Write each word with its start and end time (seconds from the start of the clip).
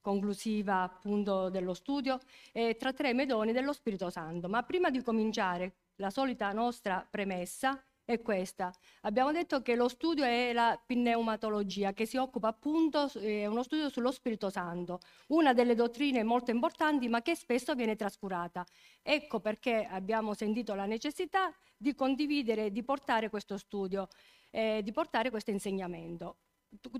conclusiva 0.00 0.82
appunto 0.82 1.50
dello 1.50 1.74
studio 1.74 2.18
e 2.52 2.76
tratteremo 2.76 3.22
i 3.22 3.26
doni 3.26 3.52
dello 3.52 3.72
Spirito 3.72 4.10
Santo. 4.10 4.48
Ma 4.48 4.62
prima 4.62 4.90
di 4.90 5.02
cominciare, 5.02 5.74
la 5.96 6.10
solita 6.10 6.52
nostra 6.52 7.06
premessa 7.08 7.82
è 8.08 8.22
questa. 8.22 8.72
Abbiamo 9.02 9.32
detto 9.32 9.60
che 9.60 9.76
lo 9.76 9.86
studio 9.86 10.24
è 10.24 10.54
la 10.54 10.80
pneumatologia, 10.86 11.92
che 11.92 12.06
si 12.06 12.16
occupa 12.16 12.48
appunto, 12.48 13.10
è 13.12 13.44
uno 13.44 13.62
studio 13.62 13.90
sullo 13.90 14.10
Spirito 14.12 14.48
Santo, 14.48 15.00
una 15.28 15.52
delle 15.52 15.74
dottrine 15.74 16.22
molto 16.22 16.50
importanti 16.50 17.06
ma 17.08 17.20
che 17.20 17.34
spesso 17.34 17.74
viene 17.74 17.96
trascurata. 17.96 18.64
Ecco 19.02 19.40
perché 19.40 19.86
abbiamo 19.90 20.32
sentito 20.32 20.74
la 20.74 20.86
necessità 20.86 21.54
di 21.76 21.94
condividere, 21.94 22.72
di 22.72 22.82
portare 22.82 23.28
questo 23.28 23.58
studio, 23.58 24.08
eh, 24.50 24.80
di 24.82 24.90
portare 24.90 25.28
questo 25.28 25.50
insegnamento. 25.50 26.36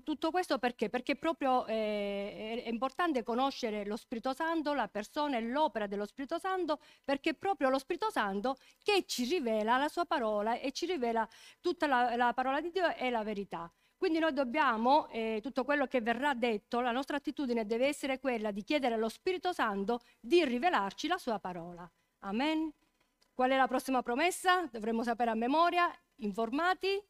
Tutto 0.03 0.31
questo 0.31 0.59
perché? 0.59 0.89
Perché 0.89 1.15
proprio 1.17 1.67
eh, 1.67 2.63
è 2.65 2.69
importante 2.69 3.23
conoscere 3.23 3.85
lo 3.85 3.97
Spirito 3.97 4.33
Santo, 4.33 4.73
la 4.73 4.89
persona 4.89 5.37
e 5.37 5.43
l'opera 5.43 5.87
dello 5.87 6.07
Spirito 6.07 6.39
Santo, 6.39 6.81
perché 7.05 7.31
è 7.31 7.35
proprio 7.35 7.69
lo 7.69 7.79
Spirito 7.79 8.11
Santo 8.11 8.57
che 8.83 9.05
ci 9.07 9.25
rivela 9.25 9.77
la 9.77 9.89
sua 9.89 10.07
parola 10.07 10.59
e 10.59 10.73
ci 10.73 10.87
rivela 10.87 11.29
tutta 11.61 11.87
la, 11.87 12.17
la 12.17 12.33
parola 12.33 12.63
di 12.63 12.71
Dio 12.71 12.95
e 12.95 13.11
la 13.11 13.23
verità. 13.23 13.71
Quindi 13.99 14.21
noi 14.21 14.33
dobbiamo, 14.33 15.09
eh, 15.09 15.41
tutto 15.43 15.65
quello 15.65 15.87
che 15.87 16.01
verrà 16.01 16.33
detto, 16.33 16.81
la 16.81 16.93
nostra 16.93 17.17
attitudine 17.17 17.67
deve 17.67 17.89
essere 17.89 18.21
quella 18.21 18.53
di 18.53 18.63
chiedere 18.63 18.95
allo 18.95 19.09
Spirito 19.09 19.53
Santo 19.53 20.01
di 20.21 20.45
rivelarci 20.45 21.09
la 21.09 21.19
sua 21.19 21.39
parola. 21.41 21.91
Amen. 22.21 22.73
Qual 23.35 23.51
è 23.51 23.57
la 23.57 23.67
prossima 23.67 24.03
promessa? 24.03 24.67
Dovremmo 24.71 25.03
sapere 25.03 25.31
a 25.31 25.35
memoria, 25.35 25.93
informati, 26.17 27.01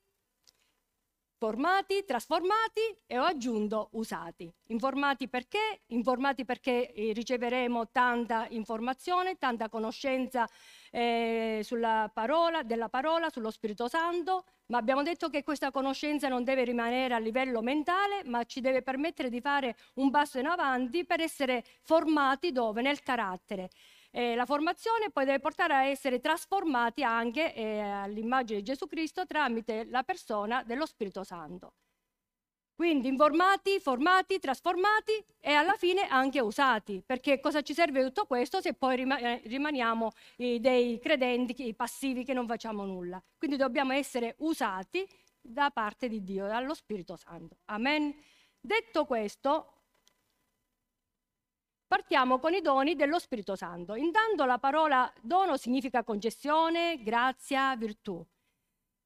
formati, 1.38 2.04
trasformati 2.04 2.80
e 3.06 3.16
ho 3.16 3.22
aggiunto 3.22 3.90
usati. 3.92 4.52
Informati 4.66 5.28
perché? 5.28 5.82
Informati 5.88 6.44
perché 6.44 6.92
eh, 6.92 7.12
riceveremo 7.12 7.90
tanta 7.90 8.46
informazione, 8.50 9.38
tanta 9.38 9.68
conoscenza 9.68 10.48
eh, 10.90 11.64
parola, 12.12 12.62
della 12.64 12.88
parola, 12.88 13.30
sullo 13.30 13.52
Spirito 13.52 13.88
Santo, 13.88 14.44
ma 14.66 14.78
abbiamo 14.78 15.04
detto 15.04 15.30
che 15.30 15.44
questa 15.44 15.70
conoscenza 15.70 16.28
non 16.28 16.42
deve 16.42 16.64
rimanere 16.64 17.14
a 17.14 17.18
livello 17.18 17.62
mentale, 17.62 18.24
ma 18.24 18.42
ci 18.44 18.60
deve 18.60 18.82
permettere 18.82 19.30
di 19.30 19.40
fare 19.40 19.76
un 19.94 20.10
passo 20.10 20.40
in 20.40 20.46
avanti 20.46 21.04
per 21.04 21.20
essere 21.20 21.64
formati 21.82 22.50
dove? 22.50 22.82
Nel 22.82 23.00
carattere. 23.00 23.70
Eh, 24.18 24.34
la 24.34 24.46
formazione 24.46 25.10
poi 25.12 25.24
deve 25.24 25.38
portare 25.38 25.74
a 25.74 25.84
essere 25.84 26.18
trasformati 26.18 27.04
anche 27.04 27.54
eh, 27.54 27.78
all'immagine 27.78 28.58
di 28.58 28.64
Gesù 28.64 28.88
Cristo 28.88 29.24
tramite 29.26 29.84
la 29.84 30.02
persona 30.02 30.64
dello 30.64 30.86
Spirito 30.86 31.22
Santo. 31.22 31.74
Quindi 32.74 33.06
informati, 33.06 33.78
formati, 33.78 34.40
trasformati 34.40 35.24
e 35.38 35.52
alla 35.52 35.74
fine 35.74 36.08
anche 36.08 36.40
usati, 36.40 37.00
perché 37.06 37.38
cosa 37.38 37.62
ci 37.62 37.74
serve 37.74 38.02
tutto 38.02 38.24
questo 38.26 38.60
se 38.60 38.74
poi 38.74 39.02
eh, 39.02 39.40
rimaniamo 39.44 40.10
dei 40.34 40.98
credenti 40.98 41.72
passivi 41.74 42.24
che 42.24 42.32
non 42.32 42.48
facciamo 42.48 42.84
nulla. 42.84 43.22
Quindi 43.36 43.56
dobbiamo 43.56 43.92
essere 43.92 44.34
usati 44.38 45.08
da 45.40 45.70
parte 45.70 46.08
di 46.08 46.24
Dio, 46.24 46.48
dallo 46.48 46.74
Spirito 46.74 47.14
Santo. 47.14 47.58
Amen. 47.66 48.12
Detto 48.58 49.04
questo, 49.04 49.77
Partiamo 51.88 52.38
con 52.38 52.52
i 52.52 52.60
doni 52.60 52.96
dello 52.96 53.18
Spirito 53.18 53.56
Santo. 53.56 53.94
Intanto 53.94 54.44
la 54.44 54.58
parola 54.58 55.10
dono 55.22 55.56
significa 55.56 56.04
concessione, 56.04 57.02
grazia, 57.02 57.74
virtù. 57.76 58.22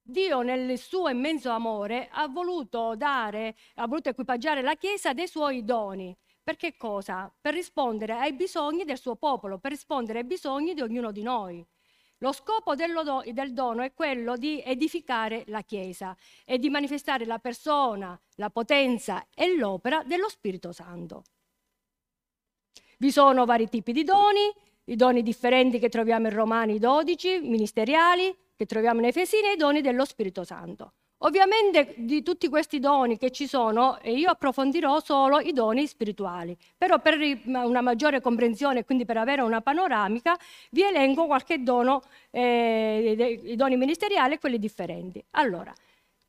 Dio 0.03 0.43
nel 0.43 0.77
suo 0.77 1.09
immenso 1.09 1.51
amore 1.51 2.09
ha 2.11 2.27
voluto 2.27 2.97
dare, 2.97 3.55
ha 3.77 3.87
voluto 3.87 4.09
equipaggiare 4.09 4.63
la 4.63 4.75
Chiesa 4.75 5.13
dei 5.13 5.29
suoi 5.29 5.65
doni. 5.65 6.13
Per 6.43 6.57
che 6.57 6.77
cosa? 6.77 7.33
Per 7.41 7.55
rispondere 7.55 8.15
ai 8.15 8.33
bisogni 8.33 8.83
del 8.83 8.99
suo 8.99 9.15
popolo, 9.15 9.59
per 9.59 9.71
rispondere 9.71 10.19
ai 10.19 10.25
bisogni 10.25 10.75
di 10.75 10.81
ognuno 10.81 11.13
di 11.13 11.23
noi. 11.23 11.65
Lo 12.19 12.33
scopo 12.33 12.75
del 12.75 13.53
dono 13.53 13.83
è 13.83 13.95
quello 13.95 14.37
di 14.37 14.61
edificare 14.61 15.45
la 15.47 15.63
Chiesa 15.63 16.17
e 16.45 16.59
di 16.59 16.69
manifestare 16.69 17.27
la 17.27 17.39
persona, 17.39 18.21
la 18.35 18.51
potenza 18.51 19.25
e 19.33 19.57
l'opera 19.57 20.03
dello 20.03 20.29
Spirito 20.29 20.73
Santo. 20.73 21.23
Vi 23.03 23.11
sono 23.11 23.45
vari 23.45 23.69
tipi 23.69 23.91
di 23.91 24.05
doni, 24.05 24.49
i 24.85 24.95
doni 24.95 25.25
differenti 25.25 25.81
che 25.81 25.89
troviamo 25.89 26.29
in 26.29 26.35
Romani 26.35 26.79
12, 26.79 27.41
ministeriali, 27.43 28.33
che 28.55 28.65
troviamo 28.65 29.01
in 29.01 29.07
Efesini 29.07 29.49
e 29.49 29.53
i 29.55 29.57
doni 29.57 29.81
dello 29.81 30.05
Spirito 30.05 30.45
Santo. 30.45 30.93
Ovviamente 31.25 31.95
di 31.97 32.23
tutti 32.23 32.49
questi 32.49 32.79
doni 32.79 33.19
che 33.19 33.33
ci 33.33 33.49
sono, 33.49 33.99
io 34.05 34.31
approfondirò 34.31 35.01
solo 35.01 35.41
i 35.41 35.53
doni 35.53 35.89
spirituali, 35.89 36.57
però 36.79 37.01
per 37.01 37.19
una 37.45 37.81
maggiore 37.81 38.21
comprensione 38.21 38.79
e 38.79 38.85
quindi 38.85 39.05
per 39.05 39.17
avere 39.17 39.43
una 39.43 39.63
panoramica 39.63 40.39
vi 40.71 40.83
elenco 40.83 41.27
qualche 41.27 41.61
dono, 41.61 42.03
eh, 42.31 43.41
i 43.43 43.57
doni 43.57 43.77
ministeriali 43.77 44.35
e 44.35 44.39
quelli 44.39 44.61
differenti. 44.61 45.21
Allora, 45.33 45.75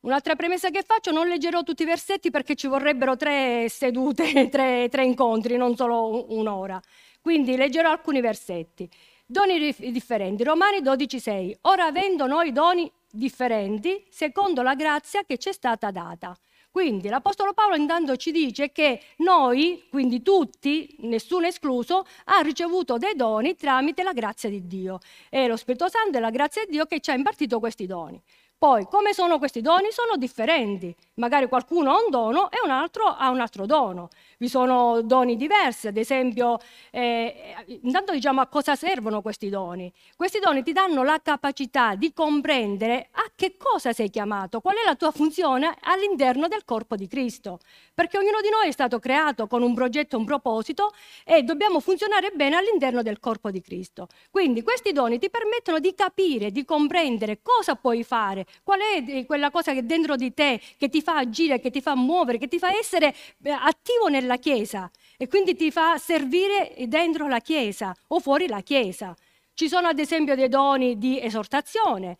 Un'altra 0.04 0.36
premessa 0.36 0.68
che 0.68 0.82
faccio, 0.82 1.12
non 1.12 1.28
leggerò 1.28 1.62
tutti 1.62 1.82
i 1.82 1.86
versetti 1.86 2.30
perché 2.30 2.54
ci 2.54 2.66
vorrebbero 2.66 3.16
tre 3.16 3.70
sedute, 3.70 4.48
tre, 4.52 4.88
tre 4.90 5.02
incontri, 5.02 5.56
non 5.56 5.76
solo 5.76 6.26
un'ora. 6.28 6.78
Quindi 7.22 7.56
leggerò 7.56 7.90
alcuni 7.90 8.20
versetti. 8.20 8.86
Doni 9.24 9.74
differenti, 9.78 10.44
Romani 10.44 10.82
12,6. 10.82 11.54
Ora 11.62 11.86
avendo 11.86 12.26
noi 12.26 12.52
doni 12.52 12.90
differenti, 13.10 14.04
secondo 14.10 14.60
la 14.60 14.74
grazia 14.74 15.24
che 15.24 15.38
ci 15.38 15.48
è 15.48 15.52
stata 15.52 15.90
data. 15.90 16.36
Quindi 16.70 17.08
l'Apostolo 17.08 17.54
Paolo 17.54 17.76
intanto 17.76 18.16
ci 18.16 18.30
dice 18.30 18.72
che 18.72 19.00
noi, 19.18 19.84
quindi 19.88 20.20
tutti, 20.20 20.96
nessuno 21.02 21.46
escluso, 21.46 22.04
ha 22.24 22.40
ricevuto 22.40 22.98
dei 22.98 23.14
doni 23.14 23.54
tramite 23.54 24.02
la 24.02 24.12
grazia 24.12 24.50
di 24.50 24.66
Dio. 24.66 24.98
È 25.30 25.46
lo 25.46 25.56
Spirito 25.56 25.88
Santo 25.88 26.18
e 26.18 26.20
la 26.20 26.30
grazia 26.30 26.64
di 26.66 26.72
Dio 26.72 26.84
che 26.84 27.00
ci 27.00 27.10
ha 27.10 27.14
impartito 27.14 27.58
questi 27.58 27.86
doni. 27.86 28.20
Poi, 28.56 28.86
come 28.86 29.12
sono 29.12 29.38
questi 29.38 29.60
doni? 29.60 29.88
Sono 29.90 30.16
differenti. 30.16 30.94
Magari 31.16 31.48
qualcuno 31.48 31.90
ha 31.90 32.02
un 32.02 32.08
dono 32.08 32.50
e 32.50 32.56
un 32.64 32.70
altro 32.70 33.04
ha 33.04 33.28
un 33.28 33.40
altro 33.40 33.66
dono. 33.66 34.08
Vi 34.38 34.48
sono 34.48 35.02
doni 35.02 35.36
diversi, 35.36 35.86
ad 35.88 35.98
esempio, 35.98 36.58
eh, 36.90 37.54
intanto 37.82 38.12
diciamo 38.12 38.40
a 38.40 38.46
cosa 38.46 38.74
servono 38.74 39.20
questi 39.20 39.50
doni. 39.50 39.92
Questi 40.16 40.38
doni 40.38 40.62
ti 40.62 40.72
danno 40.72 41.02
la 41.02 41.20
capacità 41.22 41.94
di 41.94 42.14
comprendere 42.14 43.08
a 43.12 43.30
che 43.34 43.56
cosa 43.58 43.92
sei 43.92 44.08
chiamato, 44.08 44.60
qual 44.60 44.76
è 44.76 44.84
la 44.86 44.94
tua 44.94 45.10
funzione 45.10 45.76
all'interno 45.82 46.48
del 46.48 46.64
corpo 46.64 46.96
di 46.96 47.06
Cristo. 47.06 47.58
Perché 47.92 48.16
ognuno 48.16 48.40
di 48.40 48.48
noi 48.48 48.68
è 48.68 48.72
stato 48.72 48.98
creato 48.98 49.46
con 49.46 49.62
un 49.62 49.74
progetto, 49.74 50.16
un 50.16 50.24
proposito 50.24 50.92
e 51.24 51.42
dobbiamo 51.42 51.80
funzionare 51.80 52.30
bene 52.34 52.56
all'interno 52.56 53.02
del 53.02 53.20
corpo 53.20 53.50
di 53.50 53.60
Cristo. 53.60 54.08
Quindi 54.30 54.62
questi 54.62 54.92
doni 54.92 55.18
ti 55.18 55.28
permettono 55.28 55.78
di 55.80 55.94
capire, 55.94 56.50
di 56.50 56.64
comprendere 56.64 57.40
cosa 57.42 57.76
puoi 57.76 58.02
fare, 58.02 58.46
qual 58.62 58.80
è 58.80 59.26
quella 59.26 59.50
cosa 59.50 59.72
che 59.72 59.84
dentro 59.84 60.16
di 60.16 60.32
te 60.32 60.60
che 60.76 60.88
ti 60.88 61.02
fa 61.02 61.16
agire, 61.16 61.60
che 61.60 61.70
ti 61.70 61.80
fa 61.80 61.94
muovere, 61.94 62.38
che 62.38 62.48
ti 62.48 62.58
fa 62.58 62.76
essere 62.76 63.14
eh, 63.42 63.50
attivo 63.50 64.08
nella 64.08 64.36
Chiesa 64.36 64.90
e 65.16 65.28
quindi 65.28 65.54
ti 65.54 65.70
fa 65.70 65.98
servire 65.98 66.74
dentro 66.86 67.28
la 67.28 67.40
Chiesa 67.40 67.94
o 68.08 68.20
fuori 68.20 68.46
la 68.46 68.60
Chiesa. 68.60 69.14
Ci 69.54 69.68
sono 69.68 69.88
ad 69.88 69.98
esempio 69.98 70.34
dei 70.34 70.48
doni 70.48 70.98
di 70.98 71.20
esortazione. 71.20 72.16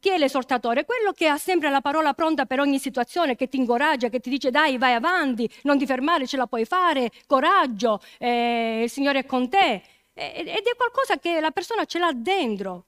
Chi 0.00 0.08
è 0.08 0.18
l'esortatore? 0.18 0.84
Quello 0.84 1.12
che 1.12 1.26
ha 1.26 1.36
sempre 1.36 1.68
la 1.68 1.80
parola 1.80 2.14
pronta 2.14 2.46
per 2.46 2.60
ogni 2.60 2.78
situazione, 2.78 3.34
che 3.34 3.48
ti 3.48 3.56
incoraggia, 3.56 4.08
che 4.08 4.20
ti 4.20 4.30
dice 4.30 4.50
dai, 4.50 4.78
vai 4.78 4.92
avanti, 4.92 5.50
non 5.62 5.78
ti 5.78 5.86
fermare, 5.86 6.28
ce 6.28 6.36
la 6.36 6.46
puoi 6.46 6.64
fare, 6.64 7.10
coraggio, 7.26 8.00
eh, 8.18 8.82
il 8.84 8.90
Signore 8.90 9.20
è 9.20 9.26
con 9.26 9.48
te. 9.48 9.82
Ed 10.14 10.46
è 10.46 10.76
qualcosa 10.76 11.18
che 11.18 11.40
la 11.40 11.50
persona 11.50 11.84
ce 11.86 11.98
l'ha 11.98 12.12
dentro. 12.14 12.86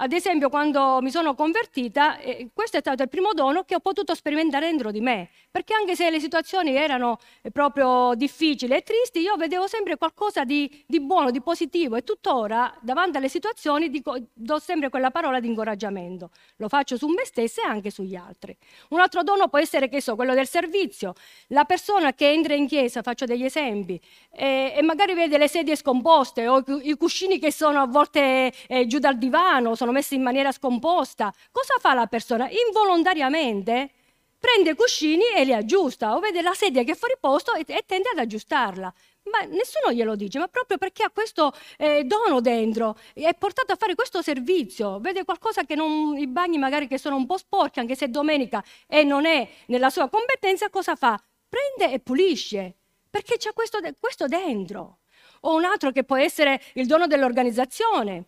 Ad 0.00 0.12
esempio, 0.12 0.48
quando 0.48 1.00
mi 1.02 1.10
sono 1.10 1.34
convertita, 1.34 2.18
eh, 2.20 2.50
questo 2.54 2.76
è 2.76 2.80
stato 2.80 3.02
il 3.02 3.08
primo 3.08 3.32
dono 3.32 3.64
che 3.64 3.74
ho 3.74 3.80
potuto 3.80 4.14
sperimentare 4.14 4.66
dentro 4.66 4.92
di 4.92 5.00
me, 5.00 5.28
perché 5.50 5.74
anche 5.74 5.96
se 5.96 6.08
le 6.08 6.20
situazioni 6.20 6.72
erano 6.76 7.18
eh, 7.42 7.50
proprio 7.50 8.12
difficili 8.14 8.76
e 8.76 8.82
tristi, 8.84 9.18
io 9.18 9.34
vedevo 9.34 9.66
sempre 9.66 9.96
qualcosa 9.96 10.44
di, 10.44 10.84
di 10.86 11.00
buono, 11.00 11.32
di 11.32 11.40
positivo 11.40 11.96
e 11.96 12.04
tuttora 12.04 12.72
davanti 12.80 13.16
alle 13.16 13.28
situazioni 13.28 13.90
dico, 13.90 14.16
do 14.32 14.60
sempre 14.60 14.88
quella 14.88 15.10
parola 15.10 15.40
di 15.40 15.48
incoraggiamento. 15.48 16.30
Lo 16.58 16.68
faccio 16.68 16.96
su 16.96 17.08
me 17.08 17.24
stessa 17.24 17.62
e 17.62 17.66
anche 17.66 17.90
sugli 17.90 18.14
altri. 18.14 18.56
Un 18.90 19.00
altro 19.00 19.24
dono 19.24 19.48
può 19.48 19.58
essere, 19.58 19.88
che 19.88 20.00
so, 20.00 20.14
quello 20.14 20.34
del 20.34 20.46
servizio. 20.46 21.14
La 21.48 21.64
persona 21.64 22.12
che 22.12 22.30
entra 22.30 22.54
in 22.54 22.68
chiesa, 22.68 23.02
faccio 23.02 23.24
degli 23.24 23.44
esempi, 23.44 24.00
eh, 24.30 24.74
e 24.76 24.82
magari 24.82 25.14
vede 25.14 25.38
le 25.38 25.48
sedie 25.48 25.74
scomposte 25.74 26.46
o 26.46 26.62
i 26.82 26.96
cuscini 26.96 27.40
che 27.40 27.50
sono 27.50 27.80
a 27.80 27.86
volte 27.86 28.52
eh, 28.68 28.86
giù 28.86 29.00
dal 29.00 29.18
divano, 29.18 29.74
sono 29.74 29.86
sono 29.88 29.92
messi 29.92 30.14
in 30.16 30.22
maniera 30.22 30.52
scomposta. 30.52 31.32
Cosa 31.50 31.74
fa 31.80 31.94
la 31.94 32.06
persona? 32.06 32.48
Involontariamente 32.50 33.90
prende 34.38 34.70
i 34.70 34.74
cuscini 34.74 35.24
e 35.34 35.44
li 35.44 35.54
aggiusta 35.54 36.14
o 36.14 36.20
vede 36.20 36.42
la 36.42 36.54
sedia 36.54 36.84
che 36.84 36.92
è 36.92 36.94
fuori 36.94 37.14
posto 37.18 37.54
e, 37.54 37.64
e 37.66 37.84
tende 37.86 38.10
ad 38.10 38.18
aggiustarla. 38.18 38.92
Ma 39.30 39.40
nessuno 39.46 39.92
glielo 39.92 40.14
dice, 40.14 40.38
ma 40.38 40.46
proprio 40.48 40.78
perché 40.78 41.02
ha 41.02 41.10
questo 41.10 41.52
eh, 41.78 42.04
dono 42.04 42.40
dentro, 42.40 42.96
è 43.14 43.34
portato 43.34 43.72
a 43.72 43.76
fare 43.76 43.94
questo 43.94 44.22
servizio, 44.22 45.00
vede 45.00 45.24
qualcosa 45.24 45.64
che 45.64 45.74
non, 45.74 46.16
i 46.16 46.26
bagni 46.26 46.58
magari 46.58 46.86
che 46.86 46.98
sono 46.98 47.16
un 47.16 47.26
po' 47.26 47.36
sporchi, 47.36 47.80
anche 47.80 47.94
se 47.94 48.06
è 48.06 48.08
domenica 48.08 48.62
e 48.86 49.04
non 49.04 49.26
è 49.26 49.48
nella 49.66 49.90
sua 49.90 50.08
competenza, 50.08 50.70
cosa 50.70 50.96
fa? 50.96 51.20
Prende 51.48 51.94
e 51.94 51.98
pulisce 51.98 52.76
perché 53.10 53.36
c'è 53.38 53.52
questo, 53.52 53.78
questo 53.98 54.26
dentro. 54.26 54.98
O 55.42 55.54
un 55.54 55.64
altro 55.64 55.92
che 55.92 56.04
può 56.04 56.16
essere 56.16 56.60
il 56.74 56.86
dono 56.86 57.06
dell'organizzazione, 57.06 58.26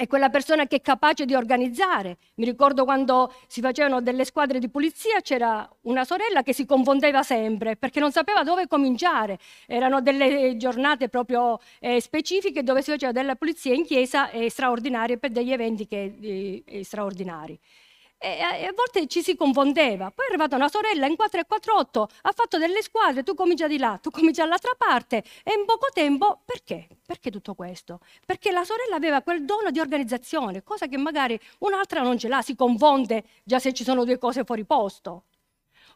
è 0.00 0.06
quella 0.06 0.30
persona 0.30 0.66
che 0.66 0.76
è 0.76 0.80
capace 0.80 1.26
di 1.26 1.34
organizzare. 1.34 2.16
Mi 2.36 2.46
ricordo 2.46 2.84
quando 2.84 3.34
si 3.46 3.60
facevano 3.60 4.00
delle 4.00 4.24
squadre 4.24 4.58
di 4.58 4.70
pulizia, 4.70 5.20
c'era 5.20 5.68
una 5.82 6.04
sorella 6.04 6.42
che 6.42 6.54
si 6.54 6.64
confondeva 6.64 7.22
sempre 7.22 7.76
perché 7.76 8.00
non 8.00 8.10
sapeva 8.10 8.42
dove 8.42 8.66
cominciare. 8.66 9.38
Erano 9.66 10.00
delle 10.00 10.56
giornate 10.56 11.10
proprio 11.10 11.60
eh, 11.80 12.00
specifiche 12.00 12.62
dove 12.62 12.80
si 12.80 12.90
faceva 12.92 13.12
della 13.12 13.34
pulizia 13.34 13.74
in 13.74 13.84
chiesa 13.84 14.30
eh, 14.30 14.48
straordinarie 14.48 15.18
per 15.18 15.32
degli 15.32 15.52
eventi 15.52 15.86
che, 15.86 16.62
eh, 16.64 16.82
straordinari 16.82 17.58
e 18.22 18.42
a 18.42 18.72
volte 18.74 19.06
ci 19.06 19.22
si 19.22 19.34
confondeva. 19.34 20.10
Poi 20.10 20.26
è 20.26 20.28
arrivata 20.28 20.54
una 20.54 20.68
sorella 20.68 21.06
in 21.06 21.16
4 21.16 21.40
e 21.40 21.44
4 21.46 21.76
8, 21.76 22.08
ha 22.22 22.32
fatto 22.34 22.58
delle 22.58 22.82
squadre, 22.82 23.22
tu 23.22 23.34
cominci 23.34 23.66
di 23.66 23.78
là, 23.78 23.98
tu 24.00 24.10
cominci 24.10 24.40
dall'altra 24.40 24.72
parte 24.76 25.24
e 25.42 25.54
in 25.58 25.64
poco 25.64 25.88
tempo 25.92 26.40
perché? 26.44 26.86
Perché 27.06 27.30
tutto 27.30 27.54
questo? 27.54 28.00
Perché 28.26 28.50
la 28.50 28.64
sorella 28.64 28.96
aveva 28.96 29.22
quel 29.22 29.44
dono 29.44 29.70
di 29.70 29.80
organizzazione, 29.80 30.62
cosa 30.62 30.86
che 30.86 30.98
magari 30.98 31.40
un'altra 31.60 32.02
non 32.02 32.18
ce 32.18 32.28
l'ha, 32.28 32.42
si 32.42 32.54
confonde 32.54 33.24
già 33.42 33.58
se 33.58 33.72
ci 33.72 33.84
sono 33.84 34.04
due 34.04 34.18
cose 34.18 34.44
fuori 34.44 34.64
posto 34.64 35.24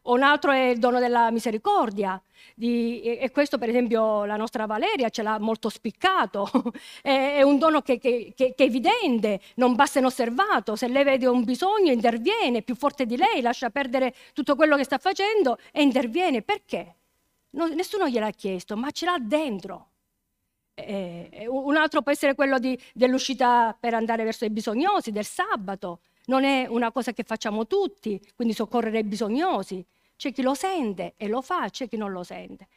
un 0.05 0.23
altro 0.23 0.51
è 0.51 0.69
il 0.69 0.79
dono 0.79 0.99
della 0.99 1.31
misericordia. 1.31 2.21
Di, 2.55 3.01
e 3.03 3.31
questo, 3.31 3.59
per 3.59 3.69
esempio, 3.69 4.25
la 4.25 4.37
nostra 4.37 4.67
Valeria 4.67 5.09
ce 5.09 5.23
l'ha 5.23 5.39
molto 5.39 5.69
spiccato. 5.69 6.49
è, 7.03 7.43
un 7.43 7.59
dono 7.59 7.81
che, 7.81 7.99
che, 7.99 8.33
che, 8.37 8.55
che, 8.55 8.65
è 8.65 8.67
evidente, 8.67 9.41
non 9.57 9.75
passa 9.77 10.01
inosservato. 10.01 10.77
Se 10.77 10.89
lei 10.89 11.05
vede 11.05 11.27
un 11.27 11.45
bisogno, 11.45 11.91
interviene, 11.91 12.63
più 12.63 12.75
forte 12.75 13.07
di 13.07 13.17
lei, 13.17 13.41
lascia 13.41 13.71
perdere 13.71 14.15
tutto 14.33 14.57
quello 14.57 14.77
che 14.77 14.85
sta 14.85 14.99
facendo 14.99 15.59
e 15.73 15.83
interviene. 15.83 16.43
Perché? 16.43 16.95
Non, 17.51 17.71
nessuno 17.71 18.09
gliel'ha 18.09 18.31
chiesto, 18.31 18.77
ma 18.77 18.91
ce 18.91 19.07
l'ha 19.07 19.17
dentro. 19.21 19.89
Eh, 20.75 21.47
un 21.49 21.77
altro 21.77 22.03
può 22.03 22.11
essere 22.11 22.35
quello 22.35 22.59
di, 22.59 22.79
dell'uscita 22.93 23.77
per 23.79 23.95
andare 23.95 24.25
verso 24.25 24.45
i 24.45 24.51
bisognosi, 24.51 25.13
del 25.13 25.25
sabato. 25.25 26.01
Non 26.27 26.45
è 26.45 26.67
una 26.67 26.91
cosa 26.91 27.13
che 27.13 27.23
facciamo 27.23 27.67
tutti, 27.67 28.21
quindi 28.35 28.55
soccorrere 28.55 29.01
i 29.01 29.05
bisognosi. 29.05 29.85
C'è 30.17 30.33
chi 30.33 30.43
lo 30.43 30.55
sente 30.55 31.15
e 31.17 31.29
lo 31.29 31.43
fa, 31.43 31.69
c'è 31.69 31.89
chi 31.89 31.97
non 31.97 32.13
lo 32.13 32.23
sente. 32.23 32.69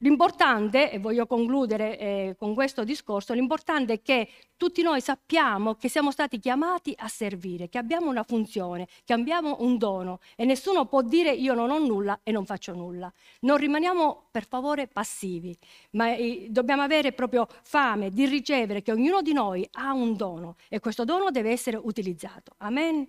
L'importante, 0.00 0.92
e 0.92 1.00
voglio 1.00 1.26
concludere 1.26 1.98
eh, 1.98 2.36
con 2.38 2.54
questo 2.54 2.84
discorso, 2.84 3.34
l'importante 3.34 3.94
è 3.94 4.00
che 4.00 4.28
tutti 4.56 4.80
noi 4.80 5.00
sappiamo 5.00 5.74
che 5.74 5.88
siamo 5.88 6.12
stati 6.12 6.38
chiamati 6.38 6.94
a 6.96 7.08
servire, 7.08 7.68
che 7.68 7.78
abbiamo 7.78 8.08
una 8.08 8.22
funzione, 8.22 8.86
che 9.04 9.12
abbiamo 9.12 9.56
un 9.58 9.76
dono 9.76 10.20
e 10.36 10.44
nessuno 10.44 10.86
può 10.86 11.02
dire 11.02 11.32
io 11.32 11.52
non 11.52 11.70
ho 11.70 11.78
nulla 11.80 12.20
e 12.22 12.30
non 12.30 12.46
faccio 12.46 12.74
nulla. 12.74 13.12
Non 13.40 13.56
rimaniamo 13.56 14.28
per 14.30 14.46
favore 14.46 14.86
passivi, 14.86 15.56
ma 15.90 16.14
eh, 16.14 16.46
dobbiamo 16.48 16.82
avere 16.82 17.12
proprio 17.12 17.48
fame 17.62 18.10
di 18.10 18.24
ricevere 18.26 18.82
che 18.82 18.92
ognuno 18.92 19.20
di 19.20 19.32
noi 19.32 19.68
ha 19.72 19.92
un 19.92 20.14
dono 20.14 20.54
e 20.68 20.78
questo 20.78 21.04
dono 21.04 21.32
deve 21.32 21.50
essere 21.50 21.76
utilizzato. 21.76 22.54
Amen. 22.58 23.04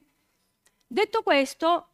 Detto 0.88 1.22
questo, 1.22 1.89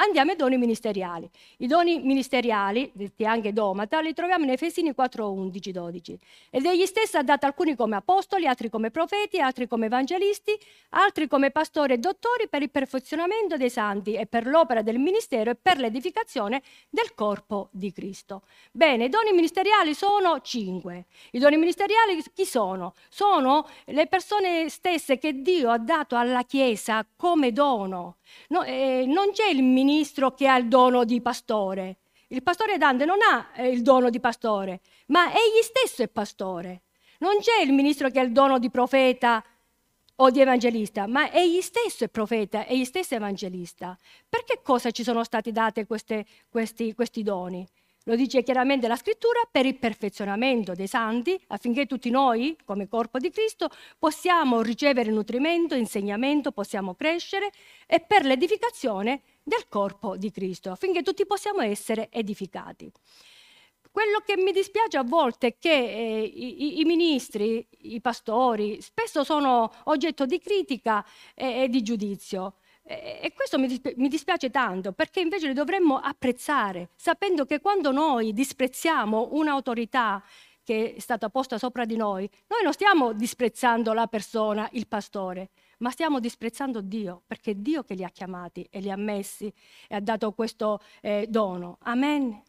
Andiamo 0.00 0.30
ai 0.30 0.36
doni 0.36 0.58
ministeriali. 0.58 1.28
I 1.56 1.66
doni 1.66 1.98
ministeriali, 1.98 2.88
detti 2.94 3.24
anche 3.24 3.52
domata, 3.52 3.98
li 3.98 4.14
troviamo 4.14 4.44
in 4.44 4.50
Efesini 4.50 4.94
4, 4.94 5.28
11, 5.28 5.72
12. 5.72 6.18
Ed 6.50 6.64
egli 6.66 6.86
stesso 6.86 7.18
ha 7.18 7.24
dato 7.24 7.46
alcuni 7.46 7.74
come 7.74 7.96
apostoli, 7.96 8.46
altri 8.46 8.70
come 8.70 8.92
profeti, 8.92 9.40
altri 9.40 9.66
come 9.66 9.86
evangelisti, 9.86 10.56
altri 10.90 11.26
come 11.26 11.50
pastori 11.50 11.94
e 11.94 11.98
dottori 11.98 12.46
per 12.48 12.62
il 12.62 12.70
perfezionamento 12.70 13.56
dei 13.56 13.70
santi 13.70 14.14
e 14.14 14.26
per 14.26 14.46
l'opera 14.46 14.82
del 14.82 15.00
ministero 15.00 15.50
e 15.50 15.56
per 15.60 15.78
l'edificazione 15.78 16.62
del 16.88 17.12
corpo 17.16 17.68
di 17.72 17.90
Cristo. 17.92 18.42
Bene, 18.70 19.06
i 19.06 19.08
doni 19.08 19.32
ministeriali 19.32 19.94
sono 19.94 20.40
cinque. 20.42 21.06
I 21.32 21.40
doni 21.40 21.56
ministeriali 21.56 22.22
chi 22.32 22.44
sono? 22.44 22.94
Sono 23.08 23.68
le 23.86 24.06
persone 24.06 24.68
stesse 24.68 25.18
che 25.18 25.42
Dio 25.42 25.70
ha 25.70 25.78
dato 25.78 26.14
alla 26.14 26.44
Chiesa 26.44 27.04
come 27.16 27.50
dono. 27.50 28.18
No, 28.48 28.62
eh, 28.62 29.04
non 29.06 29.32
c'è 29.32 29.48
il 29.48 29.62
ministro 29.88 30.34
che 30.34 30.46
ha 30.46 30.58
il 30.58 30.68
dono 30.68 31.04
di 31.04 31.22
pastore. 31.22 31.96
Il 32.28 32.42
pastore 32.42 32.76
Dante 32.76 33.06
non 33.06 33.16
ha 33.22 33.48
eh, 33.56 33.68
il 33.68 33.80
dono 33.80 34.10
di 34.10 34.20
pastore, 34.20 34.80
ma 35.06 35.30
egli 35.30 35.62
stesso 35.62 36.02
è 36.02 36.08
pastore. 36.08 36.82
Non 37.20 37.38
c'è 37.40 37.62
il 37.62 37.72
ministro 37.72 38.10
che 38.10 38.20
ha 38.20 38.22
il 38.22 38.32
dono 38.32 38.58
di 38.58 38.70
profeta 38.70 39.42
o 40.20 40.30
di 40.30 40.40
evangelista, 40.40 41.06
ma 41.06 41.30
egli 41.32 41.62
stesso 41.62 42.04
è 42.04 42.08
profeta, 42.08 42.66
egli 42.66 42.84
stesso 42.84 43.14
è 43.14 43.16
evangelista. 43.16 43.96
Per 44.28 44.44
che 44.44 44.60
cosa 44.62 44.90
ci 44.90 45.02
sono 45.02 45.24
stati 45.24 45.52
dati 45.52 45.86
questi, 45.86 46.24
questi 46.50 47.22
doni? 47.22 47.66
Lo 48.08 48.16
dice 48.16 48.42
chiaramente 48.42 48.88
la 48.88 48.96
scrittura, 48.96 49.40
per 49.50 49.66
il 49.66 49.78
perfezionamento 49.78 50.72
dei 50.74 50.86
santi, 50.86 51.38
affinché 51.48 51.84
tutti 51.84 52.08
noi, 52.08 52.56
come 52.64 52.88
corpo 52.88 53.18
di 53.18 53.30
Cristo, 53.30 53.68
possiamo 53.98 54.62
ricevere 54.62 55.10
nutrimento, 55.10 55.74
insegnamento, 55.74 56.50
possiamo 56.50 56.94
crescere 56.94 57.50
e 57.86 58.00
per 58.00 58.24
l'edificazione 58.24 59.20
del 59.48 59.66
corpo 59.68 60.16
di 60.16 60.30
Cristo, 60.30 60.70
affinché 60.70 61.02
tutti 61.02 61.26
possiamo 61.26 61.62
essere 61.62 62.08
edificati. 62.10 62.90
Quello 63.90 64.20
che 64.24 64.36
mi 64.36 64.52
dispiace 64.52 64.98
a 64.98 65.02
volte 65.02 65.46
è 65.48 65.56
che 65.58 65.72
eh, 65.72 66.22
i, 66.22 66.80
i, 66.80 66.84
ministri, 66.84 67.66
i 67.80 68.00
pastori, 68.00 68.80
spesso 68.80 69.24
sono 69.24 69.72
oggetto 69.84 70.26
di 70.26 70.38
critica 70.38 71.04
e, 71.34 71.62
e 71.62 71.68
di 71.68 71.82
giudizio. 71.82 72.54
E 72.90 73.32
questo 73.34 73.58
mi 73.58 74.08
dispiace 74.08 74.48
tanto, 74.48 74.92
perché 74.92 75.20
invece 75.20 75.48
li 75.48 75.52
dovremmo 75.52 75.98
apprezzare, 75.98 76.88
sapendo 76.96 77.44
che 77.44 77.60
quando 77.60 77.92
noi 77.92 78.32
disprezziamo 78.32 79.28
un'autorità 79.32 80.22
che 80.62 80.94
è 80.94 80.98
stata 80.98 81.28
posta 81.28 81.58
sopra 81.58 81.84
di 81.84 81.96
noi, 81.96 82.28
noi 82.46 82.62
non 82.62 82.72
stiamo 82.72 83.12
disprezzando 83.12 83.92
la 83.92 84.06
persona, 84.06 84.68
il 84.72 84.86
pastore, 84.86 85.50
ma 85.78 85.90
stiamo 85.90 86.20
disprezzando 86.20 86.80
Dio, 86.80 87.22
perché 87.26 87.52
è 87.52 87.54
Dio 87.54 87.82
che 87.84 87.94
li 87.94 88.04
ha 88.04 88.10
chiamati 88.10 88.66
e 88.70 88.80
li 88.80 88.90
ha 88.90 88.96
messi 88.96 89.52
e 89.88 89.94
ha 89.94 90.00
dato 90.00 90.32
questo 90.32 90.80
eh, 91.00 91.26
dono. 91.28 91.78
Amen. 91.82 92.42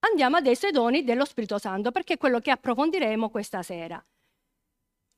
Andiamo 0.00 0.36
adesso 0.36 0.66
ai 0.66 0.72
doni 0.72 1.04
dello 1.04 1.24
Spirito 1.24 1.58
Santo, 1.58 1.90
perché 1.90 2.14
è 2.14 2.18
quello 2.18 2.40
che 2.40 2.50
approfondiremo 2.50 3.28
questa 3.28 3.62
sera. 3.62 4.02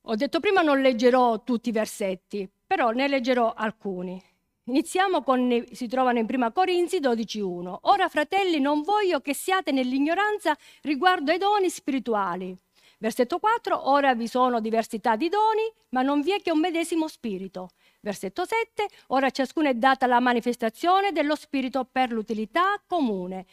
Ho 0.07 0.15
detto 0.15 0.39
prima 0.41 0.61
non 0.61 0.81
leggerò 0.81 1.43
tutti 1.43 1.69
i 1.69 1.71
versetti, 1.71 2.49
però 2.67 2.91
ne 2.91 3.07
leggerò 3.07 3.53
alcuni. 3.53 4.21
Iniziamo 4.65 5.23
con, 5.23 5.63
si 5.71 5.87
trovano 5.87 6.19
in 6.19 6.25
Prima 6.25 6.51
Corinzi 6.51 6.99
12.1. 6.99 7.77
Ora 7.81 8.07
fratelli 8.09 8.59
non 8.59 8.81
voglio 8.81 9.19
che 9.19 9.33
siate 9.33 9.71
nell'ignoranza 9.71 10.55
riguardo 10.81 11.31
ai 11.31 11.37
doni 11.37 11.69
spirituali. 11.69 12.57
Versetto 13.03 13.37
4, 13.37 13.89
ora 13.89 14.15
vi 14.15 14.29
sono 14.29 14.61
diversità 14.61 15.17
di 15.17 15.27
doni, 15.27 15.69
ma 15.89 16.03
non 16.03 16.21
vi 16.21 16.31
è 16.31 16.41
che 16.41 16.53
un 16.53 16.61
medesimo 16.61 17.09
spirito. 17.09 17.71
Versetto 17.99 18.45
7, 18.45 18.87
ora 19.07 19.29
ciascuno 19.29 19.67
è 19.67 19.73
data 19.73 20.07
la 20.07 20.21
manifestazione 20.21 21.11
dello 21.11 21.35
spirito 21.35 21.83
per 21.83 22.13
l'utilità 22.13 22.81
comune. 22.87 23.45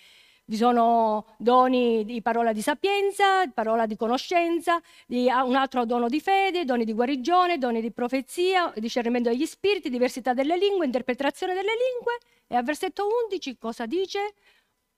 Vi 0.44 0.54
sono 0.54 1.34
doni 1.36 2.04
di 2.04 2.22
parola 2.22 2.52
di 2.52 2.62
sapienza, 2.62 3.44
parola 3.52 3.86
di 3.86 3.96
conoscenza, 3.96 4.80
di, 5.04 5.24
un 5.24 5.56
altro 5.56 5.84
dono 5.84 6.06
di 6.06 6.20
fede, 6.20 6.64
doni 6.64 6.84
di 6.84 6.92
guarigione, 6.92 7.58
doni 7.58 7.80
di 7.80 7.90
profezia, 7.90 8.72
discernimento 8.76 9.30
degli 9.30 9.46
spiriti, 9.46 9.90
diversità 9.90 10.32
delle 10.32 10.56
lingue, 10.56 10.86
interpretazione 10.86 11.54
delle 11.54 11.72
lingue. 11.72 12.18
E 12.46 12.54
al 12.54 12.62
versetto 12.62 13.08
11 13.26 13.58
cosa 13.58 13.86
dice? 13.86 14.34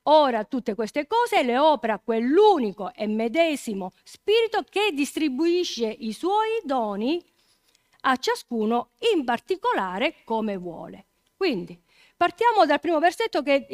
Ora 0.07 0.45
tutte 0.45 0.75
queste 0.75 1.07
cose 1.07 1.45
le 1.45 1.59
opera 1.59 1.99
quell'unico 1.99 2.93
e 2.93 3.07
medesimo 3.07 3.93
spirito 4.03 4.65
che 4.69 4.91
distribuisce 4.93 5.87
i 5.87 6.13
suoi 6.13 6.61
doni 6.65 7.23
a 8.01 8.17
ciascuno 8.17 8.91
in 9.15 9.25
particolare 9.25 10.17
come 10.25 10.57
vuole. 10.57 11.07
Quindi 11.37 11.81
Partiamo 12.23 12.67
dal 12.67 12.79
primo 12.79 13.01
versetto 13.01 13.43
che 13.43 13.67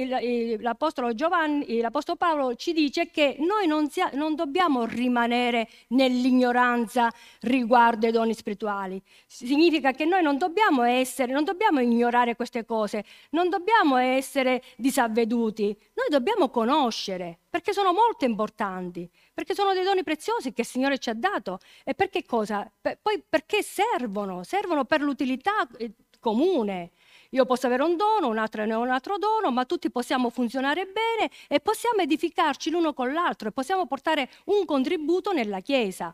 l'Apostolo, 0.59 1.12
Giovanni, 1.12 1.81
l'Apostolo 1.83 2.17
Paolo 2.17 2.55
ci 2.55 2.73
dice 2.73 3.11
che 3.11 3.37
noi 3.40 3.67
non, 3.67 3.90
sia, 3.90 4.09
non 4.14 4.35
dobbiamo 4.35 4.87
rimanere 4.87 5.69
nell'ignoranza 5.88 7.12
riguardo 7.40 8.07
ai 8.07 8.12
doni 8.12 8.33
spirituali. 8.33 9.02
Significa 9.26 9.90
che 9.90 10.07
noi 10.07 10.23
non 10.23 10.38
dobbiamo 10.38 10.83
essere, 10.85 11.31
non 11.31 11.45
dobbiamo 11.45 11.81
ignorare 11.81 12.37
queste 12.37 12.64
cose, 12.64 13.05
non 13.33 13.50
dobbiamo 13.50 13.99
essere 13.99 14.62
disavveduti, 14.76 15.64
noi 15.93 16.07
dobbiamo 16.09 16.49
conoscere, 16.49 17.40
perché 17.50 17.75
sono 17.75 17.93
molto 17.93 18.25
importanti, 18.25 19.07
perché 19.35 19.52
sono 19.52 19.75
dei 19.75 19.85
doni 19.85 20.02
preziosi 20.02 20.55
che 20.55 20.62
il 20.62 20.67
Signore 20.67 20.97
ci 20.97 21.11
ha 21.11 21.14
dato. 21.14 21.59
E 21.85 21.93
perché 21.93 22.25
cosa? 22.25 22.67
poi 22.81 23.23
perché 23.28 23.62
servono? 23.62 24.43
Servono 24.43 24.87
per 24.87 25.02
l'utilità 25.02 25.69
eh, 25.76 25.93
comune. 26.19 26.93
Io 27.30 27.44
posso 27.44 27.66
avere 27.66 27.82
un 27.82 27.97
dono, 27.97 28.28
un 28.28 28.38
altro 28.38 28.64
ne 28.64 28.73
ha 28.73 28.78
un 28.78 28.90
altro 28.90 29.18
dono, 29.18 29.50
ma 29.50 29.66
tutti 29.66 29.90
possiamo 29.90 30.30
funzionare 30.30 30.87
bene 30.87 31.30
e 31.47 31.61
possiamo 31.61 32.00
edificarci 32.00 32.70
l'uno 32.70 32.94
con 32.94 33.12
l'altro 33.12 33.49
e 33.49 33.52
possiamo 33.52 33.87
portare 33.87 34.30
un 34.47 34.64
contributo 34.64 35.32
nella 35.32 35.61
Chiesa. 35.61 36.12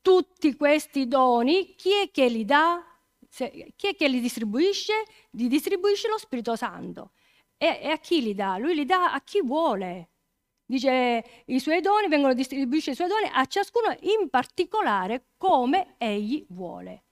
Tutti 0.00 0.54
questi 0.54 1.08
doni, 1.08 1.74
chi 1.74 1.90
è 1.92 2.10
che 2.12 2.28
li 2.28 2.44
dà? 2.44 2.82
Se, 3.28 3.72
chi 3.76 3.88
è 3.88 3.96
che 3.96 4.08
li 4.08 4.20
distribuisce? 4.20 4.92
Li 5.30 5.48
distribuisce 5.48 6.08
lo 6.08 6.18
Spirito 6.18 6.54
Santo. 6.54 7.10
E, 7.56 7.80
e, 7.82 7.90
a 7.90 7.98
chi 7.98 8.22
li 8.22 8.34
dà? 8.34 8.56
Lui 8.58 8.74
li 8.74 8.84
dà 8.84 9.12
a 9.12 9.20
chi 9.22 9.42
vuole. 9.42 10.10
Dice 10.64 11.42
i 11.46 11.58
suoi 11.60 11.80
doni 11.80 12.08
vengono 12.08 12.34
distribuiti 12.34 12.90
i 12.90 12.94
suoi 12.94 13.08
doni 13.08 13.28
a 13.32 13.44
ciascuno 13.46 13.96
in 14.00 14.28
particolare 14.30 15.30
come 15.36 15.94
egli 15.98 16.46
vuole. 16.50 17.04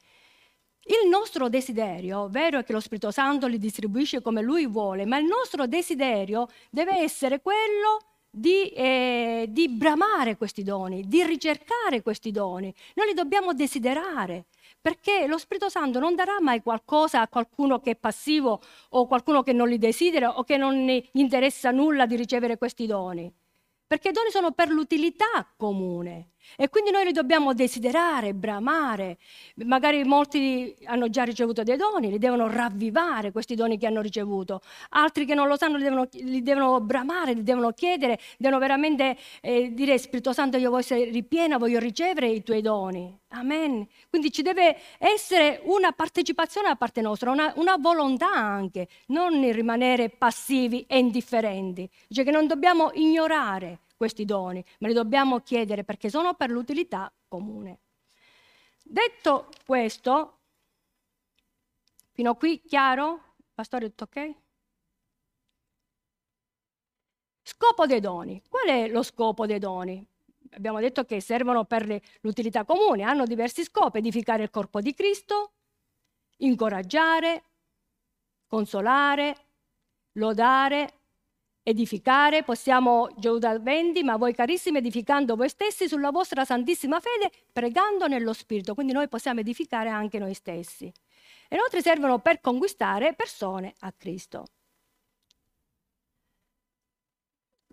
Il 0.89 1.09
nostro 1.09 1.49
desiderio, 1.49 2.29
vero 2.29 2.61
è 2.61 2.65
che 2.65 2.73
lo 2.73 2.79
Spirito 2.79 3.11
Santo 3.11 3.49
li 3.49 3.59
distribuisce 3.59 4.23
come 4.23 4.41
lui 4.41 4.69
vuole, 4.69 5.05
ma 5.05 5.19
il 5.19 5.25
nostro 5.25 5.67
desiderio 5.67 6.47
deve 6.71 6.99
essere 6.99 7.41
quello 7.41 8.03
di, 8.31 8.69
eh, 8.69 9.47
di, 9.49 9.69
bramare 9.69 10.37
questi 10.37 10.63
doni, 10.63 11.03
di 11.09 11.25
ricercare 11.25 12.03
questi 12.03 12.31
doni. 12.31 12.73
Noi 12.95 13.09
li 13.09 13.15
dobbiamo 13.15 13.53
desiderare, 13.53 14.45
perché 14.81 15.27
lo 15.27 15.39
Spirito 15.39 15.69
Santo 15.69 15.99
non 15.99 16.15
darà 16.15 16.41
mai 16.41 16.63
qualcosa 16.63 17.21
a 17.21 17.27
qualcuno 17.27 17.81
che 17.81 17.93
è 17.93 17.97
passivo 17.97 18.61
o 18.91 19.07
qualcuno 19.09 19.43
che 19.43 19.53
non 19.53 19.69
li 19.69 19.79
desidera 19.79 20.39
o 20.39 20.45
che 20.45 20.57
non 20.57 20.87
gli 20.87 21.03
interessa 21.15 21.73
nulla 21.73 22.07
di 22.07 22.15
ricevere 22.15 22.59
questi 22.59 22.87
doni 22.87 23.33
perché 23.87 24.09
i 24.09 24.13
doni 24.13 24.31
sono 24.31 24.51
per 24.51 24.69
l'utilità 24.69 25.47
comune 25.57 26.31
e 26.57 26.69
quindi 26.69 26.91
noi 26.91 27.05
li 27.05 27.13
dobbiamo 27.13 27.55
desiderare, 27.55 28.35
bramare. 28.35 29.19
Magari 29.65 30.05
molti 30.05 30.75
hanno 30.85 31.09
già 31.09 31.25
ricevuto 31.25 31.63
dei 31.63 31.77
doni, 31.77 32.11
li 32.11 32.19
devono 32.19 32.49
ravvivare 32.49 33.33
questi 33.33 33.55
doni 33.55 33.79
che 33.79 33.87
hanno 33.87 34.01
ricevuto, 34.01 34.61
altri 34.91 35.25
che 35.25 35.35
non 35.35 35.49
lo 35.49 35.57
sanno 35.57 35.77
li 35.77 35.83
devono, 35.83 36.09
li 36.13 36.43
devono 36.43 36.81
bramare, 36.81 37.33
li 37.33 37.43
devono 37.43 37.73
chiedere, 37.73 38.19
devono 38.39 38.61
veramente 38.61 39.17
eh, 39.41 39.73
dire 39.73 39.99
Spirito 39.99 40.33
Santo 40.33 40.57
io 40.57 40.71
voglio 40.71 40.83
essere 40.83 41.05
ripiena, 41.11 41.59
voglio 41.59 41.79
ricevere 41.79 42.29
i 42.29 42.43
tuoi 42.43 42.63
doni. 42.63 43.19
Amen. 43.31 43.87
Quindi 44.09 44.31
ci 44.31 44.43
deve 44.43 44.79
essere 44.99 45.61
una 45.65 45.93
partecipazione 45.93 46.69
da 46.69 46.77
parte 46.77 47.01
nostra, 47.01 47.31
una, 47.31 47.53
una 47.57 47.77
volontà 47.77 48.31
anche, 48.31 48.89
non 49.09 49.51
rimanere 49.53 50.09
passivi 50.11 50.85
e 50.87 50.99
indifferenti, 50.99 51.89
cioè 52.09 52.25
che 52.25 52.31
non 52.31 52.47
dobbiamo 52.47 52.91
ignorare 52.95 53.81
questi 53.97 54.25
doni, 54.25 54.65
ma 54.81 54.89
li 54.89 54.95
dobbiamo 54.95 55.41
chiedere 55.41 55.85
perché 55.85 56.11
sono 56.11 56.35
per 56.35 56.51
l'utilità 56.51 57.13
comune. 57.27 57.81
Detto 58.83 59.49
questo, 59.65 60.39
fino 62.13 62.31
a 62.31 62.37
qui 62.37 62.63
chiaro? 62.63 63.35
Pastore, 63.55 63.89
tutto 63.89 64.05
ok? 64.05 64.35
Scopo 67.43 67.87
dei 67.87 68.01
doni. 68.01 68.43
Qual 68.49 68.67
è 68.67 68.89
lo 68.89 69.03
scopo 69.03 69.47
dei 69.47 69.59
doni? 69.59 70.05
Abbiamo 70.51 70.81
detto 70.81 71.05
che 71.05 71.21
servono 71.21 71.65
per 71.65 72.01
l'utilità 72.21 72.65
comune, 72.65 73.03
hanno 73.03 73.25
diversi 73.25 73.63
scopi, 73.65 73.99
edificare 73.99 74.43
il 74.43 74.51
corpo 74.51 74.81
di 74.81 74.95
Cristo, 74.95 75.53
incoraggiare, 76.39 77.45
consolare, 78.47 79.37
lodare, 80.13 80.96
edificare, 81.69 82.45
possiamo 82.45 83.09
20, 83.61 84.05
ma 84.05 84.17
voi 84.17 84.33
carissimi 84.33 84.79
edificando 84.79 85.35
voi 85.35 85.49
stessi 85.49 85.89
sulla 85.89 86.13
vostra 86.13 86.45
santissima 86.45 87.01
fede, 87.01 87.33
pregando 87.53 88.07
nello 88.07 88.33
Spirito, 88.33 88.73
quindi 88.75 88.93
noi 88.93 89.09
possiamo 89.09 89.41
edificare 89.41 89.89
anche 89.89 90.21
noi 90.21 90.33
stessi. 90.33 90.85
E 91.49 91.57
inoltre 91.57 91.83
servono 91.83 92.21
per 92.21 92.41
conquistare 92.41 93.15
persone 93.15 93.75
a 93.81 93.93
Cristo. 93.97 94.45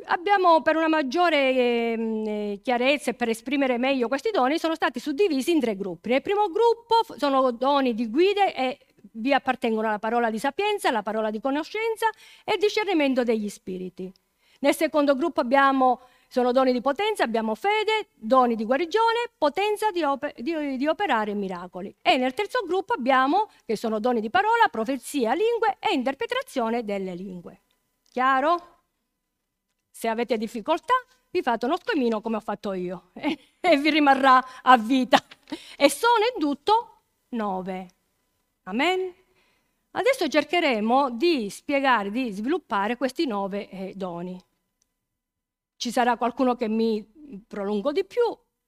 Abbiamo 0.05 0.63
per 0.63 0.75
una 0.75 0.87
maggiore 0.87 1.37
eh, 1.37 2.59
chiarezza 2.63 3.11
e 3.11 3.13
per 3.13 3.29
esprimere 3.29 3.77
meglio 3.77 4.07
questi 4.07 4.31
doni 4.31 4.57
sono 4.57 4.73
stati 4.73 4.99
suddivisi 4.99 5.51
in 5.51 5.59
tre 5.59 5.75
gruppi. 5.75 6.09
Nel 6.09 6.23
primo 6.23 6.47
gruppo 6.47 7.15
sono 7.15 7.51
doni 7.51 7.93
di 7.93 8.09
guida 8.09 8.51
e 8.53 8.79
vi 9.13 9.33
appartengono 9.33 9.89
la 9.89 9.99
parola 9.99 10.29
di 10.29 10.39
sapienza, 10.39 10.91
la 10.91 11.03
parola 11.03 11.29
di 11.29 11.39
conoscenza 11.39 12.07
e 12.43 12.53
il 12.53 12.59
discernimento 12.59 13.23
degli 13.23 13.49
spiriti. 13.49 14.11
Nel 14.59 14.75
secondo 14.75 15.15
gruppo 15.15 15.41
abbiamo, 15.41 16.01
sono 16.27 16.51
doni 16.53 16.71
di 16.71 16.79
potenza, 16.79 17.23
abbiamo 17.23 17.53
fede, 17.53 18.09
doni 18.13 18.55
di 18.55 18.63
guarigione, 18.63 19.31
potenza 19.37 19.91
di, 19.91 20.03
oper, 20.03 20.33
di, 20.37 20.77
di 20.77 20.87
operare 20.87 21.33
miracoli. 21.33 21.93
E 22.01 22.17
nel 22.17 22.33
terzo 22.33 22.63
gruppo 22.65 22.93
abbiamo, 22.93 23.49
che 23.65 23.75
sono 23.75 23.99
doni 23.99 24.21
di 24.21 24.29
parola, 24.29 24.67
profezia, 24.71 25.33
lingue 25.33 25.77
e 25.79 25.93
interpretazione 25.93 26.85
delle 26.85 27.13
lingue. 27.13 27.63
Chiaro? 28.09 28.83
Se 29.91 30.07
avete 30.07 30.37
difficoltà, 30.37 30.93
vi 31.29 31.41
fate 31.41 31.65
uno 31.65 31.77
squemino 31.77 32.21
come 32.21 32.37
ho 32.37 32.39
fatto 32.39 32.73
io 32.73 33.11
e 33.13 33.77
vi 33.77 33.89
rimarrà 33.89 34.61
a 34.61 34.77
vita. 34.77 35.17
E 35.75 35.89
sono 35.89 36.23
in 36.33 36.39
tutto 36.39 37.01
nove. 37.29 37.95
Amen? 38.63 39.13
Adesso 39.91 40.27
cercheremo 40.27 41.11
di 41.11 41.49
spiegare, 41.49 42.09
di 42.09 42.31
sviluppare 42.31 42.97
questi 42.97 43.25
nove 43.25 43.69
eh, 43.69 43.93
doni. 43.95 44.39
Ci 45.75 45.91
sarà 45.91 46.17
qualcuno 46.17 46.55
che 46.55 46.67
mi 46.67 47.05
prolungo 47.47 47.91
di 47.91 48.05
più, 48.05 48.21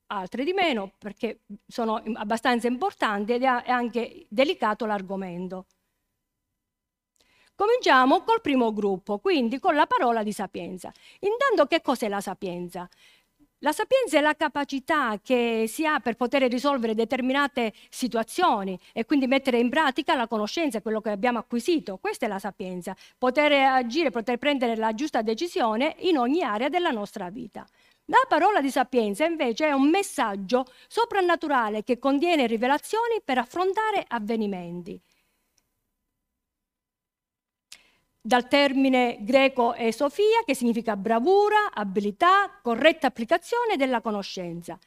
altri 0.08 0.44
di 0.44 0.54
meno, 0.54 0.92
perché 0.98 1.42
sono 1.66 2.02
abbastanza 2.14 2.68
importanti 2.68 3.34
ed 3.34 3.44
è 3.44 3.70
anche 3.70 4.26
delicato 4.30 4.86
l'argomento. 4.86 5.66
Cominciamo 7.56 8.22
col 8.24 8.42
primo 8.42 8.74
gruppo, 8.74 9.18
quindi 9.20 9.60
con 9.60 9.76
la 9.76 9.88
parola 9.88 10.24
di 10.24 10.34
sapienza. 10.34 10.92
Intanto 11.20 11.68
che 11.68 11.82
cos'è 11.82 12.10
la 12.10 12.20
sapienza? 12.20 12.88
La 13.66 13.72
sapienza 13.72 14.20
è 14.20 14.22
la 14.22 14.36
capacità 14.36 15.20
che 15.24 15.66
si 15.68 15.88
ha 15.88 16.00
per 16.00 16.14
poter 16.14 16.44
risolvere 16.44 16.94
determinate 16.94 17.74
situazioni 17.90 18.80
e 18.94 19.06
quindi 19.06 19.26
mettere 19.26 19.58
in 19.58 19.72
pratica 19.72 20.14
la 20.14 20.28
conoscenza, 20.28 20.84
quello 20.84 21.02
che 21.02 21.10
abbiamo 21.10 21.40
acquisito. 21.40 21.98
Questa 21.98 22.28
è 22.28 22.30
la 22.30 22.38
sapienza, 22.38 22.96
poter 23.18 23.54
agire, 23.54 24.12
poter 24.12 24.38
prendere 24.38 24.76
la 24.76 24.94
giusta 24.94 25.24
decisione 25.24 25.96
in 26.02 26.20
ogni 26.20 26.44
area 26.44 26.70
della 26.70 26.92
nostra 26.92 27.32
vita. 27.32 27.66
La 28.06 28.24
parola 28.30 28.62
di 28.62 28.70
sapienza 28.70 29.26
invece 29.26 29.66
è 29.66 29.72
un 29.72 29.90
messaggio 29.90 30.68
soprannaturale 30.88 31.84
che 31.84 31.98
contiene 31.98 32.46
rivelazioni 32.46 33.20
per 33.26 33.40
affrontare 33.40 34.06
avvenimenti. 34.08 35.02
Dal 38.26 38.48
termine 38.48 39.18
greco 39.20 39.76
esofia, 39.76 40.42
che 40.44 40.56
significa 40.56 40.96
bravura, 40.96 41.72
abilità, 41.72 42.60
corretta 42.64 43.06
applicazione 43.06 43.76
della 43.78 44.02
conoscenza. 44.02 44.80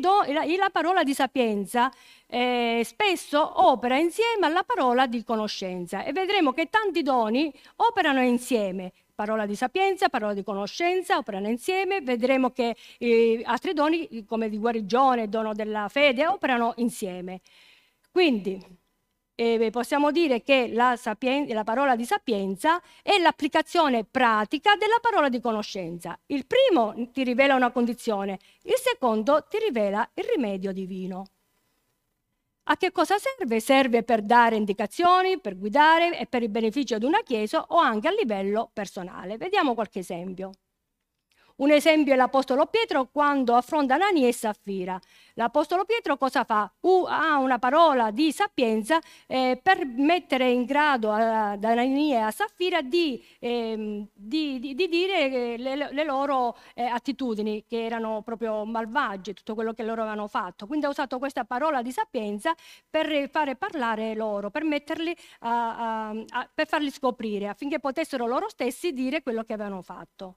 Do, 0.00 0.24
la, 0.26 0.44
la, 0.44 0.70
parola 0.72 1.04
di 1.04 1.14
sapienza 1.14 1.88
eh, 2.26 2.82
spesso 2.84 3.68
opera 3.68 3.96
insieme 3.96 4.46
alla 4.46 4.64
parola 4.64 5.06
di 5.06 5.22
conoscenza 5.22 6.02
e 6.02 6.10
vedremo 6.10 6.50
che 6.50 6.68
tanti 6.68 7.02
doni 7.02 7.54
operano 7.76 8.20
insieme. 8.22 8.92
Parola 9.14 9.46
di 9.46 9.54
sapienza, 9.54 10.08
parola 10.08 10.34
di 10.34 10.42
conoscenza 10.42 11.16
operano 11.16 11.46
insieme, 11.46 12.00
vedremo 12.00 12.50
che 12.50 12.74
eh, 12.98 13.42
altri 13.44 13.72
doni 13.72 14.24
come 14.26 14.48
di 14.48 14.58
guarigione, 14.58 15.28
dono 15.28 15.54
della 15.54 15.86
fede 15.88 16.26
operano 16.26 16.72
insieme. 16.78 17.40
Quindi 18.10 18.79
eh, 19.40 19.70
possiamo 19.70 20.10
dire 20.10 20.42
che 20.42 20.68
la, 20.70 20.98
la 21.48 21.64
parola 21.64 21.96
di 21.96 22.04
sapienza 22.04 22.78
è 23.02 23.18
l'applicazione 23.18 24.04
pratica 24.04 24.76
della 24.76 24.98
parola 25.00 25.30
di 25.30 25.40
conoscenza. 25.40 26.18
Il 26.26 26.44
primo 26.46 27.10
ti 27.10 27.24
rivela 27.24 27.54
una 27.54 27.70
condizione, 27.70 28.38
il 28.64 28.76
secondo 28.76 29.46
ti 29.48 29.58
rivela 29.58 30.06
il 30.14 30.24
rimedio 30.24 30.72
divino. 30.72 31.24
A 32.64 32.76
che 32.76 32.92
cosa 32.92 33.16
serve? 33.16 33.60
Serve 33.60 34.02
per 34.02 34.22
dare 34.22 34.56
indicazioni, 34.56 35.40
per 35.40 35.56
guidare 35.56 36.18
e 36.18 36.26
per 36.26 36.42
il 36.42 36.50
beneficio 36.50 36.98
di 36.98 37.06
una 37.06 37.22
chiesa 37.22 37.64
o 37.68 37.78
anche 37.78 38.08
a 38.08 38.12
livello 38.12 38.70
personale. 38.72 39.38
Vediamo 39.38 39.72
qualche 39.74 40.00
esempio. 40.00 40.50
Un 41.60 41.70
esempio 41.70 42.14
è 42.14 42.16
l'Apostolo 42.16 42.64
Pietro 42.64 43.08
quando 43.12 43.54
affronta 43.54 43.94
Anania 43.94 44.26
e 44.26 44.32
Saffira. 44.32 44.98
L'Apostolo 45.34 45.84
Pietro 45.84 46.16
cosa 46.16 46.42
fa? 46.44 46.72
Uh, 46.80 47.04
ha 47.06 47.36
una 47.36 47.58
parola 47.58 48.10
di 48.10 48.32
sapienza 48.32 48.98
eh, 49.26 49.60
per 49.62 49.84
mettere 49.84 50.48
in 50.50 50.64
grado 50.64 51.12
ad 51.12 51.62
Anania 51.62 52.18
e 52.18 52.22
a 52.22 52.30
Saffira 52.30 52.80
di, 52.80 53.22
eh, 53.38 54.06
di, 54.10 54.58
di, 54.58 54.74
di 54.74 54.88
dire 54.88 55.58
le, 55.58 55.92
le 55.92 56.04
loro 56.04 56.56
eh, 56.72 56.84
attitudini, 56.84 57.66
che 57.68 57.84
erano 57.84 58.22
proprio 58.22 58.64
malvagie, 58.64 59.34
tutto 59.34 59.54
quello 59.54 59.74
che 59.74 59.82
loro 59.82 60.00
avevano 60.00 60.28
fatto. 60.28 60.66
Quindi 60.66 60.86
ha 60.86 60.88
usato 60.88 61.18
questa 61.18 61.44
parola 61.44 61.82
di 61.82 61.92
sapienza 61.92 62.54
per 62.88 63.28
fare 63.28 63.56
parlare 63.56 64.14
loro, 64.14 64.48
per, 64.48 64.64
metterli 64.64 65.14
a, 65.40 66.08
a, 66.08 66.08
a, 66.08 66.50
per 66.54 66.66
farli 66.66 66.90
scoprire, 66.90 67.48
affinché 67.48 67.80
potessero 67.80 68.26
loro 68.26 68.48
stessi 68.48 68.94
dire 68.94 69.22
quello 69.22 69.42
che 69.42 69.52
avevano 69.52 69.82
fatto. 69.82 70.36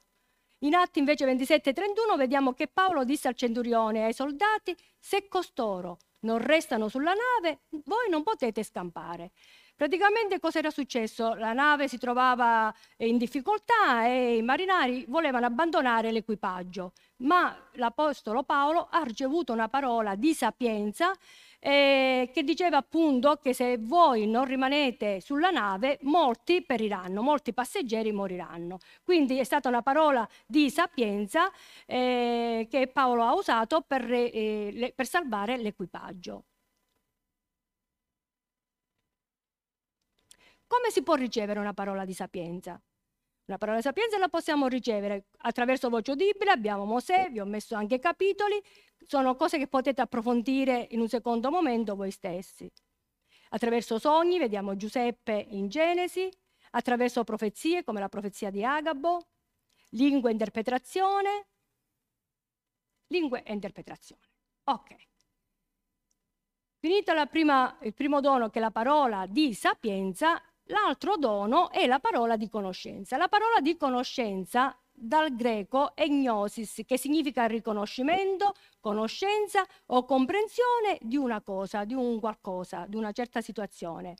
In 0.64 0.76
Atti 0.76 1.00
invece 1.00 1.26
27-31 1.26 2.16
vediamo 2.16 2.54
che 2.54 2.68
Paolo 2.68 3.04
disse 3.04 3.28
al 3.28 3.36
centurione 3.36 4.00
e 4.00 4.04
ai 4.04 4.14
soldati, 4.14 4.74
se 4.98 5.28
costoro 5.28 5.98
non 6.20 6.38
restano 6.38 6.88
sulla 6.88 7.12
nave, 7.12 7.64
voi 7.84 8.10
non 8.10 8.24
potete 8.24 8.64
scampare. 8.64 9.32
Praticamente 9.76 10.40
cosa 10.40 10.60
era 10.60 10.70
successo? 10.70 11.34
La 11.34 11.52
nave 11.52 11.90
si 11.90 11.98
trovava 11.98 12.74
in 12.98 13.18
difficoltà 13.18 14.06
e 14.06 14.38
i 14.38 14.42
marinai 14.42 15.04
volevano 15.10 15.48
abbandonare 15.48 16.14
l'equipaggio, 16.14 16.94
ma 17.18 17.54
l'Apostolo 17.74 18.44
Paolo 18.44 18.88
ha 18.90 19.04
ricevuto 19.04 19.52
una 19.52 19.68
parola 19.68 20.16
di 20.16 20.34
sapienza 20.34 21.12
eh, 21.66 22.30
che 22.34 22.44
diceva 22.44 22.78
appunto 22.78 23.38
che 23.38 23.54
se 23.54 23.78
voi 23.80 24.28
non 24.28 24.44
rimanete 24.44 25.22
sulla 25.22 25.50
nave, 25.50 25.98
molti 26.02 26.62
periranno, 26.62 27.22
molti 27.22 27.54
passeggeri 27.54 28.12
moriranno. 28.12 28.80
Quindi 29.02 29.40
è 29.40 29.46
stata 29.46 29.70
una 29.70 29.82
parola 29.82 30.28
di 30.46 30.70
sapienza 30.70 31.50
eh, 31.86 32.68
che 32.70 32.88
Paolo 32.88 33.24
ha 33.24 33.34
usato 33.34 33.82
per, 33.88 34.12
eh, 34.12 34.92
per 34.94 35.08
salvare 35.08 35.58
l'equipaggio. 35.58 36.44
Come 40.68 40.90
si 40.90 41.02
può 41.04 41.14
ricevere 41.16 41.60
una 41.60 41.74
parola 41.74 42.04
di 42.04 42.14
sapienza? 42.14 42.82
Una 43.46 43.58
parola 43.58 43.82
sapienza 43.82 44.18
la 44.18 44.30
possiamo 44.30 44.68
ricevere 44.68 45.26
attraverso 45.40 45.90
voce 45.90 46.12
udibile, 46.12 46.52
abbiamo 46.52 46.86
Mosè, 46.86 47.30
vi 47.30 47.42
ho 47.42 47.46
messo 47.46 47.76
anche 47.76 48.00
capitoli, 48.00 48.62
sono 49.06 49.36
cose 49.36 49.58
che 49.58 49.68
potete 49.68 50.02
approfondire 50.02 50.88
in 50.92 51.02
un 51.02 51.10
secondo 51.10 51.52
momento 51.52 51.96
voi 51.96 52.12
stessi. 52.12 52.72
Attraverso 53.50 54.00
sogni, 54.00 54.40
vediamo 54.40 54.78
Giuseppe 54.78 55.46
in 55.50 55.68
Genesi, 55.68 56.30
attraverso 56.72 57.24
profezie 57.26 57.84
come 57.84 58.00
la 58.00 58.08
profezia 58.08 58.50
di 58.50 58.64
Agabo, 58.64 59.28
lingua 59.90 60.30
e 60.30 60.32
interpretazione, 60.32 61.48
lingue 63.08 63.44
e 63.44 63.54
interpretazione. 63.54 64.22
Ok. 64.64 64.96
Finito 66.80 67.14
prima, 67.28 67.78
il 67.82 67.94
primo 67.94 68.22
dono 68.22 68.50
che 68.50 68.60
è 68.60 68.62
la 68.62 68.72
parola 68.72 69.26
di 69.26 69.54
sapienza, 69.54 70.42
L'altro 70.68 71.18
dono 71.18 71.70
è 71.72 71.86
la 71.88 72.00
parola 72.00 72.38
di 72.38 72.48
conoscenza. 72.48 73.18
La 73.18 73.28
parola 73.28 73.60
di 73.60 73.76
conoscenza 73.76 74.78
dal 74.92 75.36
greco 75.36 75.94
è 75.96 76.08
gnosis, 76.08 76.84
che 76.86 76.98
significa 76.98 77.46
riconoscimento, 77.46 78.54
conoscenza 78.80 79.66
o 79.88 80.06
comprensione 80.06 81.00
di 81.02 81.18
una 81.18 81.42
cosa, 81.42 81.84
di 81.84 81.94
un 81.94 82.20
qualcosa, 82.20 82.86
di 82.88 82.96
una 82.96 83.12
certa 83.12 83.42
situazione. 83.42 84.16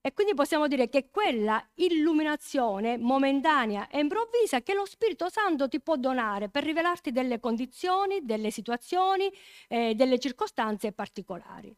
E 0.00 0.12
quindi 0.12 0.34
possiamo 0.34 0.68
dire 0.68 0.88
che 0.88 1.10
quella 1.10 1.62
illuminazione 1.74 2.96
momentanea 2.96 3.88
e 3.88 3.98
improvvisa 3.98 4.62
che 4.62 4.72
lo 4.72 4.86
Spirito 4.86 5.28
Santo 5.28 5.68
ti 5.68 5.80
può 5.80 5.96
donare 5.96 6.48
per 6.48 6.64
rivelarti 6.64 7.12
delle 7.12 7.40
condizioni, 7.40 8.24
delle 8.24 8.50
situazioni, 8.50 9.30
eh, 9.68 9.94
delle 9.94 10.18
circostanze 10.18 10.92
particolari. 10.92 11.76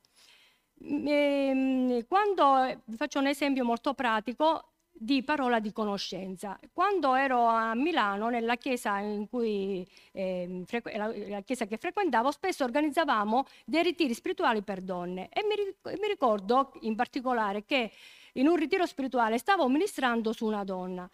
Ehm, 0.82 2.06
quando 2.06 2.80
vi 2.84 2.96
faccio 2.96 3.18
un 3.18 3.26
esempio 3.26 3.64
molto 3.64 3.94
pratico 3.94 4.70
di 4.92 5.22
parola 5.22 5.60
di 5.60 5.72
conoscenza. 5.72 6.58
Quando 6.74 7.14
ero 7.14 7.46
a 7.46 7.74
Milano, 7.74 8.28
nella 8.28 8.56
chiesa, 8.56 9.00
cui, 9.30 9.86
eh, 10.12 10.64
la, 11.28 11.40
chiesa 11.40 11.64
che 11.66 11.78
frequentavo, 11.78 12.30
spesso 12.30 12.64
organizzavamo 12.64 13.46
dei 13.64 13.82
ritiri 13.82 14.12
spirituali 14.12 14.62
per 14.62 14.82
donne 14.82 15.28
e 15.32 15.42
mi, 15.44 15.54
mi 15.98 16.06
ricordo 16.06 16.72
in 16.82 16.96
particolare 16.96 17.64
che 17.64 17.90
in 18.34 18.46
un 18.46 18.56
ritiro 18.56 18.84
spirituale 18.84 19.38
stavo 19.38 19.66
ministrando 19.68 20.32
su 20.32 20.44
una 20.44 20.64
donna 20.64 21.08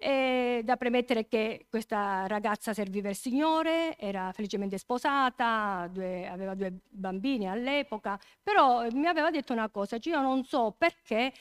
è 0.00 0.62
da 0.64 0.76
premettere 0.76 1.28
che 1.28 1.66
questa 1.68 2.26
ragazza 2.26 2.72
serviva 2.72 3.10
il 3.10 3.16
Signore, 3.16 3.98
era 3.98 4.32
felicemente 4.32 4.78
sposata, 4.78 5.88
due, 5.92 6.26
aveva 6.26 6.54
due 6.54 6.72
bambini 6.88 7.46
all'epoca, 7.48 8.18
però 8.42 8.86
mi 8.92 9.06
aveva 9.06 9.30
detto 9.30 9.52
una 9.52 9.68
cosa, 9.68 9.98
cioè 9.98 10.14
io 10.14 10.22
non 10.22 10.42
so 10.44 10.74
perché 10.76 11.32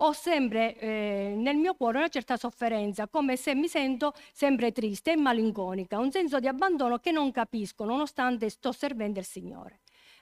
ho 0.00 0.12
sempre 0.12 0.76
eh, 0.78 1.34
nel 1.36 1.56
mio 1.56 1.74
cuore 1.74 1.98
una 1.98 2.08
certa 2.08 2.36
sofferenza, 2.36 3.06
come 3.08 3.36
se 3.36 3.54
mi 3.54 3.68
sento 3.68 4.12
sempre 4.32 4.72
triste 4.72 5.12
e 5.12 5.16
malinconica, 5.16 5.98
un 5.98 6.10
senso 6.10 6.40
di 6.40 6.48
abbandono 6.48 6.98
che 6.98 7.12
non 7.12 7.30
capisco 7.30 7.84
nonostante 7.84 8.48
sto 8.48 8.72
servendo 8.72 9.20
il 9.20 9.24
Signore. 9.24 9.80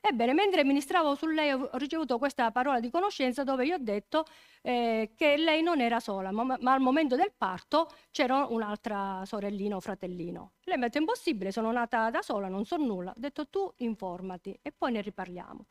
Ebbene, 0.09 0.35
mentre 0.35 0.63
ministravo 0.63 1.17
su 1.17 1.27
lei 1.27 1.51
ho 1.51 1.69
ricevuto 1.73 2.17
questa 2.19 2.53
parola 2.53 2.79
di 2.79 2.91
conoscenza 2.91 3.43
dove 3.43 3.67
io 3.67 3.75
ho 3.75 3.81
detto 3.81 4.25
eh, 4.63 5.11
che 5.17 5.37
lei 5.37 5.63
non 5.63 5.81
era 5.81 5.99
sola, 5.99 6.31
ma, 6.31 6.45
ma, 6.45 6.73
al 6.73 6.81
momento 6.81 7.17
del 7.17 7.33
parto 7.37 7.91
c'era 8.13 8.47
un'altra 8.49 9.23
sorellina 9.25 9.75
o 9.75 9.81
fratellino. 9.81 10.53
Lei 10.63 10.77
mi 10.77 10.85
ha 10.85 10.87
detto, 10.87 10.99
impossibile, 10.99 11.51
sono 11.51 11.73
nata 11.73 12.09
da 12.11 12.23
sola, 12.23 12.47
non 12.47 12.65
so 12.65 12.77
nulla. 12.77 13.11
Ho 13.11 13.19
detto, 13.19 13.49
tu 13.49 13.69
informati 13.79 14.57
e 14.63 14.71
poi 14.71 14.93
ne 14.93 15.01
riparliamo. 15.01 15.67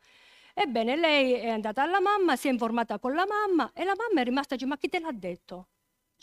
Ebbene, 0.54 0.98
lei 0.98 1.32
è 1.34 1.50
andata 1.50 1.84
alla 1.84 2.02
mamma, 2.02 2.36
si 2.36 2.50
è 2.50 2.52
informata 2.52 3.00
con 3.00 3.14
la 3.14 3.26
mamma 3.26 3.72
e 3.74 3.86
la 3.86 3.96
mamma 3.96 4.20
è 4.20 4.24
rimasta, 4.26 4.56
dice, 4.56 4.68
ma 4.68 4.78
chi 4.78 4.90
te 4.90 5.00
l'ha 5.00 5.14
detto? 5.14 5.70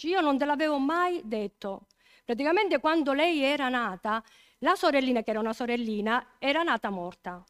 Io 0.02 0.20
non 0.20 0.36
te 0.36 0.44
l'avevo 0.44 0.78
mai 0.78 1.22
detto. 1.24 1.86
Praticamente 2.26 2.78
quando 2.78 3.14
lei 3.14 3.42
era 3.42 3.70
nata, 3.70 4.22
la 4.58 4.74
sorellina, 4.74 5.22
che 5.22 5.30
era 5.30 5.40
una 5.40 5.54
sorellina, 5.54 6.34
era 6.38 6.62
nata 6.62 6.90
morta. 6.90 7.42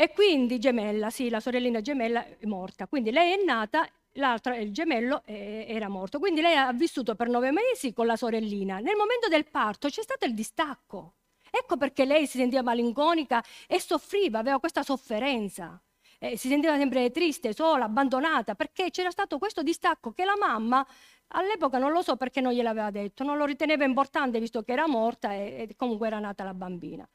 E 0.00 0.12
quindi 0.12 0.60
gemella, 0.60 1.10
sì, 1.10 1.28
la 1.28 1.40
sorellina 1.40 1.80
gemella 1.80 2.24
è 2.24 2.46
morta. 2.46 2.86
Quindi 2.86 3.10
lei 3.10 3.32
è 3.32 3.44
nata, 3.44 3.84
l'altro, 4.12 4.54
il 4.54 4.72
gemello, 4.72 5.22
era 5.24 5.88
morto. 5.88 6.20
Quindi 6.20 6.40
lei 6.40 6.54
ha 6.54 6.72
vissuto 6.72 7.16
per 7.16 7.28
nove 7.28 7.50
mesi 7.50 7.92
con 7.92 8.06
la 8.06 8.14
sorellina. 8.14 8.78
Nel 8.78 8.94
momento 8.94 9.26
del 9.26 9.50
parto 9.50 9.88
c'è 9.88 10.02
stato 10.02 10.24
il 10.24 10.34
distacco. 10.34 11.14
Ecco 11.50 11.76
perché 11.76 12.04
lei 12.04 12.28
si 12.28 12.38
sentiva 12.38 12.62
malinconica 12.62 13.42
e 13.66 13.80
soffriva, 13.80 14.38
aveva 14.38 14.60
questa 14.60 14.84
sofferenza. 14.84 15.80
Eh, 16.20 16.36
si 16.36 16.46
sentiva 16.48 16.76
sempre 16.76 17.10
triste, 17.10 17.52
sola, 17.52 17.86
abbandonata, 17.86 18.54
perché 18.54 18.90
c'era 18.90 19.10
stato 19.10 19.38
questo 19.38 19.64
distacco 19.64 20.12
che 20.12 20.24
la 20.24 20.36
mamma 20.38 20.86
all'epoca 21.28 21.78
non 21.78 21.90
lo 21.90 22.02
so 22.02 22.16
perché 22.16 22.40
non 22.40 22.52
gliel'aveva 22.52 22.90
detto, 22.90 23.24
non 23.24 23.36
lo 23.36 23.44
riteneva 23.44 23.84
importante 23.84 24.38
visto 24.38 24.62
che 24.62 24.72
era 24.72 24.86
morta 24.86 25.32
e, 25.32 25.66
e 25.68 25.74
comunque 25.76 26.06
era 26.06 26.18
nata 26.20 26.44
la 26.44 26.54
bambina. 26.54 27.08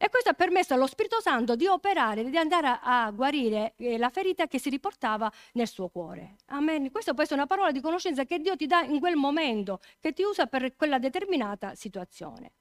E 0.00 0.10
questo 0.10 0.30
ha 0.30 0.32
permesso 0.32 0.74
allo 0.74 0.86
Spirito 0.86 1.20
Santo 1.20 1.56
di 1.56 1.66
operare, 1.66 2.22
di 2.22 2.36
andare 2.36 2.78
a, 2.80 3.10
guarire 3.10 3.74
eh, 3.78 3.98
la 3.98 4.10
ferita 4.10 4.46
che 4.46 4.60
si 4.60 4.70
riportava 4.70 5.30
nel 5.54 5.66
suo 5.66 5.88
cuore. 5.88 6.36
Amen. 6.46 6.92
Questa 6.92 7.14
può 7.14 7.24
essere 7.24 7.40
una 7.40 7.48
parola 7.48 7.72
di 7.72 7.80
conoscenza 7.80 8.24
che 8.24 8.38
Dio 8.38 8.54
ti 8.54 8.66
dà 8.66 8.82
in 8.82 9.00
quel 9.00 9.16
momento, 9.16 9.80
che 9.98 10.12
ti 10.12 10.22
usa 10.22 10.46
per 10.46 10.76
quella 10.76 11.00
determinata 11.00 11.74
situazione. 11.74 12.52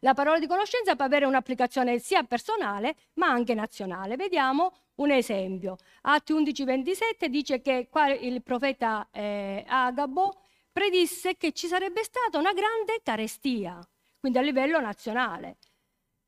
La 0.00 0.14
parola 0.14 0.40
di 0.40 0.48
conoscenza 0.48 0.96
può 0.96 1.04
avere 1.04 1.26
un'applicazione 1.26 2.00
sia 2.00 2.24
personale 2.24 2.96
ma 3.14 3.28
anche 3.28 3.54
nazionale. 3.54 4.16
Vediamo 4.16 4.72
un 4.96 5.12
esempio. 5.12 5.76
Atti 6.02 6.32
11:27 6.32 7.26
dice 7.26 7.60
che 7.60 7.86
qua 7.88 8.12
il 8.12 8.42
profeta 8.42 9.08
eh, 9.12 9.64
Agabo 9.64 10.40
predisse 10.72 11.36
che 11.36 11.52
ci 11.52 11.68
sarebbe 11.68 12.02
stata 12.02 12.36
una 12.38 12.52
grande 12.52 13.00
carestia 13.04 13.78
quindi 14.22 14.38
a 14.38 14.42
livello 14.42 14.78
nazionale. 14.78 15.56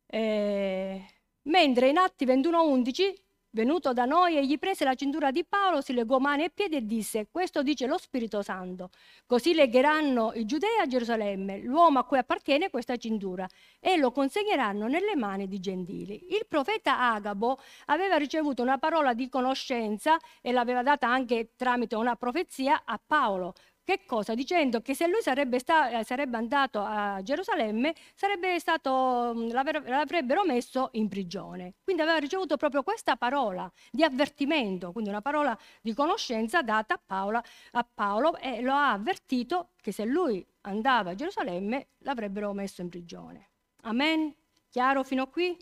Eh, 0.07 1.01
mentre 1.43 1.89
in 1.89 1.97
Atti 1.97 2.25
21:11, 2.25 3.15
venuto 3.51 3.93
da 3.93 4.05
noi, 4.05 4.37
egli 4.37 4.59
prese 4.59 4.83
la 4.85 4.97
cintura 4.97 5.31
di 5.31 5.45
Paolo, 5.45 5.81
si 5.81 5.93
legò 5.93 6.19
mani 6.19 6.43
e 6.43 6.51
piedi 6.51 6.75
e 6.75 6.85
disse, 6.85 7.29
questo 7.31 7.63
dice 7.63 7.87
lo 7.87 7.97
Spirito 7.97 8.43
Santo, 8.43 8.91
così 9.27 9.55
legheranno 9.55 10.33
i 10.35 10.45
giudei 10.45 10.77
a 10.81 10.87
Gerusalemme, 10.89 11.61
l'uomo 11.61 12.01
a 12.01 12.05
cui 12.05 12.19
appartiene 12.19 12.69
questa 12.69 12.97
cintura, 12.97 13.47
e 13.79 13.97
lo 13.97 14.11
consegneranno 14.11 14.89
nelle 14.89 15.15
mani 15.15 15.47
di 15.47 15.61
gentili. 15.61 16.35
Il 16.35 16.47
profeta 16.49 17.13
Agabo 17.13 17.61
aveva 17.87 18.17
ricevuto 18.17 18.61
una 18.61 18.79
parola 18.79 19.15
di 19.15 19.29
conoscenza 19.29 20.19
e 20.43 20.51
l'aveva 20.51 20.83
data 20.83 21.07
anche 21.07 21.53
tramite 21.55 21.95
una 21.95 22.17
profezia 22.17 22.83
a 22.85 23.01
Paolo, 23.05 23.55
che 23.85 24.07
cosa? 24.07 24.35
Dicendo 24.35 24.81
che 24.81 24.95
se 24.95 25.07
lui 25.07 25.21
sarebbe, 25.21 25.59
eh, 25.59 26.05
sarebbe 26.05 26.39
andato 26.39 26.81
a 26.81 27.21
Gerusalemme, 27.23 27.95
stato, 28.59 29.33
mm, 29.35 29.51
l'avrebbero 29.51 30.45
messo 30.47 30.89
in 30.93 31.09
prigione. 31.09 31.75
Quindi 31.85 32.01
aveva 32.01 32.17
ricevuto 32.17 32.57
proprio 32.57 32.83
questa 32.83 33.17
parola 33.17 33.71
di 33.91 34.03
avvertimento, 34.03 34.91
quindi 34.91 35.11
una 35.11 35.21
parola 35.21 35.57
di 35.83 35.93
conoscenza 35.93 36.63
data 36.63 36.95
a, 36.95 37.01
Paola, 37.05 37.45
a 37.73 37.87
Paolo 37.95 38.39
e 38.39 38.63
lo 38.63 38.73
ha 38.73 38.93
avvertito 38.93 39.69
che 39.83 39.93
se 39.93 40.05
lui 40.07 40.45
andava 40.63 41.11
a 41.11 41.15
Gerusalemme 41.15 41.89
l'avrebbero 41.99 42.55
messo 42.55 42.81
in 42.81 42.89
prigione. 42.89 43.51
Amen? 43.83 44.35
Chiaro 44.71 45.05
fino 45.05 45.25
a 45.25 45.29
qui? 45.29 45.55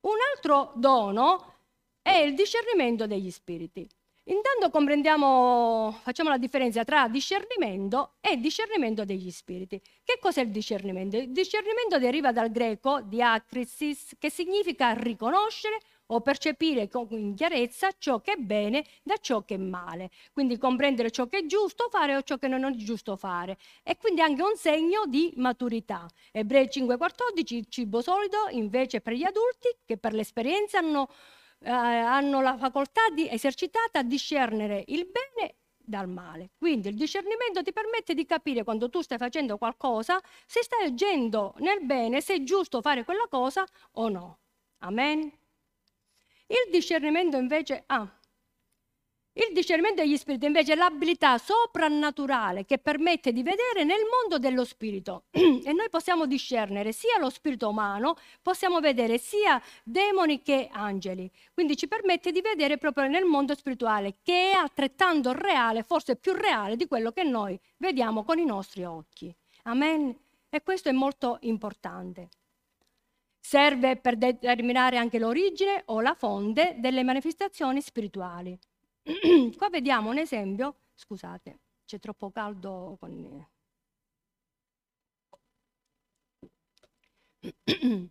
Un 0.00 0.16
altro 0.34 0.72
dono 0.76 1.54
è 2.02 2.12
il 2.12 2.34
discernimento 2.34 3.06
degli 3.06 3.30
spiriti. 3.30 3.88
Intanto 4.28 4.70
comprendiamo, 4.70 5.98
facciamo 6.02 6.30
la 6.30 6.38
differenza 6.38 6.82
tra 6.82 7.08
discernimento 7.08 8.14
e 8.22 8.38
discernimento 8.38 9.04
degli 9.04 9.30
spiriti. 9.30 9.78
Che 10.02 10.18
cos'è 10.18 10.40
il 10.40 10.50
discernimento? 10.50 11.18
Il 11.18 11.30
discernimento 11.30 11.98
deriva 11.98 12.32
dal 12.32 12.50
greco 12.50 13.02
diacrisis, 13.02 14.14
che 14.18 14.30
significa 14.30 14.92
riconoscere 14.92 15.78
o 16.06 16.22
percepire 16.22 16.88
in 17.10 17.34
chiarezza 17.34 17.90
ciò 17.98 18.20
che 18.22 18.32
è 18.32 18.36
bene 18.36 18.86
da 19.02 19.16
ciò 19.20 19.44
che 19.44 19.56
è 19.56 19.58
male. 19.58 20.10
Quindi 20.32 20.56
comprendere 20.56 21.10
ciò 21.10 21.26
che 21.26 21.40
è 21.40 21.46
giusto 21.46 21.88
fare 21.90 22.16
o 22.16 22.22
ciò 22.22 22.38
che 22.38 22.48
non 22.48 22.64
è 22.64 22.70
giusto 22.76 23.16
fare. 23.16 23.58
E 23.82 23.98
quindi 23.98 24.22
anche 24.22 24.42
un 24.42 24.56
segno 24.56 25.04
di 25.06 25.34
maturità. 25.36 26.08
Ebrei 26.32 26.68
5,14, 26.70 27.54
il 27.54 27.66
cibo 27.68 28.00
solido 28.00 28.48
invece 28.52 29.02
per 29.02 29.12
gli 29.12 29.24
adulti 29.24 29.68
che 29.84 29.98
per 29.98 30.14
l'esperienza 30.14 30.78
hanno 30.78 31.10
eh, 31.64 31.70
hanno 31.70 32.40
la 32.40 32.56
facoltà 32.56 33.08
di, 33.12 33.28
esercitata 33.28 34.00
a 34.00 34.02
discernere 34.02 34.84
il 34.88 35.06
bene 35.10 35.56
dal 35.76 36.08
male. 36.08 36.50
Quindi 36.58 36.88
il 36.88 36.96
discernimento 36.96 37.62
ti 37.62 37.72
permette 37.72 38.14
di 38.14 38.24
capire 38.24 38.64
quando 38.64 38.88
tu 38.88 39.00
stai 39.00 39.18
facendo 39.18 39.58
qualcosa, 39.58 40.20
se 40.46 40.62
stai 40.62 40.86
agendo 40.86 41.54
nel 41.58 41.84
bene, 41.84 42.20
se 42.20 42.34
è 42.34 42.42
giusto 42.42 42.80
fare 42.80 43.04
quella 43.04 43.26
cosa 43.28 43.64
o 43.92 44.08
no. 44.08 44.38
Amen. 44.78 45.20
Il 46.46 46.70
discernimento 46.70 47.36
invece... 47.36 47.84
Ah, 47.86 48.08
il 49.36 49.52
discernimento 49.52 50.00
degli 50.00 50.16
spiriti 50.16 50.46
invece 50.46 50.74
è 50.74 50.76
l'abilità 50.76 51.38
soprannaturale 51.38 52.64
che 52.64 52.78
permette 52.78 53.32
di 53.32 53.42
vedere 53.42 53.82
nel 53.82 54.02
mondo 54.08 54.38
dello 54.38 54.64
spirito 54.64 55.24
e 55.32 55.72
noi 55.72 55.88
possiamo 55.90 56.26
discernere 56.26 56.92
sia 56.92 57.18
lo 57.18 57.30
spirito 57.30 57.68
umano, 57.68 58.14
possiamo 58.42 58.78
vedere 58.78 59.18
sia 59.18 59.60
demoni 59.82 60.40
che 60.40 60.68
angeli. 60.70 61.28
Quindi 61.52 61.76
ci 61.76 61.88
permette 61.88 62.30
di 62.30 62.40
vedere 62.42 62.78
proprio 62.78 63.08
nel 63.08 63.24
mondo 63.24 63.56
spirituale 63.56 64.18
che 64.22 64.52
è 64.52 64.54
altrettanto 64.54 65.32
reale, 65.32 65.82
forse 65.82 66.14
più 66.14 66.32
reale 66.32 66.76
di 66.76 66.86
quello 66.86 67.10
che 67.10 67.24
noi 67.24 67.58
vediamo 67.78 68.22
con 68.22 68.38
i 68.38 68.44
nostri 68.44 68.84
occhi. 68.84 69.34
Amen. 69.64 70.16
E 70.48 70.62
questo 70.62 70.90
è 70.90 70.92
molto 70.92 71.38
importante. 71.40 72.28
Serve 73.40 73.96
per 73.96 74.16
determinare 74.16 74.96
anche 74.96 75.18
l'origine 75.18 75.82
o 75.86 76.00
la 76.00 76.14
fonte 76.14 76.76
delle 76.78 77.02
manifestazioni 77.02 77.80
spirituali. 77.80 78.56
Qua 79.56 79.68
vediamo 79.68 80.10
un 80.10 80.18
esempio, 80.18 80.76
scusate, 80.94 81.58
c'è 81.84 81.98
troppo 81.98 82.30
caldo 82.30 82.96
con... 82.98 83.46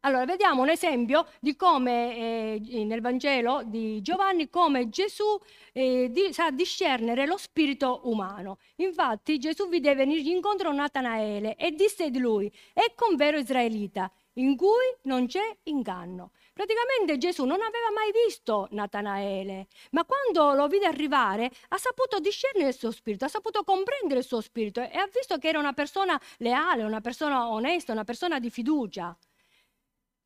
Allora, 0.00 0.24
vediamo 0.24 0.62
un 0.62 0.68
esempio 0.68 1.26
di 1.40 1.56
come 1.56 2.60
eh, 2.60 2.84
nel 2.84 3.00
Vangelo 3.00 3.62
di 3.64 4.00
Giovanni, 4.02 4.48
come 4.48 4.88
Gesù 4.88 5.24
eh, 5.72 6.08
di, 6.12 6.32
sa 6.32 6.52
discernere 6.52 7.26
lo 7.26 7.36
spirito 7.36 8.02
umano. 8.04 8.58
Infatti 8.76 9.36
Gesù 9.38 9.68
vide 9.68 9.96
venire 9.96 10.20
incontro 10.30 10.68
a 10.68 10.72
Natanaele 10.72 11.56
e 11.56 11.72
disse 11.72 12.10
di 12.10 12.20
lui, 12.20 12.52
ecco 12.72 13.08
un 13.10 13.16
vero 13.16 13.36
israelita, 13.38 14.08
in 14.38 14.56
cui 14.56 14.94
non 15.02 15.26
c'è 15.26 15.56
inganno. 15.64 16.32
Praticamente 16.52 17.18
Gesù 17.18 17.44
non 17.44 17.60
aveva 17.60 17.90
mai 17.94 18.10
visto 18.24 18.68
Natanaele, 18.70 19.66
ma 19.90 20.04
quando 20.04 20.54
lo 20.54 20.66
vide 20.68 20.86
arrivare 20.86 21.50
ha 21.68 21.78
saputo 21.78 22.18
discernere 22.18 22.68
il 22.68 22.74
suo 22.74 22.90
spirito, 22.90 23.24
ha 23.24 23.28
saputo 23.28 23.62
comprendere 23.62 24.20
il 24.20 24.26
suo 24.26 24.40
spirito 24.40 24.80
e 24.80 24.96
ha 24.96 25.08
visto 25.12 25.38
che 25.38 25.48
era 25.48 25.58
una 25.58 25.72
persona 25.72 26.20
leale, 26.38 26.82
una 26.82 27.00
persona 27.00 27.48
onesta, 27.48 27.92
una 27.92 28.04
persona 28.04 28.38
di 28.38 28.50
fiducia. 28.50 29.16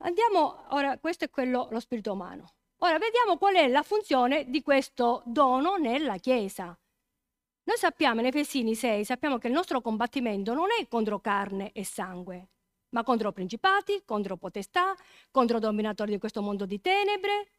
Andiamo 0.03 0.65
ora, 0.71 0.99
questo 0.99 1.25
è 1.25 1.31
quello, 1.31 1.69
lo 1.71 1.81
spirito 1.81 2.13
umano. 2.13 2.55
Ora 2.79 2.99
vediamo 2.99 3.37
qual 3.37 3.55
è 3.57 3.69
la 3.69 3.83
funzione 3.83 4.49
di 4.49 4.63
questo 4.63 5.23
dono 5.27 5.77
nella 5.77 6.17
Chiesa. 6.17 6.77
Noi 7.65 7.77
sappiamo 7.77 8.21
in 8.21 8.27
Efesini 8.27 8.75
6, 8.75 9.05
sappiamo 9.05 9.37
che 9.39 9.49
il 9.49 9.53
nostro 9.53 9.83
combattimento 9.83 10.55
non 10.55 10.69
è 10.77 10.89
contro 10.89 11.21
carne 11.21 11.73
e 11.73 11.85
sangue, 11.85 12.49
ma 12.91 13.03
contro 13.03 13.33
principati, 13.33 14.03
contro 14.05 14.37
potestà, 14.37 14.95
contro 15.31 15.59
dominatori 15.59 16.13
di 16.13 16.19
questo 16.19 16.43
mondo 16.43 16.67
di 16.67 16.81
tenebre. 16.81 17.51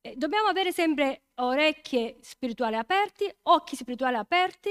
E 0.00 0.16
dobbiamo 0.16 0.48
avere 0.48 0.72
sempre 0.72 1.24
orecchie 1.36 2.18
spirituali 2.20 2.76
aperte, 2.76 3.38
occhi 3.42 3.76
spirituali 3.76 4.16
aperti. 4.16 4.70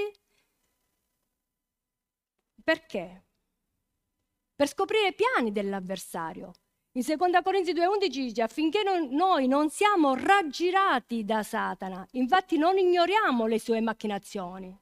Perché? 2.63 3.25
Per 4.55 4.67
scoprire 4.67 5.07
i 5.07 5.15
piani 5.15 5.51
dell'avversario. 5.51 6.51
In 6.95 7.01
2 7.03 7.41
Corinzi 7.41 7.73
2,11 7.73 8.07
dice 8.07 8.41
affinché 8.43 8.83
non, 8.83 9.09
noi 9.09 9.47
non 9.47 9.71
siamo 9.71 10.13
raggirati 10.13 11.25
da 11.25 11.41
Satana, 11.41 12.07
infatti 12.11 12.57
non 12.57 12.77
ignoriamo 12.77 13.47
le 13.47 13.59
sue 13.59 13.81
macchinazioni. 13.81 14.79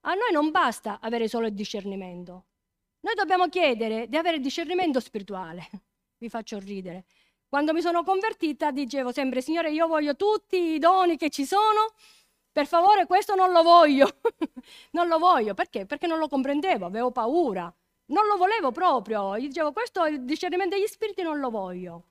A 0.00 0.14
noi 0.14 0.32
non 0.32 0.50
basta 0.50 0.98
avere 1.00 1.28
solo 1.28 1.46
il 1.46 1.54
discernimento, 1.54 2.47
noi 3.08 3.16
dobbiamo 3.16 3.48
chiedere 3.48 4.06
di 4.06 4.18
avere 4.18 4.38
discernimento 4.38 5.00
spirituale. 5.00 5.66
Vi 6.18 6.28
faccio 6.28 6.58
ridere. 6.58 7.06
Quando 7.48 7.72
mi 7.72 7.80
sono 7.80 8.04
convertita 8.04 8.70
dicevo 8.70 9.12
sempre, 9.12 9.40
Signore, 9.40 9.70
io 9.70 9.86
voglio 9.86 10.14
tutti 10.14 10.74
i 10.74 10.78
doni 10.78 11.16
che 11.16 11.30
ci 11.30 11.46
sono, 11.46 11.94
per 12.52 12.66
favore 12.66 13.06
questo 13.06 13.34
non 13.34 13.50
lo 13.50 13.62
voglio. 13.62 14.18
non 14.92 15.08
lo 15.08 15.18
voglio, 15.18 15.54
perché? 15.54 15.86
Perché 15.86 16.06
non 16.06 16.18
lo 16.18 16.28
comprendevo, 16.28 16.84
avevo 16.84 17.10
paura. 17.10 17.74
Non 18.10 18.26
lo 18.26 18.36
volevo 18.36 18.72
proprio. 18.72 19.36
Io 19.36 19.48
dicevo, 19.48 19.72
questo 19.72 20.04
il 20.04 20.24
discernimento 20.26 20.76
degli 20.76 20.86
spiriti, 20.86 21.22
non 21.22 21.38
lo 21.38 21.48
voglio. 21.48 22.08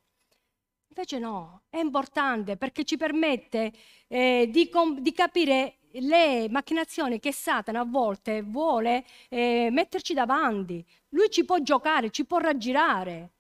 Invece 0.88 1.20
no, 1.20 1.62
è 1.70 1.78
importante 1.78 2.58
perché 2.58 2.84
ci 2.84 2.98
permette 2.98 3.72
eh, 4.08 4.48
di, 4.50 4.68
com- 4.68 5.00
di 5.00 5.12
capire 5.12 5.77
le 6.02 6.48
macchinazioni 6.50 7.20
che 7.20 7.32
Satana 7.32 7.82
a 7.82 7.86
volte 7.86 8.42
vuole 8.42 9.06
eh, 9.30 9.70
metterci 9.72 10.14
davanti. 10.14 10.86
Lui 11.10 11.30
ci 11.30 11.46
può 11.46 11.60
giocare, 11.60 12.10
ci 12.10 12.26
può 12.26 12.38
raggirare, 12.40 13.32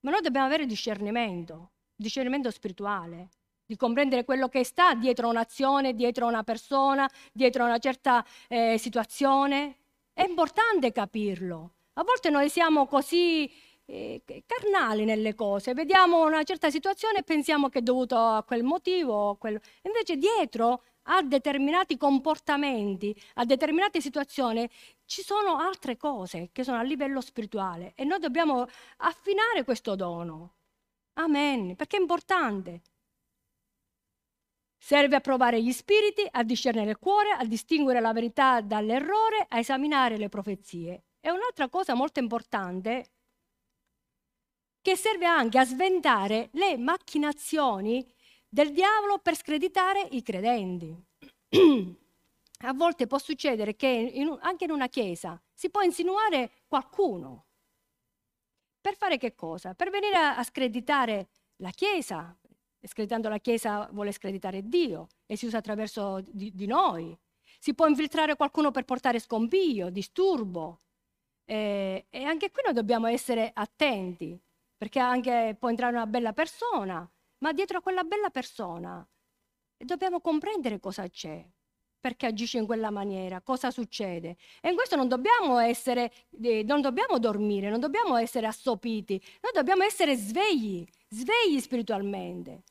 ma 0.00 0.10
noi 0.10 0.20
dobbiamo 0.20 0.46
avere 0.46 0.66
discernimento, 0.66 1.72
discernimento 1.94 2.50
spirituale, 2.50 3.28
di 3.64 3.76
comprendere 3.76 4.24
quello 4.24 4.48
che 4.48 4.64
sta 4.64 4.94
dietro 4.94 5.28
un'azione, 5.28 5.94
dietro 5.94 6.26
una 6.26 6.42
persona, 6.42 7.08
dietro 7.32 7.64
una 7.64 7.78
certa 7.78 8.24
eh, 8.48 8.76
situazione. 8.78 9.76
È 10.12 10.22
importante 10.22 10.92
capirlo. 10.92 11.74
A 11.94 12.04
volte 12.04 12.30
noi 12.30 12.48
siamo 12.48 12.86
così 12.86 13.50
eh, 13.86 14.22
carnali 14.46 15.04
nelle 15.04 15.34
cose, 15.34 15.74
vediamo 15.74 16.24
una 16.24 16.42
certa 16.44 16.70
situazione 16.70 17.18
e 17.18 17.22
pensiamo 17.22 17.68
che 17.68 17.80
è 17.80 17.82
dovuto 17.82 18.16
a 18.16 18.42
quel 18.44 18.62
motivo, 18.62 19.30
a 19.30 19.36
quello. 19.36 19.60
invece 19.82 20.16
dietro 20.16 20.82
a 21.06 21.22
determinati 21.22 21.96
comportamenti, 21.96 23.14
a 23.34 23.44
determinate 23.44 24.00
situazioni, 24.00 24.68
ci 25.04 25.22
sono 25.22 25.56
altre 25.58 25.96
cose 25.96 26.50
che 26.52 26.64
sono 26.64 26.78
a 26.78 26.82
livello 26.82 27.20
spirituale 27.20 27.92
e 27.96 28.04
noi 28.04 28.18
dobbiamo 28.20 28.66
affinare 28.98 29.64
questo 29.64 29.96
dono. 29.96 30.54
Amen, 31.14 31.76
perché 31.76 31.96
è 31.96 32.00
importante. 32.00 32.82
Serve 34.78 35.16
a 35.16 35.20
provare 35.20 35.62
gli 35.62 35.72
spiriti, 35.72 36.26
a 36.28 36.42
discernere 36.42 36.90
il 36.90 36.98
cuore, 36.98 37.30
a 37.30 37.44
distinguere 37.44 38.00
la 38.00 38.12
verità 38.12 38.60
dall'errore, 38.60 39.46
a 39.48 39.58
esaminare 39.58 40.16
le 40.16 40.28
profezie. 40.28 41.04
E 41.20 41.30
un'altra 41.30 41.68
cosa 41.68 41.94
molto 41.94 42.18
importante 42.18 43.10
che 44.82 44.96
serve 44.96 45.26
anche 45.26 45.58
a 45.58 45.64
sventare 45.64 46.50
le 46.52 46.76
macchinazioni 46.76 48.04
del 48.48 48.72
diavolo 48.72 49.18
per 49.18 49.36
screditare 49.36 50.08
i 50.10 50.22
credenti. 50.22 50.94
a 52.64 52.72
volte 52.74 53.06
può 53.06 53.18
succedere 53.18 53.76
che 53.76 53.86
in, 53.86 54.36
anche 54.40 54.64
in 54.64 54.70
una 54.70 54.88
chiesa 54.88 55.40
si 55.54 55.70
può 55.70 55.82
insinuare 55.82 56.50
qualcuno. 56.66 57.46
Per 58.80 58.96
fare 58.96 59.16
che 59.16 59.34
cosa? 59.34 59.74
Per 59.74 59.90
venire 59.90 60.16
a, 60.16 60.36
a 60.36 60.42
screditare 60.42 61.28
la 61.56 61.70
chiesa. 61.70 62.36
Screditando 62.84 63.28
la 63.28 63.38
chiesa 63.38 63.88
vuole 63.92 64.10
screditare 64.10 64.68
Dio 64.68 65.06
e 65.24 65.36
si 65.36 65.46
usa 65.46 65.58
attraverso 65.58 66.20
di, 66.26 66.50
di 66.52 66.66
noi. 66.66 67.16
Si 67.60 67.74
può 67.74 67.86
infiltrare 67.86 68.34
qualcuno 68.34 68.72
per 68.72 68.84
portare 68.84 69.20
scompiglio, 69.20 69.88
disturbo. 69.88 70.80
Eh, 71.44 72.06
e 72.10 72.24
anche 72.24 72.50
qui 72.50 72.62
noi 72.64 72.74
dobbiamo 72.74 73.06
essere 73.06 73.52
attenti, 73.54 74.36
perché 74.82 74.98
anche 74.98 75.54
può 75.56 75.68
entrare 75.68 75.94
una 75.94 76.08
bella 76.08 76.32
persona 76.32 77.08
ma 77.38 77.52
dietro 77.52 77.78
a 77.78 77.80
quella 77.80 78.02
bella 78.02 78.30
persona 78.30 79.08
dobbiamo 79.76 80.20
comprendere 80.20 80.80
cosa 80.80 81.08
c'è, 81.08 81.40
perché 82.00 82.26
agisce 82.26 82.58
in 82.58 82.66
quella 82.66 82.90
maniera, 82.90 83.40
cosa 83.42 83.70
succede. 83.70 84.36
E 84.60 84.70
in 84.70 84.74
questo 84.74 84.96
non 84.96 85.06
dobbiamo 85.06 85.58
essere, 85.58 86.12
eh, 86.42 86.64
non 86.64 86.80
dobbiamo 86.80 87.20
dormire, 87.20 87.70
non 87.70 87.78
dobbiamo 87.78 88.16
essere 88.16 88.48
assopiti, 88.48 89.22
noi 89.40 89.52
dobbiamo 89.52 89.84
essere 89.84 90.16
svegli, 90.16 90.84
svegli 91.08 91.60
spiritualmente, 91.60 92.64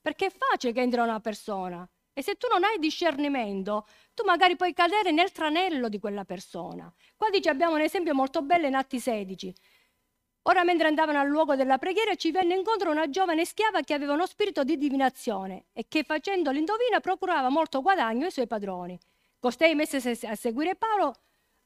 perché 0.00 0.26
è 0.26 0.30
facile 0.30 0.72
che 0.72 0.82
entra 0.82 1.02
una 1.02 1.18
persona 1.18 1.88
e 2.18 2.22
se 2.22 2.36
tu 2.36 2.46
non 2.50 2.64
hai 2.64 2.78
discernimento, 2.78 3.86
tu 4.14 4.24
magari 4.24 4.56
puoi 4.56 4.72
cadere 4.72 5.10
nel 5.10 5.32
tranello 5.32 5.90
di 5.90 5.98
quella 5.98 6.24
persona. 6.24 6.90
Qua 7.14 7.28
dice 7.28 7.50
abbiamo 7.50 7.74
un 7.74 7.82
esempio 7.82 8.14
molto 8.14 8.40
bello 8.40 8.66
in 8.66 8.74
Atti 8.74 8.98
16. 8.98 9.54
Ora, 10.48 10.62
mentre 10.62 10.86
andavano 10.86 11.18
al 11.18 11.26
luogo 11.26 11.56
della 11.56 11.76
preghiera, 11.76 12.14
ci 12.14 12.30
venne 12.30 12.54
incontro 12.54 12.90
una 12.90 13.10
giovane 13.10 13.44
schiava 13.44 13.80
che 13.80 13.94
aveva 13.94 14.12
uno 14.12 14.26
spirito 14.26 14.62
di 14.62 14.78
divinazione 14.78 15.66
e 15.72 15.86
che, 15.88 16.04
facendo 16.04 16.52
l'indovina, 16.52 17.00
procurava 17.00 17.48
molto 17.48 17.82
guadagno 17.82 18.26
ai 18.26 18.30
suoi 18.30 18.46
padroni. 18.46 18.96
Costei 19.40 19.74
messe 19.74 19.96
a 20.26 20.36
seguire 20.36 20.76
Paolo 20.76 21.14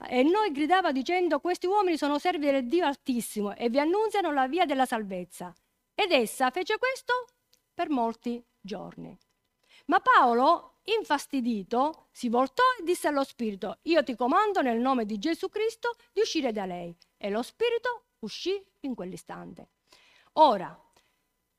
e 0.08 0.22
noi 0.22 0.50
gridava 0.50 0.92
dicendo: 0.92 1.40
Questi 1.40 1.66
uomini 1.66 1.98
sono 1.98 2.18
servi 2.18 2.46
del 2.46 2.66
Dio 2.66 2.86
Altissimo 2.86 3.54
e 3.54 3.68
vi 3.68 3.78
annunziano 3.78 4.32
la 4.32 4.48
via 4.48 4.64
della 4.64 4.86
salvezza. 4.86 5.52
Ed 5.94 6.10
essa 6.12 6.50
fece 6.50 6.78
questo 6.78 7.26
per 7.74 7.90
molti 7.90 8.42
giorni. 8.58 9.14
Ma 9.86 10.00
Paolo, 10.00 10.76
infastidito, 10.84 12.06
si 12.12 12.30
voltò 12.30 12.62
e 12.78 12.84
disse 12.84 13.08
allo 13.08 13.24
spirito: 13.24 13.80
Io 13.82 14.02
ti 14.02 14.16
comando 14.16 14.62
nel 14.62 14.78
nome 14.78 15.04
di 15.04 15.18
Gesù 15.18 15.50
Cristo 15.50 15.96
di 16.14 16.20
uscire 16.20 16.50
da 16.50 16.64
lei. 16.64 16.96
E 17.18 17.28
lo 17.28 17.42
spirito 17.42 18.04
uscì 18.20 18.62
in 18.80 18.94
quell'istante. 18.94 19.68
Ora, 20.34 20.78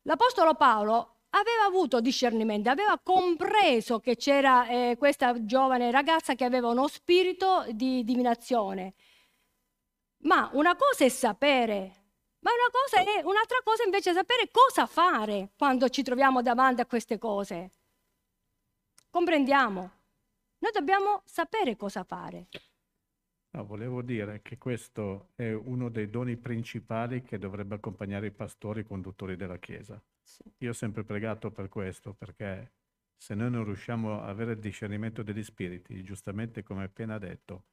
l'Apostolo 0.04 0.56
Paolo 0.56 1.18
aveva 1.32 1.66
avuto 1.66 2.02
discernimento, 2.02 2.70
aveva 2.70 3.00
compreso 3.02 4.00
che 4.00 4.16
c'era 4.16 4.68
eh, 4.68 4.96
questa 4.98 5.46
giovane 5.46 5.92
ragazza 5.92 6.36
che 6.36 6.46
aveva 6.46 6.70
uno 6.70 6.88
spirito 6.88 7.66
di 7.72 8.04
divinazione. 8.04 8.94
Ma 10.24 10.50
una 10.54 10.76
cosa 10.76 11.06
è 11.06 11.10
sapere, 11.10 12.02
ma 12.40 12.52
una 12.52 12.70
cosa 12.72 13.02
è, 13.02 13.24
un'altra 13.24 13.60
cosa 13.64 13.84
invece 13.84 14.12
è 14.12 14.14
sapere 14.14 14.50
cosa 14.52 14.86
fare 14.86 15.52
quando 15.58 15.90
ci 15.90 16.04
troviamo 16.04 16.42
davanti 16.42 16.82
a 16.82 16.86
queste 16.86 17.18
cose. 17.18 17.72
Comprendiamo? 19.10 19.92
Noi 20.60 20.72
dobbiamo 20.72 21.22
sapere 21.26 21.76
cosa 21.76 22.04
fare. 22.04 22.48
No, 23.54 23.66
volevo 23.66 24.02
dire 24.02 24.42
che 24.42 24.58
questo 24.58 25.32
è 25.36 25.52
uno 25.52 25.90
dei 25.90 26.10
doni 26.10 26.38
principali 26.38 27.22
che 27.22 27.38
dovrebbe 27.38 27.76
accompagnare 27.76 28.28
i 28.28 28.32
pastori 28.32 28.86
conduttori 28.86 29.36
della 29.36 29.58
Chiesa. 29.58 30.02
Sì. 30.22 30.44
Io 30.60 30.70
ho 30.70 30.74
sempre 30.74 31.04
pregato 31.04 31.52
per 31.52 31.68
questo, 31.68 32.14
perché 32.14 32.72
se 33.18 33.36
noi 33.36 33.52
non 33.52 33.66
riusciamo 33.66 34.22
a 34.22 34.28
avere 34.28 34.54
il 34.54 34.60
discernimento 34.60 35.22
degli 35.22 35.44
spiriti, 35.44 36.02
giustamente 36.02 36.64
come 36.64 36.86
appena 36.86 37.18
detto, 37.18 37.66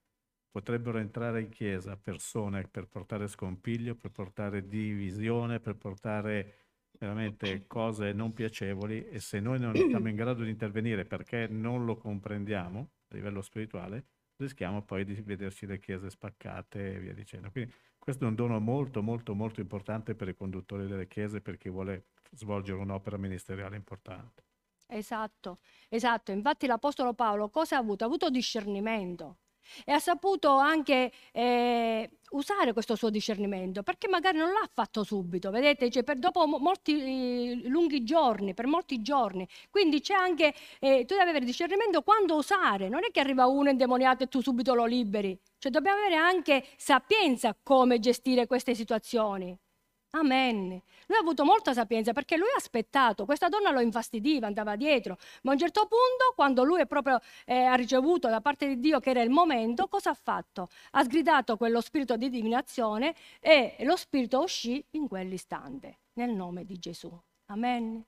potrebbero 0.51 0.99
entrare 0.99 1.43
in 1.43 1.49
Chiesa 1.49 1.97
persone 1.97 2.67
per 2.67 2.89
portare 2.89 3.29
scompiglio, 3.29 3.95
per 3.95 4.11
portare 4.11 4.67
divisione, 4.67 5.61
per 5.61 5.77
portare 5.77 6.55
veramente 6.99 7.67
cose 7.69 8.13
non 8.13 8.33
piacevoli 8.33 9.09
e 9.09 9.21
se 9.21 9.39
noi 9.39 9.61
non 9.61 9.77
siamo 9.77 10.09
in 10.09 10.17
grado 10.17 10.43
di 10.43 10.51
intervenire 10.51 11.05
perché 11.05 11.47
non 11.47 11.85
lo 11.85 11.97
comprendiamo 11.97 12.91
a 13.09 13.15
livello 13.15 13.41
spirituale, 13.41 14.05
rischiamo 14.39 14.83
poi 14.83 15.05
di 15.05 15.15
vederci 15.15 15.67
le 15.67 15.79
chiese 15.79 16.11
spaccate 16.11 16.95
e 16.95 17.01
via 17.01 17.13
dicendo. 17.13 17.51
Quindi 17.51 17.73
questo 17.99 18.25
è 18.25 18.29
un 18.29 18.35
dono 18.35 18.59
molto, 18.61 19.03
molto, 19.03 19.35
molto 19.35 19.61
importante 19.61 20.15
per 20.15 20.29
i 20.29 20.35
conduttori 20.35 20.87
delle 20.87 21.07
chiese, 21.07 21.41
per 21.41 21.59
chi 21.59 21.69
vuole 21.69 22.07
svolgere 22.33 22.81
un'opera 22.81 23.19
ministeriale 23.19 23.77
importante. 23.77 24.45
Esatto, 24.91 25.59
esatto. 25.89 26.33
Infatti 26.33 26.67
l'Apostolo 26.67 27.13
Paolo 27.13 27.51
cosa 27.51 27.77
ha 27.77 27.81
avuto? 27.81 28.05
Ha 28.05 28.07
avuto 28.07 28.31
discernimento 28.31 29.41
e 29.85 29.93
ha 29.93 29.99
saputo 29.99 30.57
anche 30.57 31.13
eh, 31.33 32.18
usare 32.31 32.73
questo 32.73 32.95
suo 32.95 33.11
discernimento 33.11 33.83
perché 33.83 34.09
magari 34.09 34.39
non 34.39 34.49
l'ha 34.49 34.69
fatto 34.73 35.05
subito, 35.05 35.51
vedete, 35.51 35.91
cioè 35.91 36.03
per 36.03 36.19
dopo 36.19 36.47
molti 36.47 37.53
eh, 37.53 37.69
lunghi 37.69 38.05
giorni, 38.05 38.55
per 38.55 38.67
molti 38.67 39.01
giorni. 39.03 39.47
Quindi 39.71 40.01
c'è 40.01 40.15
anche, 40.15 40.55
eh, 40.81 41.05
tu 41.05 41.15
devi 41.15 41.29
avere 41.29 41.45
discernimento 41.45 42.03
quando 42.03 42.37
usare, 42.37 42.89
non 42.89 43.05
è 43.05 43.11
che 43.11 43.21
arriva 43.21 43.47
uno 43.47 43.71
indemoniato 43.71 44.25
e 44.25 44.29
tu 44.29 44.41
subito 44.41 44.75
lo 44.75 44.85
liberi, 44.85 45.39
cioè 45.59 45.71
dobbiamo 45.73 45.99
avere 45.99 46.17
anche 46.17 46.65
sapienza 46.77 47.57
come 47.63 47.99
gestire 47.99 48.47
queste 48.47 48.75
situazioni. 48.75 49.57
Amen. 50.13 50.81
Lui 51.07 51.17
ha 51.19 51.21
avuto 51.21 51.45
molta 51.45 51.75
sapienza 51.75 52.13
perché 52.13 52.37
lui 52.39 52.49
ha 52.49 52.57
aspettato, 52.57 53.27
questa 53.27 53.49
donna 53.49 53.71
lo 53.71 53.81
infastidiva, 53.81 54.47
andava 54.47 54.75
dietro, 54.75 55.19
ma 55.43 55.51
a 55.51 55.55
un 55.55 55.61
certo 55.61 55.83
punto, 55.83 56.33
quando 56.35 56.65
lui 56.65 56.87
proprio, 56.87 57.21
eh, 57.45 57.65
ha 57.65 57.75
ricevuto 57.75 58.29
da 58.29 58.41
parte 58.41 58.69
di 58.69 58.81
Dio 58.81 59.01
che 59.01 59.11
era 59.11 59.21
il 59.23 59.29
momento, 59.29 59.87
cosa 59.87 60.11
ha 60.11 60.15
fatto? 60.15 60.69
Ha 60.93 61.05
sgridato 61.05 61.59
quello 61.59 61.83
spirito 61.83 62.17
di 62.17 62.31
divinazione 62.31 63.15
e 63.41 63.77
lo 63.81 63.97
spirito 63.97 64.41
uscì 64.41 64.83
in 64.93 65.09
quell'istante, 65.09 65.99
nel 66.15 66.31
nome 66.31 66.65
di 66.65 66.79
Gesù. 66.79 67.11
Amen. 67.47 68.03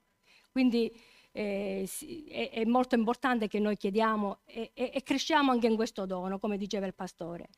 Quindi 0.50 0.90
eh, 1.32 1.88
è, 2.28 2.50
è, 2.50 2.64
molto 2.64 2.94
importante 2.94 3.46
che 3.46 3.58
noi 3.58 3.76
chiediamo 3.76 4.38
e, 4.46 4.70
e, 4.74 4.90
e 4.94 5.02
cresciamo 5.02 5.52
anche 5.52 5.66
in 5.66 5.76
questo 5.76 6.06
dono, 6.06 6.38
come 6.38 6.56
diceva 6.56 6.86
il 6.86 6.94
pastore. 6.94 7.48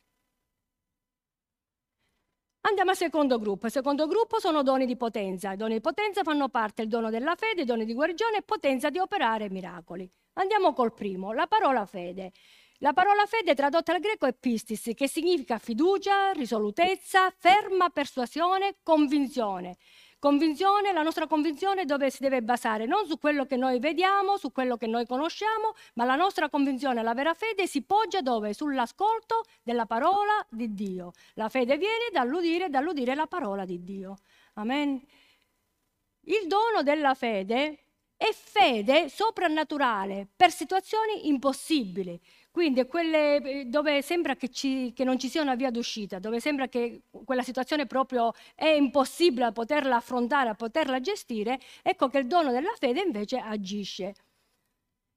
Andiamo 2.65 2.91
al 2.91 2.95
secondo 2.95 3.39
gruppo. 3.39 3.65
Il 3.65 3.73
secondo 3.73 4.07
gruppo 4.07 4.39
sono 4.39 4.63
doni 4.63 4.85
di 4.85 4.95
potenza. 4.95 5.51
I 5.51 5.57
doni 5.57 5.73
di 5.73 5.81
potenza 5.81 6.23
fanno 6.23 6.47
parte 6.47 6.83
del 6.83 6.89
dono 6.89 7.09
della 7.09 7.35
fede, 7.35 7.63
i 7.63 7.65
doni 7.65 7.83
di 7.83 7.93
guarigione 7.93 8.37
e 8.37 8.41
potenza 8.41 8.89
di 8.89 8.99
operare 8.99 9.49
miracoli. 9.49 10.09
Andiamo 10.33 10.71
col 10.71 10.93
primo, 10.93 11.33
la 11.33 11.45
parola 11.47 11.85
fede. 11.85 12.31
La 12.77 12.93
parola 12.93 13.25
fede 13.25 13.53
tradotta 13.53 13.93
al 13.93 13.99
greco 13.99 14.27
è 14.27 14.33
pistis, 14.33 14.91
che 14.95 15.09
significa 15.09 15.57
fiducia, 15.57 16.31
risolutezza, 16.31 17.29
ferma 17.37 17.89
persuasione, 17.89 18.77
convinzione. 18.81 19.75
Convinzione, 20.23 20.93
la 20.93 21.01
nostra 21.01 21.27
convinzione 21.27 21.83
dove 21.83 22.09
si 22.09 22.21
deve 22.21 22.41
basare? 22.41 22.85
Non 22.85 23.05
su 23.05 23.19
quello 23.19 23.45
che 23.45 23.57
noi 23.57 23.79
vediamo, 23.79 24.37
su 24.37 24.53
quello 24.53 24.77
che 24.77 24.87
noi 24.87 25.05
conosciamo, 25.05 25.73
ma 25.95 26.05
la 26.05 26.15
nostra 26.15 26.47
convinzione, 26.47 27.03
la 27.03 27.13
vera 27.13 27.33
fede 27.33 27.67
si 27.67 27.81
poggia 27.81 28.21
dove? 28.21 28.53
Sull'ascolto 28.53 29.43
della 29.61 29.85
parola 29.85 30.31
di 30.49 30.73
Dio. 30.73 31.11
La 31.33 31.49
fede 31.49 31.77
viene 31.77 32.07
dall'udire, 32.13 32.69
dall'udire 32.69 33.15
la 33.15 33.27
parola 33.27 33.65
di 33.65 33.83
Dio. 33.83 34.15
Amen. 34.53 35.05
Il 36.21 36.47
dono 36.47 36.83
della 36.83 37.15
fede 37.15 37.82
è 38.23 38.31
fede 38.31 39.09
soprannaturale 39.09 40.29
per 40.33 40.49
situazioni 40.49 41.27
impossibili. 41.27 42.17
Quindi 42.51 42.85
quelle 42.85 43.35
eh, 43.43 43.65
dove 43.65 44.01
sembra 44.01 44.37
che, 44.37 44.47
ci, 44.47 44.93
che 44.95 45.03
non 45.03 45.19
ci 45.19 45.27
sia 45.27 45.41
una 45.41 45.55
via 45.55 45.69
d'uscita, 45.71 46.19
dove 46.19 46.39
sembra 46.39 46.69
che 46.69 47.01
quella 47.25 47.43
situazione 47.43 47.85
proprio 47.85 48.31
è 48.55 48.67
impossibile 48.67 49.45
a 49.45 49.51
poterla 49.51 49.97
affrontare, 49.97 50.49
a 50.49 50.55
poterla 50.55 51.01
gestire, 51.01 51.59
ecco 51.81 52.07
che 52.07 52.19
il 52.19 52.27
dono 52.27 52.51
della 52.51 52.73
fede 52.79 53.01
invece 53.01 53.39
agisce. 53.39 54.13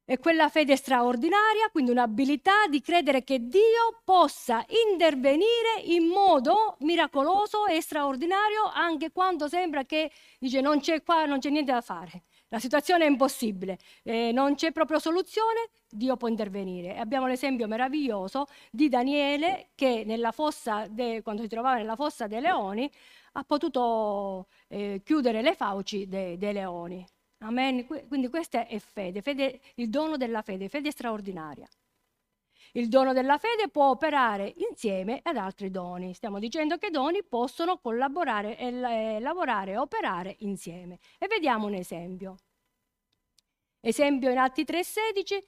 È 0.04 0.18
quella 0.18 0.48
fede 0.48 0.76
straordinaria, 0.76 1.68
quindi 1.70 1.90
un'abilità 1.92 2.66
di 2.68 2.80
credere 2.80 3.22
che 3.22 3.38
Dio 3.46 4.00
possa 4.04 4.64
intervenire 4.86 5.80
in 5.84 6.06
modo 6.06 6.76
miracoloso 6.80 7.66
e 7.66 7.80
straordinario 7.80 8.64
anche 8.72 9.10
quando 9.12 9.48
sembra 9.48 9.84
che 9.84 10.10
dice 10.40 10.60
non 10.60 10.80
c'è 10.80 11.02
qua, 11.02 11.24
non 11.24 11.38
c'è 11.38 11.50
niente 11.50 11.72
da 11.72 11.80
fare. 11.80 12.22
La 12.48 12.60
situazione 12.60 13.04
è 13.04 13.08
impossibile, 13.08 13.76
eh, 14.04 14.30
non 14.32 14.54
c'è 14.54 14.70
proprio 14.70 15.00
soluzione, 15.00 15.68
Dio 15.90 16.16
può 16.16 16.28
intervenire. 16.28 16.96
Abbiamo 16.96 17.26
l'esempio 17.26 17.66
meraviglioso 17.66 18.46
di 18.70 18.88
Daniele 18.88 19.70
che 19.74 20.04
de, 20.06 21.22
quando 21.22 21.42
si 21.42 21.48
trovava 21.48 21.76
nella 21.76 21.96
fossa 21.96 22.28
dei 22.28 22.40
leoni 22.40 22.88
ha 23.32 23.42
potuto 23.42 24.46
eh, 24.68 25.02
chiudere 25.04 25.42
le 25.42 25.54
fauci 25.54 26.06
dei, 26.06 26.36
dei 26.38 26.52
leoni. 26.52 27.04
Amen. 27.38 27.84
Quindi 28.06 28.28
questa 28.28 28.66
è 28.66 28.78
fede, 28.78 29.22
fede, 29.22 29.60
il 29.74 29.90
dono 29.90 30.16
della 30.16 30.42
fede, 30.42 30.68
fede 30.68 30.90
straordinaria. 30.90 31.66
Il 32.72 32.88
dono 32.88 33.12
della 33.12 33.38
fede 33.38 33.68
può 33.68 33.90
operare 33.90 34.54
insieme 34.70 35.20
ad 35.22 35.36
altri 35.36 35.70
doni. 35.70 36.14
Stiamo 36.14 36.38
dicendo 36.38 36.76
che 36.76 36.86
i 36.88 36.90
doni 36.90 37.24
possono 37.24 37.78
collaborare 37.78 38.56
e 38.58 39.18
lavorare 39.20 39.72
e 39.72 39.78
operare 39.78 40.36
insieme. 40.40 40.98
E 41.18 41.26
vediamo 41.26 41.66
un 41.66 41.74
esempio. 41.74 42.36
Esempio 43.80 44.30
in 44.30 44.38
Atti 44.38 44.64
3:16, 44.64 45.38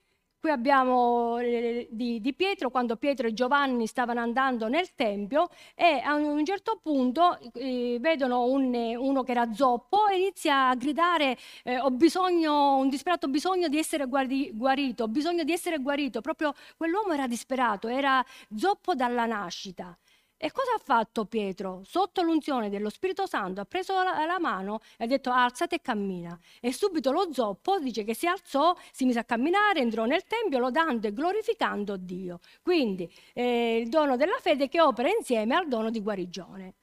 Qui 0.40 0.50
abbiamo 0.50 1.38
eh, 1.38 1.88
di, 1.90 2.20
di, 2.20 2.32
Pietro, 2.32 2.70
quando 2.70 2.94
Pietro 2.94 3.26
e 3.26 3.32
Giovanni 3.32 3.88
stavano 3.88 4.20
andando 4.20 4.68
nel 4.68 4.94
Tempio 4.94 5.48
e 5.74 6.00
a 6.00 6.14
un 6.14 6.44
certo 6.44 6.78
punto 6.80 7.36
eh, 7.54 7.98
vedono 8.00 8.44
un, 8.44 8.72
uno 8.72 9.24
che 9.24 9.32
era 9.32 9.52
zoppo 9.52 10.06
e 10.06 10.18
inizia 10.18 10.68
a 10.68 10.76
gridare 10.76 11.36
eh, 11.64 11.80
ho 11.80 11.90
bisogno, 11.90 12.76
un 12.76 12.88
disperato 12.88 13.26
bisogno 13.26 13.66
di 13.66 13.78
essere 13.78 14.06
guari, 14.06 14.52
guarito, 14.54 15.04
ho 15.04 15.08
bisogno 15.08 15.42
di 15.42 15.52
essere 15.52 15.78
guarito. 15.78 16.20
Proprio 16.20 16.54
quell'uomo 16.76 17.14
era 17.14 17.26
disperato, 17.26 17.88
era 17.88 18.24
zoppo 18.54 18.94
dalla 18.94 19.26
nascita. 19.26 19.98
E 20.40 20.52
cosa 20.52 20.74
ha 20.74 20.78
fatto 20.78 21.24
Pietro? 21.24 21.82
Sotto 21.84 22.22
l'unzione 22.22 22.70
dello 22.70 22.90
Spirito 22.90 23.26
Santo 23.26 23.60
ha 23.60 23.64
preso 23.64 24.00
la, 24.04 24.24
la, 24.24 24.38
mano 24.38 24.78
e 24.96 25.02
ha 25.04 25.06
detto 25.08 25.32
alzate 25.32 25.76
e 25.76 25.80
cammina. 25.80 26.38
E 26.60 26.72
subito 26.72 27.10
lo 27.10 27.32
zoppo 27.32 27.80
dice 27.80 28.04
che 28.04 28.14
si 28.14 28.28
alzò, 28.28 28.76
si 28.92 29.04
mise 29.04 29.18
a 29.18 29.24
camminare, 29.24 29.80
entrò 29.80 30.04
nel 30.04 30.22
Tempio 30.24 30.58
lodando 30.60 31.08
e 31.08 31.12
glorificando 31.12 31.96
Dio. 31.96 32.38
Quindi 32.62 33.12
eh, 33.34 33.78
il 33.82 33.88
dono 33.88 34.16
della 34.16 34.38
fede 34.40 34.68
che 34.68 34.80
opera 34.80 35.08
insieme 35.10 35.56
al 35.56 35.66
dono 35.66 35.90
di 35.90 36.00
guarigione. 36.00 36.74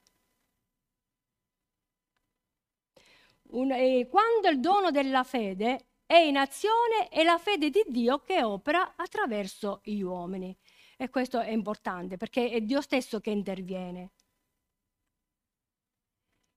Un, 3.48 3.70
eh, 3.72 4.06
quando 4.10 4.48
il 4.48 4.60
dono 4.60 4.90
della 4.90 5.24
fede 5.24 5.86
è 6.04 6.16
in 6.16 6.36
azione 6.36 7.08
è 7.08 7.22
la 7.24 7.38
fede 7.38 7.70
di 7.70 7.82
Dio 7.88 8.18
che 8.20 8.42
opera 8.42 8.94
attraverso 8.96 9.80
gli 9.82 10.00
uomini. 10.00 10.56
E 10.98 11.10
questo 11.10 11.40
è 11.40 11.50
importante 11.50 12.16
perché 12.16 12.48
è 12.50 12.60
Dio 12.62 12.80
stesso 12.80 13.20
che 13.20 13.30
interviene. 13.30 14.12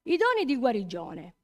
I 0.04 0.18
doni 0.18 0.46
di 0.46 0.56
guarigione. 0.56 1.36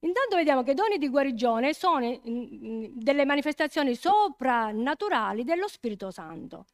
Intanto 0.00 0.36
vediamo 0.36 0.62
che 0.62 0.72
i 0.72 0.74
doni 0.74 0.98
di 0.98 1.08
guarigione 1.08 1.74
sono 1.74 2.20
delle 2.22 3.24
manifestazioni 3.24 3.94
soprannaturali 3.94 5.42
dello 5.42 5.68
Spirito 5.68 6.10
Santo. 6.10 6.66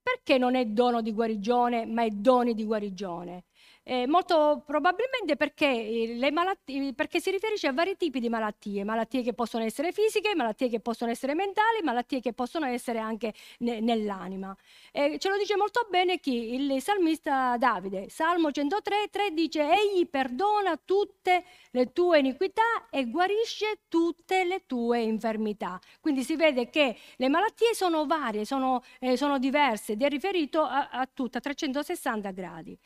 Perché 0.00 0.38
non 0.38 0.54
è 0.54 0.64
dono 0.64 1.02
di 1.02 1.12
guarigione, 1.12 1.84
ma 1.86 2.04
è 2.04 2.10
doni 2.10 2.54
di 2.54 2.64
guarigione? 2.64 3.44
Eh, 3.82 4.06
molto 4.06 4.62
probabilmente 4.66 5.36
perché, 5.36 6.18
malattie, 6.30 6.92
perché, 6.92 7.18
si 7.18 7.30
riferisce 7.30 7.66
a 7.66 7.72
vari 7.72 7.96
tipi 7.96 8.20
di 8.20 8.28
malattie, 8.28 8.84
malattie 8.84 9.22
che 9.22 9.32
possono 9.32 9.64
essere 9.64 9.90
fisiche, 9.90 10.34
malattie 10.34 10.68
che 10.68 10.80
possono 10.80 11.10
essere 11.10 11.34
mentali, 11.34 11.80
malattie 11.82 12.20
che 12.20 12.34
possono 12.34 12.66
essere 12.66 12.98
anche 12.98 13.32
ne, 13.60 13.80
nell'anima. 13.80 14.54
Eh, 14.92 15.18
ce 15.18 15.28
lo 15.30 15.38
dice 15.38 15.56
molto 15.56 15.86
bene 15.90 16.20
chi? 16.20 16.54
Il 16.54 16.80
salmista 16.82 17.56
Davide. 17.56 18.10
Salmo 18.10 18.50
103, 18.52 19.08
3 19.10 19.30
dice, 19.32 19.62
Egli 19.62 20.06
perdona 20.06 20.78
tutte 20.84 21.44
le 21.70 21.92
tue 21.92 22.18
iniquità 22.18 22.88
e 22.90 23.08
guarisce 23.08 23.80
tutte 23.88 24.44
le 24.44 24.66
tue 24.66 25.00
infermità. 25.00 25.80
Quindi 26.00 26.22
si 26.22 26.36
vede 26.36 26.68
che 26.68 26.96
le 27.16 27.28
malattie 27.28 27.74
sono 27.74 28.04
varie, 28.06 28.44
sono, 28.44 28.82
eh, 29.00 29.16
sono 29.16 29.38
diverse 29.38 29.92
ed 29.92 30.02
è 30.02 30.08
riferito 30.08 30.62
a, 30.62 30.90
a 30.90 31.08
tutte, 31.12 31.38
a 31.38 31.40
360 31.40 32.30
gradi. 32.30 32.78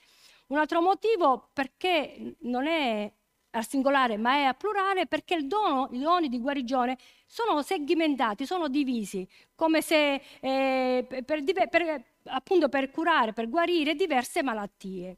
Un 0.47 0.59
altro 0.59 0.81
motivo 0.83 1.51
perché 1.53 2.37
non 2.41 2.67
è 2.67 3.11
al 3.51 3.67
singolare 3.67 4.17
ma 4.17 4.35
è 4.35 4.43
a 4.43 4.55
plurale 4.55 5.07
perché 5.07 5.47
dono, 5.47 5.89
i 5.93 5.99
doni 6.01 6.29
di 6.29 6.41
guarigione 6.41 6.99
sono 7.27 7.63
segmentati, 7.63 8.47
sono 8.47 8.69
divisi, 8.69 9.27
come 9.55 9.81
se 9.81 10.21
eh, 10.41 11.07
per, 11.25 11.43
per, 11.69 12.05
appunto 12.25 12.69
per 12.69 12.91
curare, 12.91 13.33
per 13.33 13.49
guarire 13.49 13.95
diverse 13.95 14.43
malattie. 14.43 15.17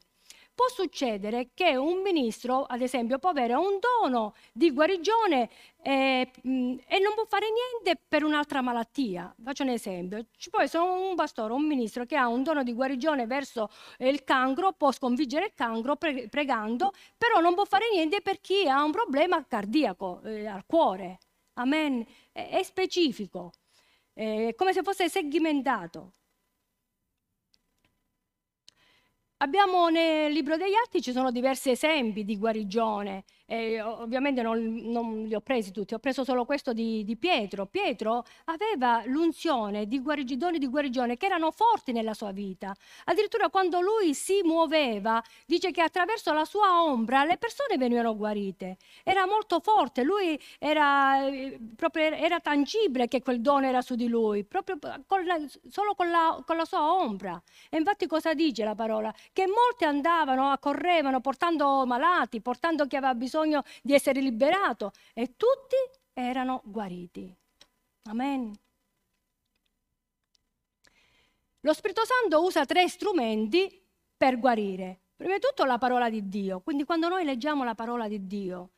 Può 0.57 0.69
succedere 0.69 1.49
che 1.53 1.75
un 1.75 2.01
ministro, 2.01 2.63
ad 2.63 2.81
esempio, 2.81 3.19
può 3.19 3.29
avere 3.29 3.53
un 3.53 3.77
dono 3.79 4.33
di 4.51 4.71
guarigione 4.71 5.51
eh, 5.83 6.31
e 6.33 6.99
non 6.99 7.13
può 7.13 7.25
fare 7.27 7.45
niente 7.51 8.01
per 8.07 8.23
un'altra 8.23 8.61
malattia. 8.61 9.35
Faccio 9.39 9.61
un 9.61 9.69
esempio. 9.69 10.25
Ci 10.35 10.49
può 10.49 10.59
essere 10.59 10.83
un 10.83 11.13
pastore, 11.13 11.53
un 11.53 11.63
ministro 11.63 12.05
che 12.05 12.15
ha 12.15 12.27
un 12.27 12.41
dono 12.41 12.63
di 12.63 12.73
guarigione 12.73 13.27
verso 13.27 13.69
il 13.99 14.23
cancro, 14.23 14.73
può 14.73 14.91
sconfiggere 14.91 15.45
il 15.45 15.53
cancro 15.53 15.95
pre- 15.95 16.27
pregando, 16.27 16.91
però 17.15 17.39
non 17.39 17.53
può 17.53 17.65
fare 17.65 17.85
niente 17.93 18.21
per 18.21 18.41
chi 18.41 18.67
ha 18.67 18.83
un 18.83 18.89
problema 18.91 19.45
cardiaco, 19.45 20.21
eh, 20.23 20.47
al 20.47 20.65
cuore. 20.65 21.19
Amen. 21.53 22.03
È, 22.31 22.49
è 22.49 22.63
specifico, 22.63 23.51
è 24.11 24.55
come 24.55 24.73
se 24.73 24.81
fosse 24.81 25.07
segmentato. 25.07 26.13
Abbiamo 29.39 29.89
nel 29.89 30.31
libro 30.31 30.57
degli 30.57 30.73
Atti 30.73 30.99
ci 30.99 31.11
sono 31.11 31.29
diversi 31.29 31.69
esempi 31.69 32.23
di 32.23 32.39
guarigione 32.39 33.23
eh, 33.49 33.81
ovviamente 33.81 34.41
non, 34.41 34.75
non, 34.83 35.23
li 35.23 35.33
ho 35.33 35.39
presi 35.39 35.71
tutti, 35.71 35.93
ho 35.93 35.99
preso 35.99 36.25
solo 36.25 36.43
questo 36.43 36.73
di, 36.73 37.03
di 37.05 37.15
Pietro. 37.15 37.65
Pietro 37.65 38.25
aveva 38.45 39.03
l'unzione 39.05 39.87
di 39.87 40.01
doni 40.37 40.57
di 40.57 40.67
guarigione 40.67 41.15
che 41.15 41.25
erano 41.27 41.51
forti 41.51 41.93
nella 41.93 42.13
sua 42.13 42.31
vita. 42.31 42.75
Addirittura 43.05 43.49
quando 43.49 43.79
lui 43.79 44.13
si 44.13 44.41
muoveva, 44.43 45.23
dice 45.45 45.71
che 45.71 45.81
attraverso 45.81 46.33
la 46.33 46.43
sua 46.43 46.83
ombra 46.83 47.23
le 47.23 47.37
persone 47.37 47.77
venivano 47.77 48.17
guarite. 48.17 48.77
Era 49.03 49.25
molto 49.25 49.61
forte, 49.61 50.03
lui 50.03 50.37
era, 50.59 51.25
eh, 51.25 51.57
proprio, 51.75 52.03
era 52.03 52.41
tangibile 52.41 53.07
che 53.07 53.21
quel 53.21 53.39
dono 53.39 53.65
era 53.65 53.81
su 53.81 53.95
di 53.95 54.09
lui, 54.09 54.43
proprio 54.43 54.77
con 55.05 55.23
la, 55.23 55.37
solo 55.69 55.95
con 55.95 56.09
la, 56.11 56.43
con 56.45 56.57
la 56.57 56.65
sua 56.65 56.93
ombra. 56.93 57.41
E 57.69 57.77
infatti 57.77 58.07
cosa 58.07 58.33
dice 58.33 58.65
la 58.65 58.75
parola? 58.75 59.13
Che 59.31 59.45
molti 59.47 59.85
andavano, 59.85 60.53
correvano 60.59 61.21
portando 61.21 61.85
malati, 61.85 62.41
portando 62.41 62.85
chi 62.87 62.97
aveva 62.97 63.15
bisogno 63.15 63.35
bisogno 63.37 63.63
di 63.83 63.93
essere 63.93 64.19
liberato 64.19 64.91
e 65.13 65.35
tutti 65.35 65.75
erano 66.13 66.61
guariti. 66.65 67.31
Amen. 68.03 68.53
Lo 71.61 71.73
Spirito 71.73 72.01
Santo 72.05 72.43
usa 72.43 72.65
tre 72.65 72.87
strumenti 72.87 73.83
per 74.15 74.39
guarire. 74.39 75.01
Prima 75.15 75.33
di 75.33 75.39
tutto 75.39 75.65
la 75.65 75.77
parola 75.77 76.09
di 76.09 76.27
Dio, 76.27 76.61
quindi 76.61 76.83
quando 76.83 77.07
noi 77.07 77.25
leggiamo 77.25 77.63
la 77.63 77.75
parola 77.75 78.07
di 78.07 78.25
Dio 78.25 78.69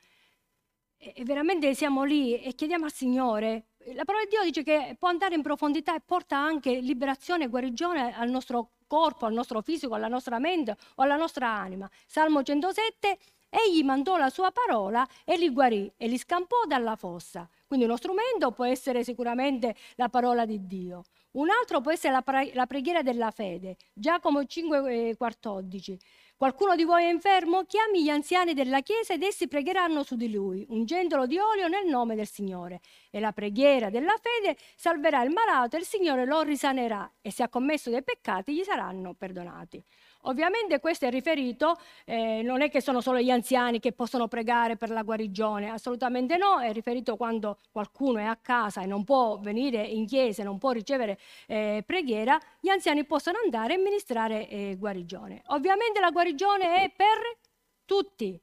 e 0.98 1.24
veramente 1.24 1.74
siamo 1.76 2.04
lì 2.04 2.40
e 2.42 2.54
chiediamo 2.56 2.86
al 2.86 2.94
Signore, 2.94 3.68
la 3.94 4.06
parola 4.06 4.24
di 4.24 4.30
Dio 4.30 4.44
dice 4.44 4.64
che 4.64 4.96
può 4.98 5.10
andare 5.10 5.36
in 5.36 5.42
profondità 5.42 5.96
e 5.96 6.02
porta 6.02 6.38
anche 6.38 6.80
liberazione 6.80 7.46
e 7.46 7.48
guarigione 7.48 8.16
al 8.16 8.30
nostro 8.30 8.72
corpo, 8.88 9.26
al 9.26 9.34
nostro 9.34 9.62
fisico, 9.62 9.96
alla 9.96 10.08
nostra 10.08 10.40
mente 10.40 10.76
o 10.96 11.04
alla 11.04 11.18
nostra 11.18 11.50
anima. 11.50 11.90
Salmo 12.06 12.42
107 12.42 13.18
Egli 13.50 13.84
mandò 13.84 14.18
la 14.18 14.30
sua 14.30 14.52
parola 14.52 15.08
e 15.26 15.36
li 15.36 15.50
guarì 15.50 15.92
e 15.98 16.08
li 16.08 16.18
scampò 16.20 16.66
dalla 16.68 16.96
fossa. 16.96 17.50
Quindi 17.66 17.86
uno 17.86 17.98
strumento 17.98 18.52
può 18.52 18.66
essere 18.66 19.04
sicuramente 19.04 19.76
la 19.96 20.08
parola 20.08 20.46
di 20.46 20.68
Dio. 20.68 21.04
Un 21.32 21.50
altro 21.50 21.82
può 21.82 21.92
essere 21.92 22.14
la, 22.14 22.22
pre- 22.22 22.52
la 22.54 22.68
preghiera 22.68 23.02
della 23.02 23.32
fede. 23.32 23.78
Giacomo 23.94 24.42
5,14. 24.42 25.98
Qualcuno 26.40 26.78
di 26.78 26.86
voi 26.86 27.04
è 27.04 27.10
infermo? 27.10 27.66
Chiami 27.66 28.02
gli 28.02 28.08
anziani 28.08 28.54
della 28.54 28.80
chiesa 28.80 29.14
ed 29.14 29.24
essi 29.24 29.50
pregheranno 29.50 30.04
su 30.04 30.16
di 30.16 30.32
lui, 30.32 30.66
ungendolo 30.70 31.26
di 31.26 31.38
olio 31.38 31.68
nel 31.68 31.86
nome 31.86 32.16
del 32.16 32.30
Signore. 32.30 32.80
E 33.10 33.20
la 33.20 33.34
preghiera 33.34 33.90
della 33.90 34.16
fede 34.22 34.58
salverà 34.78 35.22
il 35.24 35.32
malato 35.32 35.76
e 35.76 35.80
il 35.80 35.86
Signore 35.86 36.24
lo 36.24 36.42
risanerà 36.42 37.12
e 37.20 37.30
se 37.30 37.44
ha 37.44 37.50
commesso 37.50 37.90
dei 37.90 38.04
peccati 38.04 38.56
gli 38.56 38.64
saranno 38.64 39.16
perdonati. 39.16 39.84
Ovviamente 40.24 40.80
questo 40.80 41.06
è 41.06 41.10
riferito, 41.10 41.78
eh, 42.06 42.42
non 42.42 42.62
è 42.62 42.70
che 42.70 42.82
sono 42.82 43.02
solo 43.02 43.20
gli 43.20 43.30
anziani 43.30 43.80
che 43.80 43.92
possono 43.92 44.28
pregare 44.30 44.78
per 44.78 44.92
la 44.92 45.02
guarigione, 45.02 45.70
assolutamente 45.70 46.38
no, 46.38 46.60
è 46.60 46.72
riferito 46.72 47.16
quando 47.16 47.58
qualcuno 47.72 48.20
è 48.20 48.24
a 48.24 48.38
casa 48.38 48.82
e 48.82 48.86
non 48.86 49.04
può 49.04 49.40
venire 49.40 49.82
in 49.82 50.06
chiesa, 50.06 50.44
non 50.44 50.58
può 50.58 50.72
ricevere 50.72 51.18
eh, 51.48 51.84
preghiera, 51.86 52.38
gli 52.60 52.70
anziani 52.70 53.06
possono 53.06 53.40
andare 53.44 53.76
e 53.76 53.78
ministrare 53.78 54.48
eh, 54.50 54.76
guarigione. 54.78 55.42
Ovviamente 55.48 56.00
la 56.00 56.10
guarigione 56.10 56.28
è 56.36 56.92
per 56.96 57.38
tutti, 57.86 58.40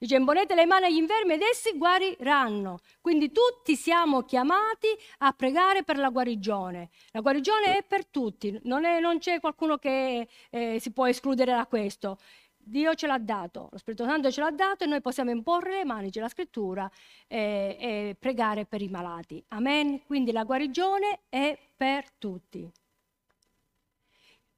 Dice, 0.00 0.14
imponete 0.14 0.54
le 0.54 0.64
mani 0.64 0.84
agli 0.84 0.96
infermi 0.96 1.34
ed 1.34 1.42
essi 1.42 1.76
guariranno. 1.76 2.78
Quindi 3.00 3.32
tutti 3.32 3.74
siamo 3.74 4.22
chiamati 4.22 4.86
a 5.18 5.32
pregare 5.32 5.82
per 5.82 5.98
la 5.98 6.10
guarigione. 6.10 6.90
La 7.10 7.20
guarigione 7.20 7.78
è 7.78 7.82
per 7.82 8.06
tutti, 8.06 8.60
non, 8.62 8.84
è, 8.84 9.00
non 9.00 9.18
c'è 9.18 9.40
qualcuno 9.40 9.76
che 9.76 10.28
eh, 10.50 10.78
si 10.78 10.92
può 10.92 11.08
escludere 11.08 11.52
da 11.52 11.66
questo. 11.66 12.18
Dio 12.56 12.94
ce 12.94 13.08
l'ha 13.08 13.18
dato, 13.18 13.68
lo 13.72 13.78
Spirito 13.78 14.04
Santo 14.04 14.30
ce 14.30 14.40
l'ha 14.40 14.52
dato 14.52 14.84
e 14.84 14.86
noi 14.86 15.00
possiamo 15.00 15.30
imporre 15.30 15.78
le 15.78 15.84
mani, 15.84 16.10
c'è 16.10 16.20
la 16.20 16.28
scrittura, 16.28 16.88
eh, 17.26 17.76
e 17.80 18.16
pregare 18.16 18.66
per 18.66 18.82
i 18.82 18.88
malati. 18.88 19.42
Amen. 19.48 20.04
Quindi 20.04 20.30
la 20.30 20.44
guarigione 20.44 21.22
è 21.28 21.58
per 21.76 22.08
tutti 22.18 22.70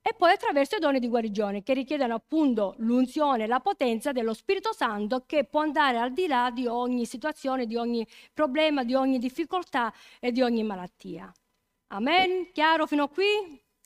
e 0.02 0.14
poi 0.14 0.32
attraverso 0.32 0.76
i 0.76 0.80
doni 0.80 0.98
di 0.98 1.08
guarigione 1.08 1.62
che 1.62 1.74
richiedono 1.74 2.14
appunto 2.14 2.74
l'unzione, 2.78 3.46
la 3.46 3.60
potenza 3.60 4.12
dello 4.12 4.32
Spirito 4.32 4.72
Santo 4.72 5.24
che 5.26 5.44
può 5.44 5.60
andare 5.60 5.98
al 5.98 6.12
di 6.12 6.26
là 6.26 6.50
di 6.50 6.66
ogni 6.66 7.04
situazione, 7.04 7.66
di 7.66 7.76
ogni 7.76 8.06
problema, 8.32 8.82
di 8.82 8.94
ogni 8.94 9.18
difficoltà 9.18 9.92
e 10.18 10.32
di 10.32 10.40
ogni 10.42 10.62
malattia. 10.62 11.30
Amen? 11.88 12.50
Chiaro 12.52 12.86
fino 12.86 13.04
a 13.04 13.08
qui? 13.08 13.24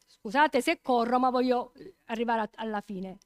Scusate 0.07 0.61
se 0.61 0.81
corro, 0.81 1.19
ma 1.19 1.31
voglio 1.31 1.73
arrivare 2.07 2.49
alla 2.55 2.81
fine. 2.81 3.19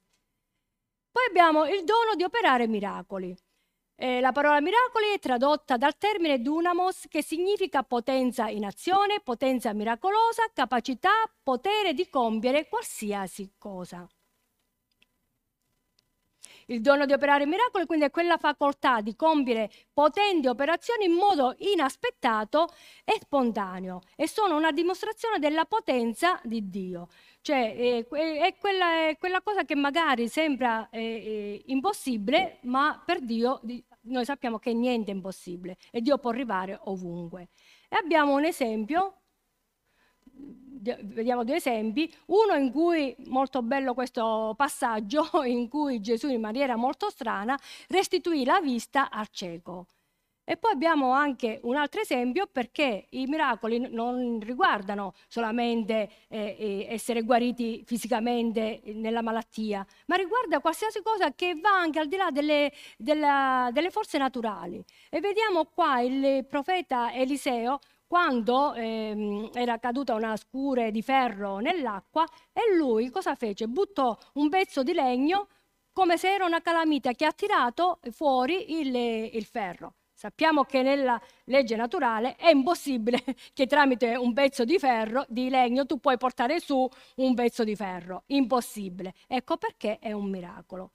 Poi 1.11 1.25
abbiamo 1.27 1.65
il 1.65 1.83
dono 1.83 2.15
di 2.15 2.23
operare 2.23 2.67
miracoli. 2.67 3.35
Eh, 4.01 4.21
la 4.21 4.31
parola 4.31 4.61
miracoli 4.61 5.07
è 5.13 5.19
tradotta 5.19 5.75
dal 5.75 5.97
termine 5.97 6.41
dunamos 6.41 7.07
che 7.09 7.21
significa 7.21 7.83
potenza 7.83 8.47
in 8.47 8.63
azione, 8.63 9.19
potenza 9.21 9.73
miracolosa, 9.73 10.49
capacità, 10.53 11.09
potere 11.43 11.93
di 11.93 12.07
compiere 12.09 12.69
qualsiasi 12.69 13.55
cosa. 13.57 14.07
Il 16.67 16.79
dono 16.79 17.05
di 17.05 17.11
operare 17.11 17.45
miracoli 17.45 17.85
quindi 17.85 18.05
è 18.05 18.09
quella 18.09 18.37
facoltà 18.37 19.01
di 19.01 19.17
compiere 19.17 19.69
potenti 19.91 20.47
operazioni 20.47 21.05
in 21.05 21.13
modo 21.13 21.55
inaspettato 21.57 22.69
e 23.03 23.17
spontaneo 23.19 24.01
e 24.15 24.29
sono 24.29 24.55
una 24.55 24.71
dimostrazione 24.71 25.39
della 25.39 25.65
potenza 25.65 26.39
di 26.43 26.69
Dio. 26.69 27.09
Cioè 27.41 27.75
eh, 27.75 28.07
è, 28.07 28.55
quella, 28.57 29.07
è 29.09 29.17
quella, 29.17 29.41
cosa 29.41 29.63
che 29.65 29.75
magari 29.75 30.29
sembra 30.29 30.87
eh, 30.89 31.01
eh, 31.01 31.63
impossibile, 31.65 32.59
ma 32.61 33.01
per 33.03 33.19
Dio 33.21 33.59
noi 34.01 34.25
sappiamo 34.25 34.59
che 34.59 34.73
niente 34.73 35.11
è 35.11 35.13
impossibile 35.13 35.77
e 35.91 36.01
Dio 36.01 36.17
può 36.17 36.29
arrivare 36.31 36.79
ovunque. 36.83 37.49
E 37.89 37.97
abbiamo 37.97 38.35
un 38.35 38.45
esempio, 38.45 39.21
vediamo 40.41 41.43
due 41.43 41.57
esempi, 41.57 42.13
uno 42.27 42.55
in 42.55 42.71
cui, 42.71 43.15
molto 43.27 43.61
bello 43.61 43.93
questo 43.93 44.53
passaggio, 44.55 45.29
in 45.45 45.67
cui 45.67 45.99
Gesù 46.01 46.29
in 46.29 46.41
maniera 46.41 46.75
molto 46.75 47.09
strana 47.09 47.59
restituì 47.87 48.45
la 48.45 48.59
vista 48.61 49.09
al 49.09 49.27
cieco. 49.29 49.87
E 50.51 50.57
poi 50.57 50.71
abbiamo 50.71 51.11
anche 51.11 51.59
un 51.61 51.75
altro 51.75 52.01
esempio 52.01 52.47
perché 52.51 53.05
i 53.11 53.27
miracoli 53.27 53.87
non 53.91 54.39
riguardano 54.41 55.13
solamente 55.27 56.09
eh, 56.27 56.55
eh, 56.57 56.87
essere 56.89 57.21
guariti 57.21 57.83
fisicamente 57.85 58.81
nella 58.95 59.21
malattia, 59.21 59.85
ma 60.07 60.15
riguarda 60.15 60.59
qualsiasi 60.59 61.03
cosa 61.03 61.35
che 61.35 61.53
va 61.53 61.69
anche 61.77 61.99
al 61.99 62.07
di 62.07 62.15
là 62.15 62.31
delle, 62.31 62.71
della, 62.97 63.69
delle 63.71 63.91
forze 63.91 64.17
naturali. 64.17 64.83
E 65.11 65.19
vediamo 65.19 65.65
qua 65.65 65.99
il 66.01 66.43
profeta 66.47 67.13
Eliseo 67.13 67.77
quando 68.07 68.73
ehm, 68.73 69.51
era 69.53 69.77
caduta 69.77 70.15
una 70.15 70.35
scure 70.35 70.89
di 70.89 71.03
ferro 71.03 71.59
nell'acqua 71.59 72.25
e 72.51 72.75
lui 72.75 73.11
cosa 73.11 73.35
fece? 73.35 73.67
Buttò 73.67 74.17
un 74.33 74.49
pezzo 74.49 74.81
di 74.81 74.93
legno 74.93 75.47
come 75.93 76.17
se 76.17 76.33
era 76.33 76.45
una 76.45 76.61
calamita 76.61 77.11
che 77.11 77.25
ha 77.25 77.33
tirato 77.33 77.99
fuori 78.09 78.79
il, 78.79 78.95
il 78.95 79.45
ferro. 79.45 79.93
Sappiamo 80.19 80.65
che 80.65 80.81
nella 80.81 81.17
legge 81.45 81.77
naturale 81.77 82.35
è 82.35 82.49
impossibile 82.49 83.23
che 83.53 83.67
tramite 83.67 84.17
un 84.17 84.33
pezzo 84.33 84.65
di 84.65 84.77
ferro, 84.77 85.23
di 85.29 85.47
legno, 85.47 85.85
tu 85.85 85.97
puoi 85.97 86.17
portare 86.17 86.59
su 86.59 86.85
un 87.15 87.33
pezzo 87.35 87.63
di 87.63 87.73
ferro. 87.73 88.23
Impossibile. 88.25 89.13
Ecco 89.27 89.55
perché 89.55 89.97
è 89.97 90.11
un 90.11 90.29
miracolo. 90.29 90.91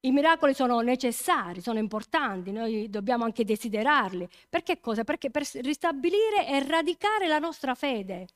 I 0.00 0.10
miracoli 0.10 0.52
sono 0.52 0.80
necessari, 0.80 1.62
sono 1.62 1.78
importanti, 1.78 2.52
noi 2.52 2.90
dobbiamo 2.90 3.24
anche 3.24 3.42
desiderarli. 3.42 4.28
Perché 4.50 4.80
cosa? 4.80 5.02
Perché 5.02 5.30
per 5.30 5.48
ristabilire 5.62 6.46
e 6.46 6.62
radicare 6.62 7.26
la 7.26 7.38
nostra 7.38 7.74
fede. 7.74 8.26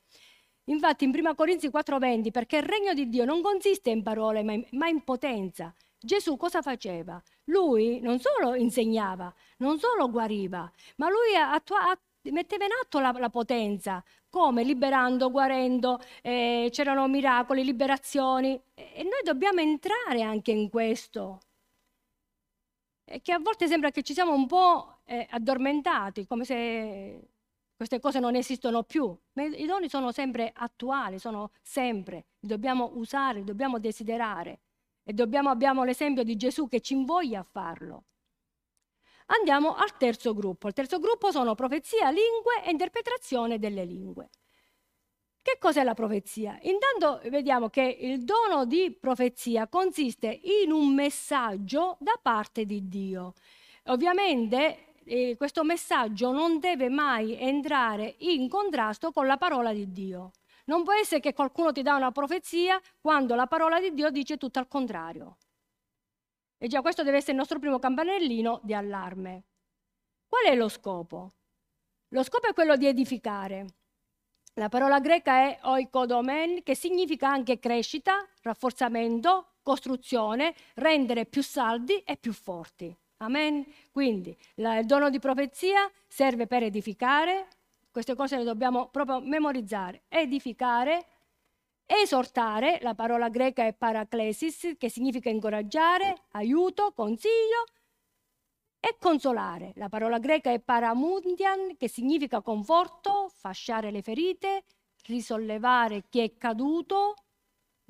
Infatti 0.63 1.03
in 1.03 1.11
1 1.11 1.35
Corinzi 1.35 1.69
4:20, 1.69 2.31
perché 2.31 2.57
il 2.57 2.63
regno 2.63 2.95
di 2.95 3.07
Dio 3.07 3.23
non 3.23 3.43
consiste 3.43 3.91
in 3.91 4.01
parole, 4.01 4.41
ma 4.41 4.87
in 4.87 5.03
potenza. 5.03 5.71
Gesù 6.05 6.37
cosa 6.37 6.61
faceva? 6.61 7.21
Lui 7.45 7.99
non 7.99 8.19
solo 8.19 8.55
insegnava, 8.55 9.33
non 9.57 9.79
solo 9.79 10.09
guariva, 10.09 10.71
ma 10.97 11.09
lui 11.09 11.35
attua- 11.35 11.97
metteva 12.31 12.65
in 12.65 12.71
atto 12.81 12.99
la, 12.99 13.11
la 13.11 13.29
potenza, 13.29 14.03
come? 14.29 14.63
Liberando, 14.63 15.31
guarendo, 15.31 15.99
eh, 16.21 16.69
c'erano 16.71 17.07
miracoli, 17.07 17.63
liberazioni 17.63 18.59
e 18.73 19.03
noi 19.03 19.21
dobbiamo 19.23 19.61
entrare 19.61 20.21
anche 20.21 20.51
in 20.51 20.69
questo 20.69 21.39
e 23.05 23.21
che 23.21 23.31
a 23.31 23.39
volte 23.39 23.67
sembra 23.67 23.91
che 23.91 24.01
ci 24.03 24.13
siamo 24.13 24.33
un 24.33 24.47
po' 24.47 24.99
eh, 25.05 25.27
addormentati, 25.29 26.25
come 26.25 26.43
se 26.43 27.29
queste 27.75 27.99
cose 27.99 28.19
non 28.19 28.35
esistono 28.35 28.83
più. 28.83 29.15
Ma 29.33 29.43
i 29.43 29.65
doni 29.65 29.89
sono 29.89 30.11
sempre 30.11 30.51
attuali, 30.53 31.19
sono 31.19 31.51
sempre, 31.61 32.25
li 32.39 32.47
dobbiamo 32.47 32.91
usare, 32.95 33.39
li 33.39 33.45
dobbiamo 33.45 33.79
desiderare 33.79 34.59
e 35.05 35.13
dobbiamo, 35.13 35.49
abbiamo 35.49 35.83
l'esempio 35.83 36.23
di 36.23 36.35
Gesù 36.35 36.67
che 36.67 36.81
ci 36.81 36.93
invoglia 36.93 37.41
a 37.41 37.47
farlo. 37.49 38.05
Andiamo 39.27 39.75
al 39.75 39.95
terzo 39.97 40.33
gruppo. 40.33 40.67
Il 40.67 40.73
terzo 40.73 40.99
gruppo 40.99 41.31
sono 41.31 41.55
profezia, 41.55 42.09
lingue 42.09 42.63
e 42.65 42.71
interpretazione 42.71 43.59
delle 43.59 43.85
lingue. 43.85 44.29
Che 45.41 45.57
cos'è 45.59 45.83
la 45.83 45.93
profezia? 45.93 46.57
Intanto 46.63 47.21
vediamo 47.29 47.69
che 47.69 47.83
il 47.83 48.23
dono 48.23 48.65
di 48.65 48.97
profezia 48.99 49.67
consiste 49.67 50.27
in 50.27 50.71
un 50.71 50.93
messaggio 50.95 51.97
da 51.99 52.19
parte 52.19 52.65
di 52.65 52.87
Dio. 52.87 53.33
Ovviamente 53.85 54.95
eh, 55.05 55.35
questo 55.37 55.63
messaggio 55.63 56.31
non 56.31 56.59
deve 56.59 56.89
mai 56.89 57.39
entrare 57.39 58.15
in 58.19 58.49
contrasto 58.49 59.11
con 59.11 59.27
la 59.27 59.37
parola 59.37 59.71
di 59.71 59.91
Dio. 59.91 60.31
Non 60.65 60.83
può 60.83 60.93
essere 60.93 61.19
che 61.19 61.33
qualcuno 61.33 61.71
ti 61.71 61.81
dà 61.81 61.95
una 61.95 62.11
profezia 62.11 62.79
quando 62.99 63.35
la 63.35 63.47
parola 63.47 63.79
di 63.79 63.93
Dio 63.93 64.09
dice 64.09 64.37
tutto 64.37 64.59
al 64.59 64.67
contrario. 64.67 65.37
E 66.57 66.67
già 66.67 66.81
questo 66.81 67.03
deve 67.03 67.17
essere 67.17 67.33
il 67.33 67.39
nostro 67.39 67.59
primo 67.59 67.79
campanellino 67.79 68.61
di 68.63 68.73
allarme. 68.73 69.43
Qual 70.27 70.45
è 70.45 70.55
lo 70.55 70.69
scopo? 70.69 71.31
Lo 72.09 72.23
scopo 72.23 72.47
è 72.47 72.53
quello 72.53 72.75
di 72.75 72.87
edificare. 72.87 73.65
La 74.55 74.69
parola 74.69 74.99
greca 74.99 75.33
è 75.33 75.59
oikodomen, 75.63 76.63
che 76.63 76.75
significa 76.75 77.27
anche 77.29 77.59
crescita, 77.59 78.25
rafforzamento, 78.41 79.55
costruzione, 79.61 80.55
rendere 80.75 81.25
più 81.25 81.43
saldi 81.43 81.99
e 81.99 82.15
più 82.15 82.31
forti. 82.31 82.95
Amen. 83.17 83.65
Quindi 83.91 84.35
la, 84.55 84.77
il 84.77 84.85
dono 84.85 85.09
di 85.09 85.19
profezia 85.19 85.91
serve 86.07 86.47
per 86.47 86.63
edificare, 86.63 87.47
queste 87.95 88.13
cose 88.13 88.35
le 88.35 88.43
dobbiamo 88.43 88.89
proprio 88.89 89.21
memorizzare, 89.21 90.03
edificare, 90.09 91.05
esortare, 91.85 92.79
la 92.81 92.93
parola 92.93 93.29
greca 93.29 93.65
è 93.65 93.73
paraclesis, 93.73 94.73
che 94.77 94.89
significa 94.89 95.29
incoraggiare, 95.29 96.23
aiuto, 96.31 96.91
consiglio, 96.91 97.63
e 98.81 98.97
consolare. 98.99 99.71
La 99.75 99.87
parola 99.87 100.19
greca 100.19 100.51
è 100.51 100.59
paramundian, 100.59 101.77
che 101.77 101.87
significa 101.87 102.41
conforto, 102.41 103.31
fasciare 103.33 103.91
le 103.91 104.01
ferite, 104.01 104.65
risollevare 105.05 106.03
chi 106.09 106.19
è 106.19 106.35
caduto, 106.35 107.13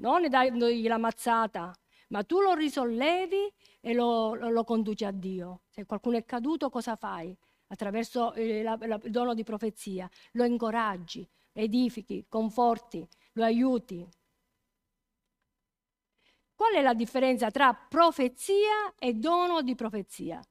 non 0.01 0.29
dandogli 0.29 0.85
la 0.87 0.99
mazzata, 0.99 1.73
ma 2.09 2.23
tu 2.23 2.41
lo 2.41 2.53
risollevi 2.53 3.51
e 3.81 3.93
lo, 3.95 4.35
lo, 4.35 4.49
lo 4.49 4.63
conduci 4.63 5.03
a 5.03 5.09
Dio. 5.11 5.61
Se 5.67 5.87
qualcuno 5.87 6.17
è 6.17 6.25
caduto, 6.25 6.69
cosa 6.69 6.95
fai? 6.95 7.35
Attraverso 7.67 8.33
la, 8.35 8.77
il 8.81 9.11
dono 9.11 9.33
di 9.33 9.43
profezia, 9.43 10.09
lo 10.33 10.43
incoraggi, 10.45 11.27
edifichi, 11.51 12.25
conforti, 12.29 13.07
lo 13.33 13.43
aiuti. 13.43 14.07
Qual 16.53 16.73
è 16.73 16.81
la 16.81 16.93
differenza 16.93 17.51
tra 17.51 17.73
profezia 17.73 18.93
e 18.97 19.13
dono 19.13 19.61
di 19.61 19.75
profezia? 19.75 20.41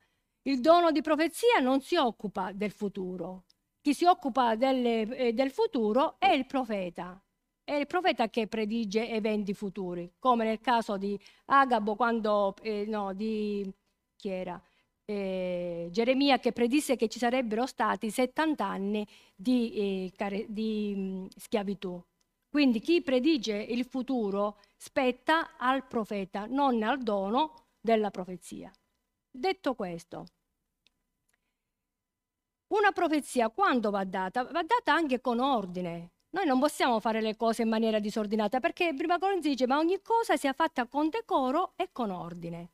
Il 0.42 0.60
dono 0.60 0.90
di 0.90 1.00
profezia 1.00 1.60
non 1.60 1.80
si 1.80 1.96
occupa 1.96 2.52
del 2.52 2.70
futuro. 2.70 3.44
Chi 3.80 3.94
si 3.94 4.04
occupa 4.04 4.56
delle, 4.56 5.02
eh, 5.16 5.32
del 5.32 5.50
futuro 5.50 6.16
è 6.18 6.32
il 6.32 6.46
profeta. 6.46 7.18
È 7.62 7.72
il 7.72 7.86
profeta 7.86 8.28
che 8.28 8.46
predice 8.46 9.08
eventi 9.08 9.54
futuri, 9.54 10.12
come 10.18 10.44
nel 10.44 10.60
caso 10.60 10.98
di 10.98 11.18
Agabo, 11.46 11.94
quando, 11.96 12.54
eh, 12.60 12.84
no, 12.86 13.14
di 13.14 13.72
chi 14.16 14.28
era? 14.28 14.62
Eh, 15.06 15.88
Geremia 15.90 16.38
che 16.38 16.52
predisse 16.52 16.96
che 16.96 17.08
ci 17.08 17.18
sarebbero 17.18 17.66
stati 17.66 18.10
70 18.10 18.64
anni 18.66 19.06
di, 19.34 20.10
eh, 20.16 20.46
di 20.48 20.94
mh, 20.94 21.28
schiavitù. 21.36 22.02
Quindi 22.48 22.80
chi 22.80 23.02
predice 23.02 23.54
il 23.54 23.84
futuro 23.84 24.58
spetta 24.76 25.56
al 25.58 25.86
profeta, 25.86 26.46
non 26.46 26.82
al 26.82 27.02
dono 27.02 27.66
della 27.80 28.10
profezia. 28.10 28.70
Detto 29.30 29.74
questo, 29.74 30.26
una 32.68 32.92
profezia 32.92 33.50
quando 33.50 33.90
va 33.90 34.04
data? 34.04 34.42
Va 34.44 34.62
data 34.62 34.92
anche 34.92 35.20
con 35.20 35.40
ordine. 35.40 36.12
Noi 36.30 36.46
non 36.46 36.58
possiamo 36.58 36.98
fare 37.00 37.20
le 37.20 37.36
cose 37.36 37.62
in 37.62 37.68
maniera 37.68 37.98
disordinata 38.00 38.60
perché 38.60 38.92
prima 38.94 39.18
Corinzi 39.18 39.50
dice 39.50 39.66
ma 39.66 39.78
ogni 39.78 40.00
cosa 40.02 40.36
sia 40.36 40.52
fatta 40.52 40.86
con 40.86 41.08
decoro 41.08 41.72
e 41.76 41.90
con 41.92 42.10
ordine. 42.10 42.73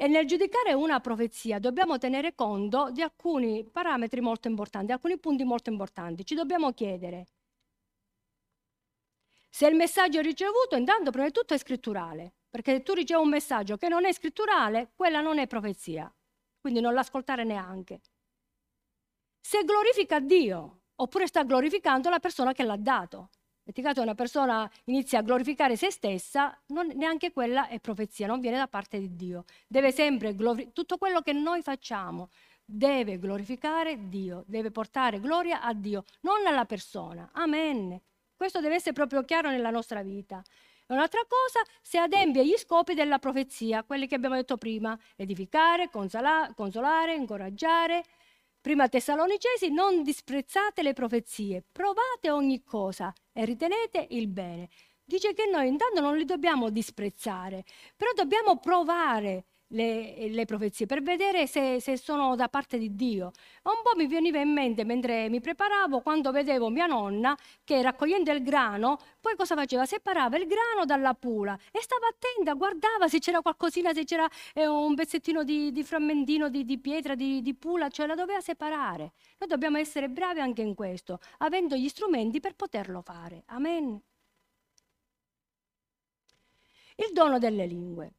E 0.00 0.06
nel 0.08 0.24
giudicare 0.24 0.72
una 0.72 0.98
profezia 1.00 1.58
dobbiamo 1.58 1.98
tenere 1.98 2.34
conto 2.34 2.90
di 2.90 3.02
alcuni 3.02 3.68
parametri 3.70 4.22
molto 4.22 4.48
importanti, 4.48 4.92
alcuni 4.92 5.18
punti 5.18 5.44
molto 5.44 5.68
importanti. 5.68 6.24
Ci 6.24 6.34
dobbiamo 6.34 6.72
chiedere 6.72 7.26
se 9.50 9.66
il 9.66 9.74
messaggio 9.74 10.20
ricevuto 10.22 10.76
intanto 10.76 11.10
prima 11.10 11.26
di 11.26 11.32
tutto 11.32 11.52
è 11.52 11.58
scritturale. 11.58 12.32
Perché 12.48 12.76
se 12.76 12.82
tu 12.82 12.94
ricevi 12.94 13.20
un 13.20 13.28
messaggio 13.28 13.76
che 13.76 13.88
non 13.88 14.06
è 14.06 14.12
scritturale, 14.14 14.92
quella 14.96 15.20
non 15.20 15.38
è 15.38 15.46
profezia, 15.46 16.10
quindi 16.58 16.80
non 16.80 16.94
l'ascoltare 16.94 17.44
neanche. 17.44 18.00
Se 19.38 19.64
glorifica 19.64 20.18
Dio, 20.18 20.84
oppure 20.94 21.26
sta 21.26 21.44
glorificando 21.44 22.08
la 22.08 22.20
persona 22.20 22.52
che 22.54 22.64
l'ha 22.64 22.78
dato. 22.78 23.28
Caso 23.72 24.02
una 24.02 24.14
persona 24.14 24.70
inizia 24.84 25.20
a 25.20 25.22
glorificare 25.22 25.76
se 25.76 25.90
stessa, 25.90 26.56
non, 26.66 26.88
neanche 26.94 27.32
quella 27.32 27.68
è 27.68 27.80
profezia, 27.80 28.26
non 28.26 28.40
viene 28.40 28.58
da 28.58 28.68
parte 28.68 28.98
di 28.98 29.14
Dio. 29.16 29.44
Deve 29.66 29.92
sempre 29.92 30.34
glorificare, 30.34 30.72
tutto 30.74 30.98
quello 30.98 31.20
che 31.20 31.32
noi 31.32 31.62
facciamo 31.62 32.28
deve 32.70 33.18
glorificare 33.18 34.08
Dio, 34.08 34.44
deve 34.46 34.70
portare 34.70 35.18
gloria 35.18 35.60
a 35.62 35.74
Dio, 35.74 36.04
non 36.20 36.46
alla 36.46 36.64
persona. 36.64 37.28
Amen. 37.32 38.00
Questo 38.36 38.60
deve 38.60 38.76
essere 38.76 38.92
proprio 38.92 39.24
chiaro 39.24 39.50
nella 39.50 39.70
nostra 39.70 40.02
vita. 40.02 40.42
Un'altra 40.86 41.20
cosa, 41.28 41.60
se 41.82 41.98
adempie 41.98 42.44
gli 42.44 42.56
scopi 42.56 42.94
della 42.94 43.18
profezia, 43.18 43.84
quelli 43.84 44.06
che 44.06 44.16
abbiamo 44.16 44.34
detto 44.34 44.56
prima, 44.56 44.98
edificare, 45.16 45.88
consola, 45.88 46.52
consolare, 46.54 47.14
incoraggiare. 47.14 48.04
Prima 48.62 48.90
Tessalonicesi, 48.90 49.70
non 49.70 50.02
disprezzate 50.02 50.82
le 50.82 50.92
profezie, 50.92 51.64
provate 51.72 52.30
ogni 52.30 52.62
cosa 52.62 53.10
e 53.32 53.46
ritenete 53.46 54.06
il 54.10 54.28
bene. 54.28 54.68
Dice 55.02 55.32
che 55.32 55.46
noi 55.46 55.66
intanto 55.66 56.02
non 56.02 56.14
li 56.18 56.26
dobbiamo 56.26 56.68
disprezzare, 56.68 57.64
però 57.96 58.12
dobbiamo 58.14 58.58
provare 58.58 59.46
le, 59.70 60.28
le, 60.28 60.44
profezie 60.44 60.86
per 60.86 61.02
vedere 61.02 61.46
se, 61.46 61.80
se, 61.80 61.96
sono 61.96 62.34
da 62.36 62.48
parte 62.48 62.78
di 62.78 62.94
Dio. 62.94 63.32
Un 63.62 63.80
po' 63.82 63.96
mi 63.96 64.06
veniva 64.06 64.40
in 64.40 64.52
mente 64.52 64.84
mentre 64.84 65.28
mi 65.28 65.40
preparavo 65.40 66.00
quando 66.00 66.32
vedevo 66.32 66.68
mia 66.70 66.86
nonna 66.86 67.36
che 67.64 67.82
raccogliendo 67.82 68.30
il 68.32 68.42
grano, 68.42 68.98
poi 69.20 69.36
cosa 69.36 69.54
faceva? 69.54 69.86
Separava 69.86 70.36
il 70.36 70.46
grano 70.46 70.84
dalla 70.84 71.14
pula 71.14 71.58
e 71.70 71.80
stava 71.80 72.08
attenta, 72.08 72.54
guardava 72.54 73.08
se 73.08 73.18
c'era 73.18 73.40
qualcosina, 73.40 73.92
se 73.92 74.04
c'era 74.04 74.28
eh, 74.54 74.66
un 74.66 74.94
pezzettino 74.94 75.44
di, 75.44 75.72
di 75.72 75.84
frammentino 75.84 76.48
di, 76.48 76.64
di 76.64 76.78
pietra, 76.78 77.14
di, 77.14 77.42
di, 77.42 77.54
pula, 77.54 77.88
cioè 77.88 78.06
la 78.06 78.14
doveva 78.14 78.40
separare. 78.40 79.12
Noi 79.38 79.48
dobbiamo 79.48 79.78
essere 79.78 80.08
bravi 80.08 80.40
anche 80.40 80.62
in 80.62 80.74
questo, 80.74 81.20
avendo 81.38 81.76
gli 81.76 81.88
strumenti 81.88 82.40
per 82.40 82.54
poterlo 82.54 83.02
fare. 83.02 83.42
Amen. 83.46 84.00
Il 86.96 87.12
dono 87.12 87.38
delle 87.38 87.66
lingue. 87.66 88.12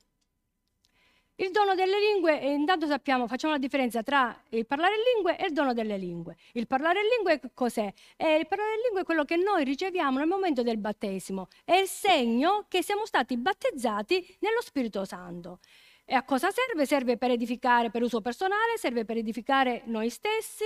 Il 1.42 1.50
dono 1.50 1.74
delle 1.74 2.00
lingue, 2.00 2.36
intanto 2.36 2.86
sappiamo, 2.86 3.26
facciamo 3.26 3.54
la 3.54 3.60
differenza 3.60 4.04
tra 4.04 4.40
il 4.50 4.68
parlare 4.68 4.94
in 4.94 5.02
lingue 5.16 5.40
e 5.40 5.48
il 5.48 5.54
dono 5.54 5.74
delle 5.74 5.98
lingue. 5.98 6.38
Il 6.52 6.68
parlare 6.68 7.00
in 7.00 7.08
lingue 7.08 7.50
cos'è? 7.56 7.92
E 8.16 8.36
il 8.36 8.46
parlare 8.46 8.76
in 8.76 8.82
lingue 8.84 9.02
è 9.02 9.04
quello 9.04 9.26
che 9.26 9.38
noi 9.38 9.64
riceviamo 9.64 10.20
nel 10.20 10.28
momento 10.28 10.62
del 10.62 10.78
battesimo, 10.78 11.48
è 11.66 11.74
il 11.74 11.88
segno 11.88 12.66
che 12.68 12.84
siamo 12.84 13.08
stati 13.08 13.38
battezzati 13.38 14.38
nello 14.42 14.62
Spirito 14.62 15.04
Santo. 15.04 15.58
E 16.06 16.14
a 16.14 16.22
cosa 16.22 16.52
serve? 16.52 16.86
Serve 16.86 17.18
per 17.18 17.32
edificare 17.32 17.90
per 17.90 18.04
uso 18.04 18.22
personale, 18.22 18.78
serve 18.78 19.04
per 19.04 19.18
edificare 19.18 19.82
noi 19.86 20.12
stessi, 20.12 20.66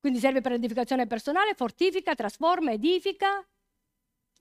quindi 0.00 0.20
serve 0.20 0.40
per 0.40 0.52
l'edificazione 0.52 1.06
personale, 1.06 1.52
fortifica, 1.52 2.14
trasforma, 2.14 2.72
edifica, 2.72 3.46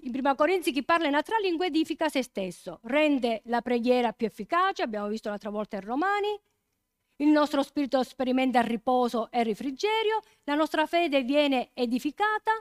in 0.02 0.12
Prima 0.12 0.36
Corinzi 0.36 0.72
chi 0.72 0.84
parla 0.84 1.08
in 1.08 1.16
altra 1.16 1.38
lingua 1.38 1.66
edifica 1.66 2.10
se 2.10 2.22
stesso, 2.24 2.80
rende 2.84 3.42
la 3.46 3.62
preghiera 3.62 4.14
più 4.14 4.28
efficace, 4.28 4.84
abbiamo 4.84 5.08
visto 5.08 5.30
l'altra 5.30 5.50
volta 5.50 5.78
in 5.78 5.84
Romani, 5.84 6.40
il 7.18 7.30
nostro 7.30 7.64
spirito 7.64 8.04
sperimenta 8.04 8.62
riposo 8.62 9.32
e 9.32 9.44
refrigerio, 9.44 10.22
la 10.44 10.54
nostra 10.54 10.86
fede 10.86 11.24
viene 11.24 11.72
edificata 11.74 12.52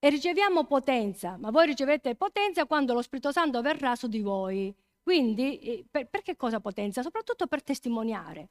e 0.00 0.08
riceviamo 0.10 0.64
potenza, 0.64 1.36
ma 1.36 1.50
voi 1.50 1.66
ricevete 1.66 2.14
potenza 2.14 2.66
quando 2.66 2.94
lo 2.94 3.02
Spirito 3.02 3.32
Santo 3.32 3.60
verrà 3.62 3.94
su 3.96 4.06
di 4.08 4.20
voi. 4.20 4.74
Quindi, 5.02 5.58
eh, 5.58 5.84
per, 5.90 6.08
perché 6.08 6.36
cosa 6.36 6.60
potenza? 6.60 7.02
Soprattutto 7.02 7.46
per 7.46 7.62
testimoniare. 7.62 8.48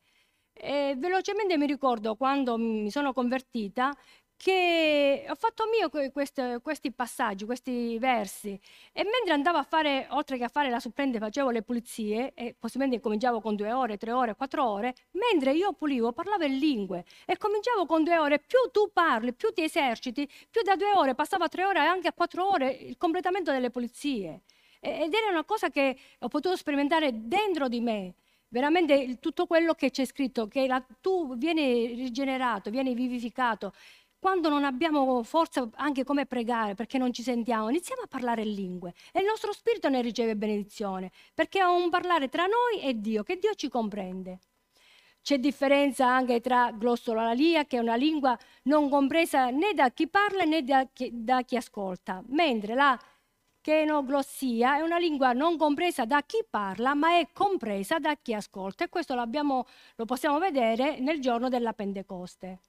E 0.51 0.95
velocemente 0.97 1.57
mi 1.57 1.67
ricordo 1.67 2.15
quando 2.15 2.57
mi 2.57 2.89
sono 2.89 3.13
convertita 3.13 3.95
che 4.37 5.25
ho 5.27 5.35
fatto 5.35 5.65
mio 5.65 5.89
questi, 6.11 6.41
questi 6.61 6.91
passaggi, 6.91 7.43
questi 7.43 7.97
versi 7.97 8.57
e 8.93 9.03
mentre 9.03 9.33
andavo 9.33 9.57
a 9.57 9.63
fare, 9.63 10.07
oltre 10.11 10.37
che 10.37 10.43
a 10.43 10.47
fare 10.47 10.69
la 10.69 10.79
supplente, 10.79 11.17
facevo 11.17 11.49
le 11.49 11.63
pulizie 11.63 12.33
e 12.35 12.55
possibilmente 12.57 13.01
cominciavo 13.01 13.41
con 13.41 13.55
due 13.55 13.73
ore, 13.73 13.97
tre 13.97 14.11
ore, 14.11 14.35
quattro 14.35 14.69
ore, 14.69 14.93
mentre 15.11 15.53
io 15.53 15.73
pulivo 15.73 16.11
parlavo 16.13 16.45
in 16.45 16.59
lingue 16.59 17.03
e 17.25 17.35
cominciavo 17.37 17.87
con 17.87 18.03
due 18.03 18.17
ore, 18.17 18.39
più 18.39 18.59
tu 18.71 18.91
parli, 18.93 19.33
più 19.33 19.51
ti 19.51 19.63
eserciti, 19.63 20.29
più 20.49 20.61
da 20.61 20.75
due 20.75 20.93
ore 20.93 21.15
passava 21.15 21.45
a 21.45 21.49
tre 21.49 21.65
ore 21.65 21.79
e 21.79 21.87
anche 21.87 22.07
a 22.07 22.13
quattro 22.13 22.47
ore 22.47 22.69
il 22.69 22.97
completamento 22.97 23.51
delle 23.51 23.71
pulizie. 23.71 24.41
Ed 24.79 25.11
era 25.11 25.29
una 25.31 25.43
cosa 25.43 25.69
che 25.71 25.97
ho 26.19 26.27
potuto 26.27 26.55
sperimentare 26.55 27.09
dentro 27.27 27.67
di 27.67 27.81
me 27.81 28.13
veramente 28.49 29.17
tutto 29.19 29.45
quello 29.45 29.73
che 29.73 29.91
c'è 29.91 30.05
scritto, 30.05 30.47
che 30.47 30.67
la, 30.67 30.83
tu 31.01 31.35
vieni 31.35 31.87
rigenerato, 31.87 32.69
vieni 32.69 32.93
vivificato, 32.93 33.73
quando 34.19 34.49
non 34.49 34.63
abbiamo 34.63 35.23
forza 35.23 35.69
anche 35.75 36.03
come 36.03 36.25
pregare 36.25 36.73
perché 36.75 36.97
non 36.97 37.13
ci 37.13 37.21
sentiamo, 37.21 37.69
iniziamo 37.69 38.01
a 38.01 38.07
parlare 38.07 38.41
in 38.41 38.53
lingue 38.53 38.93
e 39.11 39.19
il 39.19 39.25
nostro 39.25 39.53
spirito 39.53 39.89
ne 39.89 40.01
riceve 40.01 40.35
benedizione 40.35 41.11
perché 41.33 41.59
è 41.59 41.63
un 41.63 41.89
parlare 41.89 42.27
tra 42.29 42.45
noi 42.45 42.81
e 42.81 42.99
Dio, 42.99 43.23
che 43.23 43.37
Dio 43.37 43.53
ci 43.53 43.69
comprende. 43.69 44.39
C'è 45.21 45.39
differenza 45.39 46.07
anche 46.07 46.39
tra 46.39 46.71
glossolalia, 46.71 47.65
che 47.65 47.75
è 47.75 47.81
una 47.81 47.95
lingua 47.95 48.37
non 48.63 48.89
compresa 48.89 49.49
né 49.49 49.73
da 49.73 49.89
chi 49.91 50.07
parla 50.07 50.43
né 50.45 50.63
da 50.63 50.87
chi, 50.93 51.09
da 51.11 51.41
chi 51.41 51.57
ascolta, 51.57 52.23
mentre 52.27 52.73
la 52.73 52.97
chenoglossia 53.59 54.77
è 54.77 54.81
una 54.81 54.97
lingua 54.97 55.33
non 55.33 55.57
compresa 55.57 56.05
da 56.05 56.21
chi 56.21 56.45
parla, 56.49 56.93
ma 56.93 57.19
è 57.19 57.27
compresa 57.33 57.99
da 57.99 58.15
chi 58.15 58.33
ascolta 58.33 58.85
e 58.85 58.89
questo 58.89 59.15
lo 59.15 60.05
possiamo 60.05 60.39
vedere 60.39 60.99
nel 60.99 61.19
giorno 61.19 61.49
della 61.49 61.73
Pentecoste. 61.73 62.59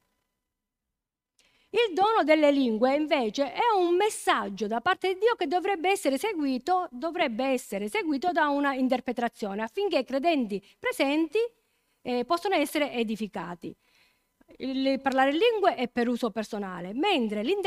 Il 1.71 1.93
dono 1.93 2.25
delle 2.25 2.51
lingue 2.51 2.95
invece 2.95 3.53
è 3.53 3.61
un 3.77 3.95
messaggio 3.95 4.67
da 4.67 4.81
parte 4.81 5.13
di 5.13 5.19
Dio 5.21 5.35
che 5.35 5.47
dovrebbe 5.47 5.91
essere 5.91 6.17
seguito, 6.17 6.89
dovrebbe 6.91 7.45
essere 7.45 7.89
seguito 7.89 8.33
da 8.33 8.49
una 8.49 8.73
interpretazione 8.73 9.63
affinché 9.63 9.99
i 9.99 10.05
credenti 10.05 10.65
presenti 10.79 11.39
eh, 12.01 12.25
possano 12.25 12.55
essere 12.55 12.93
edificati. 12.93 13.75
Il 14.57 14.99
parlare 15.03 15.31
lingue 15.31 15.75
è 15.75 15.89
per 15.89 16.09
uso 16.09 16.31
personale, 16.31 16.95
mentre 16.95 17.43
il, 17.43 17.59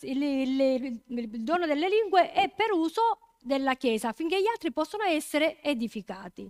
il, 0.00 1.02
il 1.06 1.28
dono 1.42 1.66
delle 1.66 1.88
lingue 1.88 2.32
è 2.32 2.52
per 2.54 2.72
uso 2.72 3.18
della 3.40 3.74
Chiesa 3.74 4.08
affinché 4.08 4.38
gli 4.38 4.46
altri 4.48 4.70
possano 4.70 5.04
essere 5.04 5.62
edificati. 5.62 6.46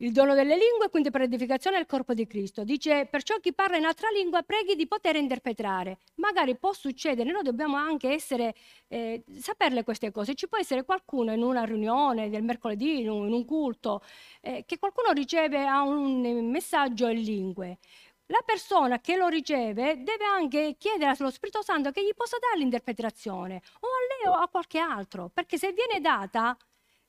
Il 0.00 0.12
dono 0.12 0.34
delle 0.34 0.58
lingue, 0.58 0.90
quindi 0.90 1.10
per 1.10 1.22
l'edificazione 1.22 1.78
del 1.78 1.86
corpo 1.86 2.12
di 2.12 2.26
Cristo. 2.26 2.64
Dice, 2.64 3.06
perciò 3.10 3.38
chi 3.38 3.54
parla 3.54 3.78
in 3.78 3.86
altra 3.86 4.10
lingua 4.10 4.42
preghi 4.42 4.76
di 4.76 4.86
poter 4.86 5.16
interpretare. 5.16 6.00
Magari 6.16 6.54
può 6.58 6.74
succedere, 6.74 7.30
noi 7.30 7.42
dobbiamo 7.42 7.76
anche 7.76 8.10
essere, 8.10 8.54
eh, 8.88 9.24
saperle 9.38 9.84
queste 9.84 10.10
cose. 10.12 10.34
Ci 10.34 10.48
può 10.48 10.58
essere 10.58 10.84
qualcuno 10.84 11.32
in 11.32 11.42
una 11.42 11.64
riunione 11.64 12.28
del 12.28 12.42
mercoledì, 12.42 13.00
in 13.00 13.08
un, 13.08 13.26
in 13.28 13.32
un 13.32 13.46
culto, 13.46 14.02
eh, 14.42 14.64
che 14.66 14.78
qualcuno 14.78 15.12
riceve 15.12 15.64
un 15.64 16.50
messaggio 16.50 17.08
in 17.08 17.22
lingue. 17.22 17.78
La 18.26 18.42
persona 18.44 19.00
che 19.00 19.16
lo 19.16 19.28
riceve 19.28 20.02
deve 20.02 20.24
anche 20.24 20.74
chiedere 20.76 21.14
allo 21.18 21.30
Spirito 21.30 21.62
Santo 21.62 21.90
che 21.90 22.04
gli 22.04 22.12
possa 22.14 22.36
dare 22.38 22.58
l'interpretazione, 22.58 23.62
o 23.80 23.86
a 23.86 24.28
lei 24.28 24.34
o 24.34 24.42
a 24.42 24.48
qualche 24.48 24.78
altro, 24.78 25.30
perché 25.32 25.56
se 25.56 25.72
viene 25.72 26.00
data 26.00 26.54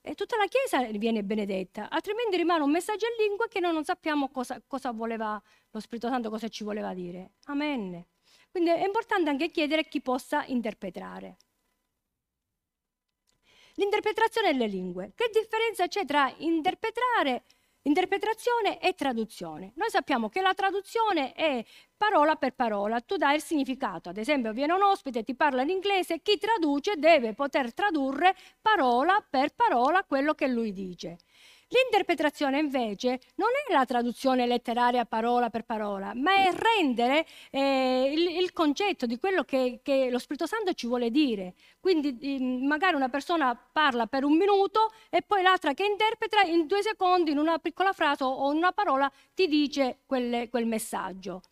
e 0.08 0.14
tutta 0.14 0.38
la 0.38 0.46
Chiesa 0.46 0.82
viene 0.98 1.22
benedetta, 1.22 1.90
altrimenti 1.90 2.36
rimane 2.38 2.62
un 2.62 2.70
messaggio 2.70 3.04
in 3.04 3.26
lingua 3.26 3.46
che 3.46 3.60
noi 3.60 3.74
non 3.74 3.84
sappiamo 3.84 4.30
cosa, 4.30 4.62
cosa 4.66 4.90
voleva 4.90 5.40
lo 5.70 5.80
Spirito 5.80 6.08
Santo, 6.08 6.30
cosa 6.30 6.48
ci 6.48 6.64
voleva 6.64 6.94
dire. 6.94 7.32
Amen. 7.44 8.06
Quindi 8.50 8.70
è 8.70 8.86
importante 8.86 9.28
anche 9.28 9.50
chiedere 9.50 9.86
chi 9.86 10.00
possa 10.00 10.44
interpretare. 10.46 11.36
L'interpretazione 13.74 14.52
delle 14.52 14.66
lingue. 14.66 15.12
Che 15.14 15.30
differenza 15.30 15.86
c'è 15.86 16.06
tra 16.06 16.32
interpretare 16.38 17.44
Interpretazione 17.82 18.80
e 18.80 18.94
traduzione. 18.94 19.72
Noi 19.76 19.88
sappiamo 19.88 20.28
che 20.28 20.42
la 20.42 20.52
traduzione 20.52 21.32
è 21.32 21.64
parola 21.98 22.36
per 22.36 22.54
parola, 22.54 23.00
tu 23.00 23.16
dai 23.16 23.34
il 23.34 23.42
significato. 23.42 24.08
Ad 24.08 24.16
esempio, 24.16 24.52
viene 24.52 24.72
un 24.72 24.82
ospite, 24.82 25.24
ti 25.24 25.34
parla 25.34 25.62
in 25.62 25.68
inglese, 25.68 26.20
chi 26.22 26.38
traduce 26.38 26.94
deve 26.96 27.34
poter 27.34 27.74
tradurre 27.74 28.34
parola 28.62 29.22
per 29.28 29.52
parola 29.54 30.04
quello 30.04 30.32
che 30.32 30.46
lui 30.46 30.72
dice. 30.72 31.18
L'interpretazione 31.70 32.58
invece 32.58 33.20
non 33.34 33.48
è 33.68 33.72
la 33.72 33.84
traduzione 33.84 34.46
letteraria 34.46 35.04
parola 35.04 35.50
per 35.50 35.64
parola, 35.64 36.14
ma 36.14 36.36
è 36.36 36.50
rendere 36.50 37.26
eh, 37.50 38.10
il, 38.10 38.40
il, 38.40 38.54
concetto 38.54 39.04
di 39.04 39.18
quello 39.18 39.42
che, 39.44 39.80
che, 39.82 40.08
lo 40.10 40.18
Spirito 40.18 40.46
Santo 40.46 40.72
ci 40.72 40.86
vuole 40.86 41.10
dire. 41.10 41.52
Quindi 41.78 42.16
eh, 42.22 42.40
magari 42.40 42.94
una 42.94 43.10
persona 43.10 43.54
parla 43.54 44.06
per 44.06 44.24
un 44.24 44.38
minuto 44.38 44.92
e 45.10 45.20
poi 45.20 45.42
l'altra 45.42 45.74
che 45.74 45.84
interpreta 45.84 46.40
in 46.40 46.66
due 46.66 46.80
secondi, 46.80 47.32
in 47.32 47.38
una 47.38 47.58
piccola 47.58 47.92
frase 47.92 48.24
o 48.24 48.50
in 48.50 48.56
una 48.56 48.72
parola, 48.72 49.10
ti 49.34 49.46
dice 49.46 49.98
quelle, 50.06 50.48
quel 50.48 50.64
messaggio 50.64 51.42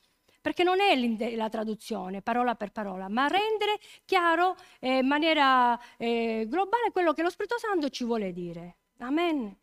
perché 0.46 0.62
non 0.62 0.78
è 0.80 1.34
la 1.34 1.48
traduzione 1.48 2.22
parola 2.22 2.54
per 2.54 2.70
parola, 2.70 3.08
ma 3.08 3.26
rendere 3.26 3.80
chiaro 4.04 4.54
eh, 4.78 4.98
in 4.98 5.06
maniera 5.08 5.76
eh, 5.96 6.46
globale 6.46 6.92
quello 6.92 7.12
che 7.12 7.22
lo 7.22 7.30
Spirito 7.30 7.58
Santo 7.58 7.88
ci 7.88 8.04
vuole 8.04 8.30
dire. 8.30 8.76
Amen. 8.98 9.58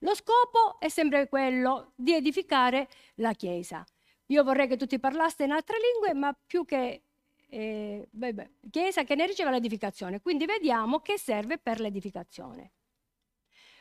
Lo 0.00 0.14
scopo 0.14 0.78
è 0.78 0.90
sempre 0.90 1.26
quello 1.30 1.92
di 1.94 2.12
edificare 2.12 2.86
la 3.14 3.32
Chiesa. 3.32 3.82
Io 4.26 4.44
vorrei 4.44 4.68
che 4.68 4.76
tutti 4.76 4.98
parlaste 4.98 5.44
in 5.44 5.52
altre 5.52 5.78
lingue, 5.80 6.12
ma 6.12 6.36
più 6.46 6.66
che 6.66 7.04
eh, 7.48 8.06
beh, 8.10 8.50
Chiesa 8.68 9.04
che 9.04 9.14
ne 9.14 9.24
riceve 9.24 9.52
l'edificazione. 9.52 10.20
Quindi 10.20 10.44
vediamo 10.44 11.00
che 11.00 11.16
serve 11.16 11.56
per 11.56 11.80
l'edificazione. 11.80 12.72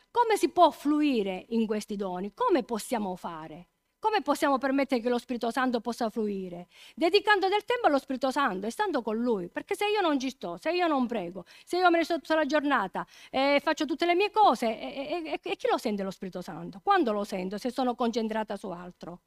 Come 0.10 0.38
si 0.38 0.48
può 0.52 0.72
fluire 0.72 1.48
in 1.50 1.68
questi 1.68 1.98
doni? 1.98 2.32
Come 2.34 2.64
possiamo 2.64 3.18
fare? 3.18 3.71
Come 4.02 4.24
possiamo 4.24 4.58
permettere 4.58 5.00
che 5.00 5.10
lo 5.10 5.20
Spirito 5.20 5.52
Santo 5.52 5.80
possa 5.80 6.10
fluire? 6.10 6.66
Dedicando 6.96 7.48
del 7.48 7.64
tempo 7.66 7.86
allo 7.86 8.00
Spirito 8.00 8.32
Santo 8.32 8.66
e 8.66 8.72
stando 8.72 9.04
con 9.04 9.16
Lui. 9.16 9.48
Perché 9.48 9.76
se 9.76 9.86
io 9.86 10.02
non 10.02 10.18
ci 10.18 10.32
sto, 10.32 10.58
se 10.58 10.72
io 10.72 10.88
non 10.88 11.06
prego, 11.06 11.46
se 11.64 11.78
io 11.78 11.88
me 11.92 12.00
ne 12.00 12.04
sto 12.04 12.16
tutta 12.16 12.34
la 12.34 12.48
giornata 12.48 13.06
e 13.30 13.60
faccio 13.62 13.86
tutte 13.86 14.08
le 14.08 14.16
mie 14.16 14.32
cose, 14.32 14.66
e, 14.66 15.22
e, 15.24 15.40
e 15.44 15.56
chi 15.56 15.68
lo 15.70 15.78
sente 15.78 16.02
lo 16.02 16.10
Spirito 16.10 16.42
Santo? 16.42 16.80
Quando 16.84 17.12
lo 17.12 17.24
sento? 17.24 17.60
Se 17.60 17.70
sono 17.70 17.94
concentrata 17.94 18.56
su 18.58 18.70
altro. 18.70 19.20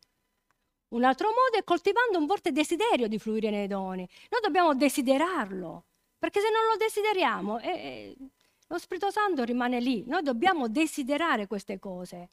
Un 0.88 1.04
altro 1.04 1.28
modo 1.28 1.56
è 1.56 1.62
coltivando 1.62 2.18
un 2.18 2.26
forte 2.26 2.50
desiderio 2.50 3.06
di 3.06 3.20
fluire 3.20 3.50
nei 3.50 3.68
doni. 3.68 4.08
Noi 4.28 4.40
dobbiamo 4.42 4.74
desiderarlo, 4.74 5.84
perché 6.18 6.40
se 6.40 6.50
non 6.50 6.62
lo 6.68 6.76
desideriamo, 6.76 7.60
eh, 7.60 8.16
lo 8.66 8.78
Spirito 8.78 9.12
Santo 9.12 9.44
rimane 9.44 9.78
lì. 9.78 10.02
Noi 10.04 10.24
dobbiamo 10.24 10.66
desiderare 10.66 11.46
queste 11.46 11.78
cose 11.78 12.30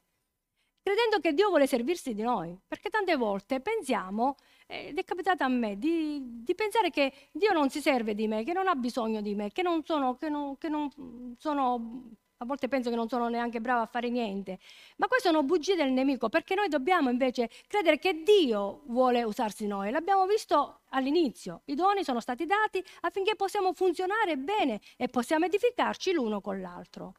credendo 0.81 1.19
che 1.19 1.33
Dio 1.33 1.49
vuole 1.49 1.67
servirsi 1.67 2.13
di 2.13 2.21
noi, 2.21 2.57
perché 2.67 2.89
tante 2.89 3.15
volte 3.15 3.59
pensiamo, 3.59 4.35
ed 4.67 4.97
è 4.97 5.03
capitato 5.03 5.43
a 5.43 5.47
me, 5.47 5.77
di, 5.77 6.19
di, 6.43 6.55
pensare 6.55 6.89
che 6.89 7.11
Dio 7.31 7.51
non 7.53 7.69
si 7.69 7.81
serve 7.81 8.15
di 8.15 8.27
me, 8.27 8.43
che 8.43 8.53
non 8.53 8.67
ha 8.67 8.75
bisogno 8.75 9.21
di 9.21 9.35
me, 9.35 9.51
che 9.51 9.61
non 9.61 9.83
sono, 9.83 10.15
che 10.15 10.29
non, 10.29 10.57
che 10.57 10.69
non 10.69 10.89
sono 11.37 12.09
a 12.41 12.45
volte 12.45 12.67
penso 12.67 12.89
che 12.89 12.95
non 12.95 13.07
sono 13.07 13.29
neanche 13.29 13.61
brava 13.61 13.81
a 13.81 13.85
fare 13.85 14.09
niente, 14.09 14.57
ma 14.97 15.07
queste 15.07 15.29
sono 15.29 15.43
bugie 15.43 15.75
del 15.75 15.91
nemico 15.91 16.27
perché 16.27 16.55
noi 16.55 16.69
dobbiamo 16.69 17.09
invece 17.11 17.49
credere 17.67 17.99
che 17.99 18.23
Dio 18.23 18.81
vuole 18.85 19.21
usarsi 19.23 19.67
noi. 19.67 19.91
L'abbiamo 19.91 20.25
visto 20.25 20.81
all'inizio, 20.89 21.61
i 21.65 21.75
doni 21.75 22.03
sono 22.03 22.19
stati 22.19 22.47
dati 22.47 22.83
affinché 23.01 23.35
possiamo 23.35 23.73
funzionare 23.73 24.37
bene 24.37 24.81
e 24.97 25.07
possiamo 25.07 25.45
edificarci 25.45 26.13
l'uno 26.13 26.41
con 26.41 26.59
l'altro. 26.59 27.13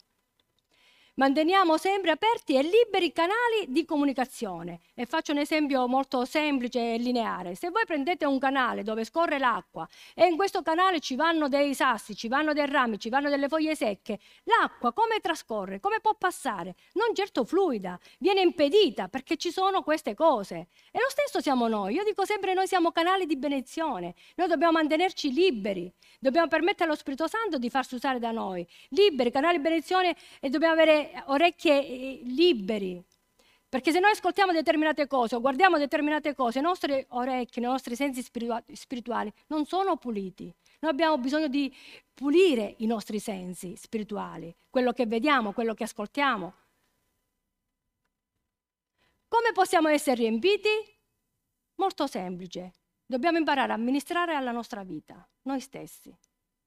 Manteniamo 1.14 1.76
sempre 1.76 2.10
aperti 2.10 2.54
e 2.54 2.62
liberi 2.62 3.04
i 3.04 3.12
canali 3.12 3.66
di 3.66 3.84
comunicazione. 3.84 4.80
E 4.94 5.04
faccio 5.04 5.32
un 5.32 5.38
esempio 5.38 5.86
molto 5.86 6.24
semplice 6.24 6.94
e 6.94 6.96
lineare. 6.96 7.54
Se 7.54 7.68
voi 7.68 7.84
prendete 7.84 8.24
un 8.24 8.38
canale 8.38 8.82
dove 8.82 9.04
scorre 9.04 9.38
l'acqua 9.38 9.86
e 10.14 10.24
in 10.24 10.36
questo 10.36 10.62
canale 10.62 11.00
ci 11.00 11.14
vanno 11.14 11.48
dei 11.48 11.74
sassi, 11.74 12.16
ci 12.16 12.28
vanno 12.28 12.54
dei 12.54 12.64
rami, 12.64 12.98
ci 12.98 13.10
vanno 13.10 13.28
delle 13.28 13.48
foglie 13.48 13.76
secche, 13.76 14.20
l'acqua 14.44 14.94
come 14.94 15.20
trascorre? 15.20 15.80
Come 15.80 16.00
può 16.00 16.14
passare? 16.14 16.76
Non 16.94 17.14
certo 17.14 17.44
fluida, 17.44 17.98
viene 18.18 18.40
impedita 18.40 19.08
perché 19.08 19.36
ci 19.36 19.50
sono 19.50 19.82
queste 19.82 20.14
cose. 20.14 20.68
E 20.90 20.98
lo 20.98 21.10
stesso 21.10 21.42
siamo 21.42 21.68
noi. 21.68 21.92
Io 21.92 22.04
dico 22.04 22.24
sempre 22.24 22.54
noi 22.54 22.66
siamo 22.66 22.90
canali 22.90 23.26
di 23.26 23.36
benedizione. 23.36 24.14
Noi 24.36 24.48
dobbiamo 24.48 24.72
mantenerci 24.72 25.30
liberi. 25.30 25.92
Dobbiamo 26.18 26.48
permettere 26.48 26.84
allo 26.84 26.96
Spirito 26.96 27.26
Santo 27.26 27.58
di 27.58 27.68
farsi 27.68 27.96
usare 27.96 28.18
da 28.18 28.30
noi. 28.30 28.66
Liberi, 28.90 29.30
canali 29.30 29.56
di 29.56 29.62
benedizione 29.62 30.16
e 30.40 30.48
dobbiamo 30.48 30.72
avere 30.72 31.01
orecchie 31.26 31.86
eh, 31.86 32.20
liberi. 32.24 33.02
Perché 33.68 33.90
se 33.90 34.00
noi 34.00 34.10
ascoltiamo 34.10 34.52
determinate 34.52 35.06
cose 35.06 35.34
o 35.34 35.40
guardiamo 35.40 35.78
determinate 35.78 36.34
cose, 36.34 36.60
le 36.60 36.66
nostre 36.66 37.06
orecchie, 37.08 37.62
i 37.62 37.64
nostri 37.64 37.96
sensi 37.96 38.22
spirituali 38.22 39.32
non 39.46 39.64
sono 39.64 39.96
puliti. 39.96 40.54
Noi 40.80 40.90
abbiamo 40.90 41.16
bisogno 41.16 41.48
di 41.48 41.74
pulire 42.12 42.74
i 42.78 42.86
nostri 42.86 43.18
sensi 43.18 43.74
spirituali, 43.76 44.54
quello 44.68 44.92
che 44.92 45.06
vediamo, 45.06 45.52
quello 45.52 45.72
che 45.72 45.84
ascoltiamo. 45.84 46.54
Come 49.28 49.52
possiamo 49.54 49.88
essere 49.88 50.16
riempiti? 50.16 50.68
Molto 51.76 52.06
semplice. 52.06 52.72
Dobbiamo 53.06 53.38
imparare 53.38 53.72
a 53.72 53.76
amministrare 53.76 54.34
alla 54.34 54.52
nostra 54.52 54.84
vita, 54.84 55.26
noi 55.44 55.60
stessi 55.60 56.14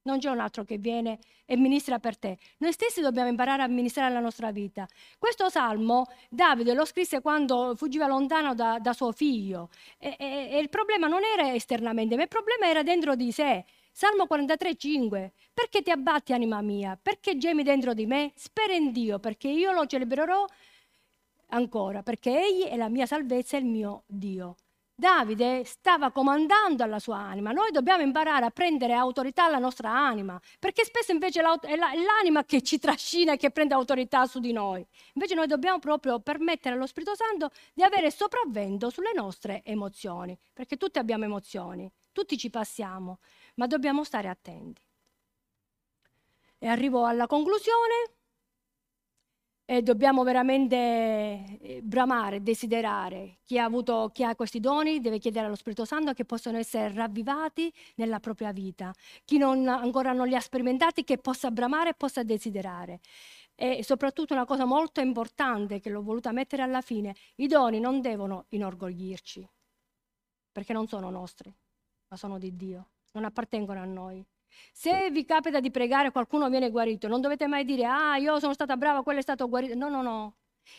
non 0.06 0.20
c'è 0.20 0.30
un 0.30 0.40
altro 0.40 0.64
che 0.64 0.78
viene 0.78 1.20
e 1.46 1.58
ministra 1.58 2.00
per 2.00 2.18
te. 2.18 2.38
Noi 2.58 2.72
stessi 2.72 3.02
dobbiamo 3.02 3.30
imparare 3.30 3.62
a 3.62 3.66
amministrare 3.66 4.14
la 4.14 4.20
nostra 4.20 4.52
vita. 4.52 4.88
Questo 5.18 5.50
salmo 5.50 6.08
Davide 6.30 6.74
lo 6.74 6.86
scrisse 6.86 7.22
quando 7.22 7.74
fuggiva 7.76 8.08
lontano 8.08 8.54
da, 8.56 8.78
da 8.80 8.94
suo 8.94 9.12
figlio 9.12 9.70
e, 9.98 10.16
e, 10.18 10.50
e, 10.52 10.60
il 10.60 10.70
problema 10.70 11.08
non 11.08 11.22
era 11.24 11.54
esternamente, 11.54 12.16
ma 12.16 12.24
il 12.24 12.28
problema 12.28 12.68
era 12.68 12.84
dentro 12.84 13.16
di 13.16 13.32
sé. 13.32 13.66
Salmo 13.92 14.28
43, 14.28 14.76
5. 14.76 15.32
Perché 15.54 15.82
ti 15.82 15.90
abbatti, 15.90 16.34
anima 16.34 16.62
mia? 16.62 17.00
Perché 17.02 17.38
gemi 17.38 17.64
dentro 17.64 17.94
di 17.94 18.06
me? 18.06 18.32
Spera 18.36 18.74
in 18.74 18.92
Dio, 18.92 19.20
perché 19.20 19.48
io 19.48 19.72
lo 19.72 19.86
celebrerò 19.86 20.46
ancora, 21.50 22.04
perché 22.04 22.30
Egli 22.30 22.64
è 22.64 22.76
la 22.76 22.90
mia 22.90 23.06
salvezza 23.06 23.56
e 23.56 23.62
il 23.62 23.66
mio 23.66 24.04
Dio. 24.06 24.56
Davide 24.98 25.66
stava 25.66 26.10
comandando 26.10 26.82
alla 26.82 27.00
sua 27.00 27.18
anima. 27.18 27.52
Noi 27.52 27.70
dobbiamo 27.72 28.02
imparare 28.02 28.46
a 28.46 28.50
prendere 28.50 28.94
autorità 28.94 29.44
alla 29.44 29.58
nostra 29.58 29.92
anima, 29.92 30.40
perché 30.58 30.86
spesso 30.86 31.12
invece 31.12 31.42
è 31.42 31.76
l'anima 31.76 32.46
che 32.46 32.62
ci 32.62 32.80
trascina 32.80 33.34
e 33.34 33.38
che 33.38 33.52
prende 33.52 33.74
autorità 33.74 34.26
su 34.26 34.40
di 34.40 34.54
noi. 34.54 34.86
Invece 35.16 35.36
noi 35.36 35.48
dobbiamo 35.48 35.80
proprio 35.80 36.22
permettere 36.22 36.76
allo 36.76 36.88
Spirito 36.88 37.14
Santo 37.14 37.50
di 37.74 37.84
avere 37.84 38.10
sopravvento 38.10 38.90
sulle 38.90 39.12
nostre 39.14 39.64
emozioni, 39.66 40.38
perché 40.54 40.78
tutti 40.78 40.98
abbiamo 40.98 41.26
emozioni, 41.26 41.92
tutti 42.14 42.38
ci 42.38 42.50
passiamo, 42.50 43.20
ma 43.56 43.68
dobbiamo 43.68 44.06
stare 44.06 44.30
attenti. 44.30 44.82
E 46.58 46.68
arrivo 46.68 47.06
alla 47.06 47.28
conclusione. 47.28 48.15
E 49.68 49.82
dobbiamo 49.82 50.22
veramente 50.24 50.76
eh, 50.76 51.82
bramare, 51.82 52.44
desiderare. 52.44 53.40
Chi 53.44 53.58
ha, 53.58 53.64
avuto, 53.64 54.12
chi 54.14 54.24
ha 54.24 54.36
questi 54.36 54.60
doni 54.60 55.00
deve 55.00 55.18
chiedere 55.18 55.48
allo 55.48 55.56
Spirito 55.56 55.86
Santo 55.86 56.14
che 56.14 56.24
possano 56.24 56.58
essere 56.58 56.94
ravvivati 56.94 57.74
nella 57.96 58.20
propria 58.20 58.52
vita. 58.52 58.94
Chi 59.24 59.40
non, 59.40 59.68
ancora 59.68 60.14
non 60.14 60.28
li 60.28 60.36
ha 60.36 60.40
sperimentati 60.40 61.04
che 61.04 61.18
possa 61.18 61.50
bramare 61.50 61.90
e 61.90 61.94
possa 61.96 62.22
desiderare. 62.22 63.00
E 63.56 63.84
soprattutto 63.84 64.34
una 64.34 64.46
cosa 64.46 64.66
molto 64.66 65.00
importante 65.00 65.80
che 65.80 65.90
l'ho 65.90 66.04
voluta 66.04 66.32
mettere 66.32 66.62
alla 66.62 66.82
fine, 66.82 67.16
i 67.38 67.48
doni 67.48 67.80
non 67.80 68.02
devono 68.02 68.46
inorgoglirci, 68.50 69.50
perché 70.52 70.74
non 70.74 70.88
sono 70.88 71.10
nostri, 71.10 71.52
ma 72.10 72.18
sono 72.18 72.38
di 72.38 72.56
Dio, 72.56 72.90
non 73.14 73.24
appartengono 73.24 73.80
a 73.80 73.86
noi. 73.86 74.24
Se 74.72 75.10
vi 75.12 75.26
capita 75.26 75.60
di 75.60 75.72
pregare 75.72 76.12
qualcuno 76.12 76.50
viene 76.50 76.70
guarito, 76.70 77.08
non 77.08 77.22
dovete 77.22 77.48
mai 77.48 77.66
dire, 77.66 77.86
ah, 77.86 78.18
io 78.18 78.40
sono 78.40 78.54
stata 78.54 78.78
brava, 78.78 79.04
quello 79.04 79.20
è 79.20 79.22
stato 79.24 79.48
guarito. 79.48 79.76
No, 79.76 79.90
no, 79.90 80.02
no. 80.02 80.36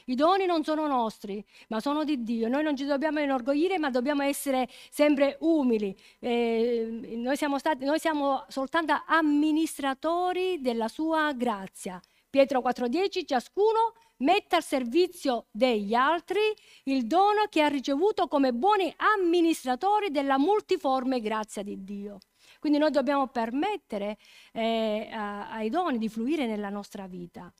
I 0.07 0.15
doni 0.15 0.47
non 0.47 0.65
sono 0.65 0.87
nostri, 0.87 1.45
ma 1.69 1.81
sono 1.81 2.05
di 2.05 2.23
Dio. 2.23 2.49
Noi 2.49 2.63
non 2.63 2.77
ci 2.77 2.85
dobbiamo 2.85 3.21
inorgoglire, 3.21 3.79
ma 3.79 3.91
dobbiamo 3.91 4.23
essere 4.23 4.69
sempre 4.91 5.37
umili. 5.41 5.97
Eh, 6.19 7.15
noi, 7.17 7.37
siamo 7.37 7.59
stati, 7.59 7.85
noi 7.85 7.99
siamo 7.99 8.45
soltanto 8.49 8.95
amministratori 9.07 10.61
della 10.61 10.89
sua 10.89 11.33
grazia. 11.33 12.01
Pietro 12.29 12.61
4:10, 12.61 13.25
ciascuno 13.25 13.95
metta 14.19 14.57
al 14.57 14.63
servizio 14.63 15.47
degli 15.51 15.95
altri 15.95 16.41
il 16.85 17.07
dono 17.07 17.45
che 17.49 17.63
ha 17.63 17.69
ricevuto 17.69 18.29
come 18.29 18.53
buoni 18.53 18.93
amministratori 18.97 20.11
della 20.11 20.39
multiforme 20.39 21.21
grazia 21.21 21.63
di 21.63 21.83
Dio. 21.85 22.19
Quindi 22.59 22.79
noi 22.79 22.91
dobbiamo 22.91 23.29
permettere 23.29 24.19
eh, 24.53 25.09
a, 25.13 25.51
ai 25.51 25.71
doni 25.71 25.99
di 25.99 26.09
fluire 26.09 26.47
nella 26.47 26.71
nostra 26.71 27.07
vita. 27.07 27.53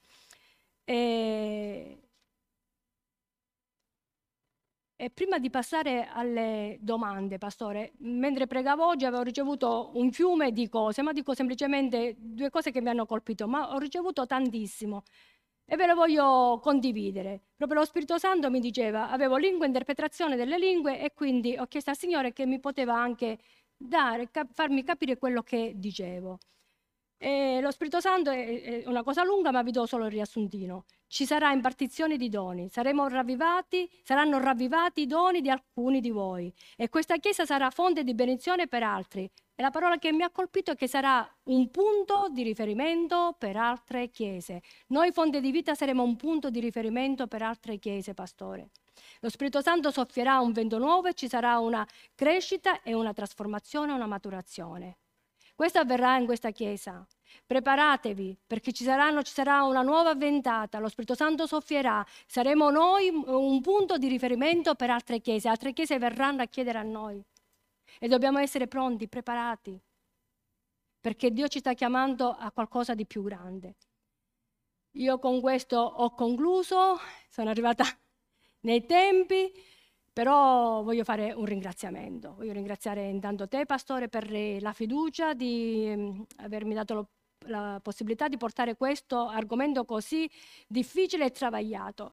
E, 0.85 1.99
e 4.99 5.11
prima 5.11 5.39
di 5.39 5.51
passare 5.51 6.09
alle 6.09 6.79
domande, 6.81 7.37
Pastore, 7.39 7.93
mentre 7.99 8.47
pregavo 8.47 8.87
oggi 8.87 9.05
avevo 9.05 9.23
ricevuto 9.23 9.91
un 9.95 10.11
fiume 10.11 10.53
di 10.53 10.69
cose, 10.69 11.03
ma 11.03 11.13
dico 11.13 11.35
semplicemente 11.35 12.15
due 12.19 12.49
cose 12.51 12.71
che 12.71 12.81
mi 12.81 12.89
hanno 12.89 13.05
colpito, 13.05 13.47
ma 13.47 13.75
ho 13.75 13.79
ricevuto 13.79 14.25
tantissimo 14.27 15.03
e 15.67 15.77
ve 15.77 15.87
lo 15.87 15.95
voglio 15.95 16.61
condividere. 16.63 17.43
Proprio 17.57 17.81
lo 17.81 17.85
Spirito 17.85 18.19
Santo 18.19 18.51
mi 18.51 18.61
diceva, 18.61 19.11
avevo 19.11 19.37
lingua, 19.37 19.67
interpretazione 19.67 20.37
delle 20.37 20.59
lingue 20.59 21.01
e 21.01 21.13
quindi 21.13 21.57
ho 21.59 21.67
chiesto 21.67 21.91
al 21.91 21.97
Signore 21.99 22.33
che 22.33 22.47
mi 22.47 22.61
poteva 22.61 22.95
anche 22.95 23.39
dare, 23.77 24.31
cap- 24.31 24.53
farmi 24.53 24.83
capire 24.83 25.17
quello 25.19 25.43
che 25.43 25.73
dicevo. 25.77 26.39
E 27.19 27.61
lo 27.63 27.71
Spirito 27.71 27.99
Santo 28.01 28.31
è, 28.31 28.83
è, 28.83 28.83
una 28.87 29.03
cosa 29.03 29.25
lunga, 29.25 29.51
ma 29.51 29.63
vi 29.63 29.71
do 29.71 29.87
solo 29.87 30.05
il 30.05 30.11
riassuntino. 30.11 30.85
Ci 31.07 31.25
sarà 31.25 31.51
impartizione 31.51 32.17
di 32.19 32.29
doni, 32.29 32.69
ravvivati, 32.75 33.89
saranno 34.03 34.39
ravvivati 34.39 35.03
i 35.03 35.07
doni 35.07 35.41
di 35.41 35.49
alcuni 35.49 36.01
di 36.01 36.11
voi 36.11 36.53
e 36.77 36.89
questa 36.89 37.17
Chiesa 37.17 37.47
sarà 37.47 37.71
fonte 37.71 38.05
di 38.05 38.15
benedizione 38.15 38.67
per 38.67 38.83
altri. 38.83 39.31
E 39.55 39.63
la 39.63 39.71
parola 39.71 39.97
che 39.97 40.13
mi 40.13 40.25
ha 40.25 40.31
colpito 40.31 40.73
è 40.73 40.77
che 40.77 40.87
sarà 40.87 41.27
un 41.45 41.71
punto 41.71 42.27
di 42.31 42.43
riferimento 42.43 43.35
per 43.39 43.57
altre 43.57 44.11
Chiese. 44.11 44.61
Noi, 44.89 45.13
fonte 45.13 45.41
di 45.41 45.51
vita, 45.51 45.75
saremo 45.75 46.03
un 46.03 46.17
punto 46.17 46.51
di 46.51 46.61
riferimento 46.61 47.27
per 47.27 47.41
altre 47.41 47.79
Chiese, 47.79 48.13
pastore. 48.13 48.69
Lo 49.21 49.29
Spirito 49.29 49.61
Santo 49.61 49.91
soffierà 49.91 50.41
un 50.41 50.53
vento 50.53 50.79
nuovo 50.79 51.09
e 51.09 51.15
ci 51.15 51.29
sarà 51.29 51.59
una 51.59 51.87
crescita 52.15 52.83
e 52.83 52.95
una 52.95 53.13
trasformazione, 53.13 53.93
una 53.93 54.07
maturazione. 54.07 54.99
Questo 55.55 55.79
avverrà 55.79 56.19
in 56.19 56.27
questa 56.27 56.51
Chiesa. 56.51 57.07
Preparatevi 57.47 58.39
perché 58.47 58.73
ci, 58.73 58.85
saranno, 58.85 59.23
ci 59.23 59.33
sarà 59.33 59.63
una 59.63 59.83
nuova 59.83 60.15
ventata, 60.15 60.79
lo 60.79 60.89
Spirito 60.89 61.15
Santo 61.15 61.47
soffierà, 61.47 62.05
saremo 62.27 62.71
noi 62.71 63.09
un 63.09 63.61
punto 63.61 63.99
di 63.99 64.09
riferimento 64.09 64.75
per 64.75 64.91
altre 64.91 65.21
chiese, 65.21 65.49
altre 65.49 65.73
chiese 65.73 65.99
verranno 65.99 66.43
a 66.43 66.47
chiedere 66.47 66.79
a 66.79 66.83
noi 66.83 67.23
e 67.99 68.09
dobbiamo 68.09 68.39
essere 68.39 68.67
pronti, 68.69 69.09
preparati, 69.09 69.81
perché 71.01 71.31
Dio 71.31 71.49
ci 71.49 71.61
sta 71.61 71.73
chiamando 71.73 72.31
a 72.31 72.51
qualcosa 72.53 72.95
di 72.95 73.07
più 73.07 73.23
grande. 73.23 73.77
Io 74.93 75.19
con 75.19 75.41
questo 75.41 75.79
ho 75.79 76.15
concluso, 76.15 76.99
sono 77.29 77.51
arrivata 77.51 77.85
nei 78.67 78.85
tempi, 78.85 79.53
però 80.13 80.83
voglio 80.83 81.05
fare 81.05 81.33
un 81.33 81.45
ringraziamento. 81.45 82.35
Voglio 82.37 82.53
ringraziare 82.53 83.09
intanto 83.09 83.49
te, 83.49 83.65
Pastore, 83.65 84.09
per 84.09 84.29
la 84.61 84.73
fiducia 84.73 85.35
di 85.35 85.93
mm, 85.95 86.23
avermi 86.39 86.75
dato 86.75 87.11
la 87.47 87.79
possibilità 87.81 88.27
di 88.29 88.37
portare 88.37 88.77
questo 88.77 89.29
argomento 89.29 89.85
così 89.85 90.29
difficile 90.67 91.27
e 91.27 91.31
travagliato. 91.31 92.05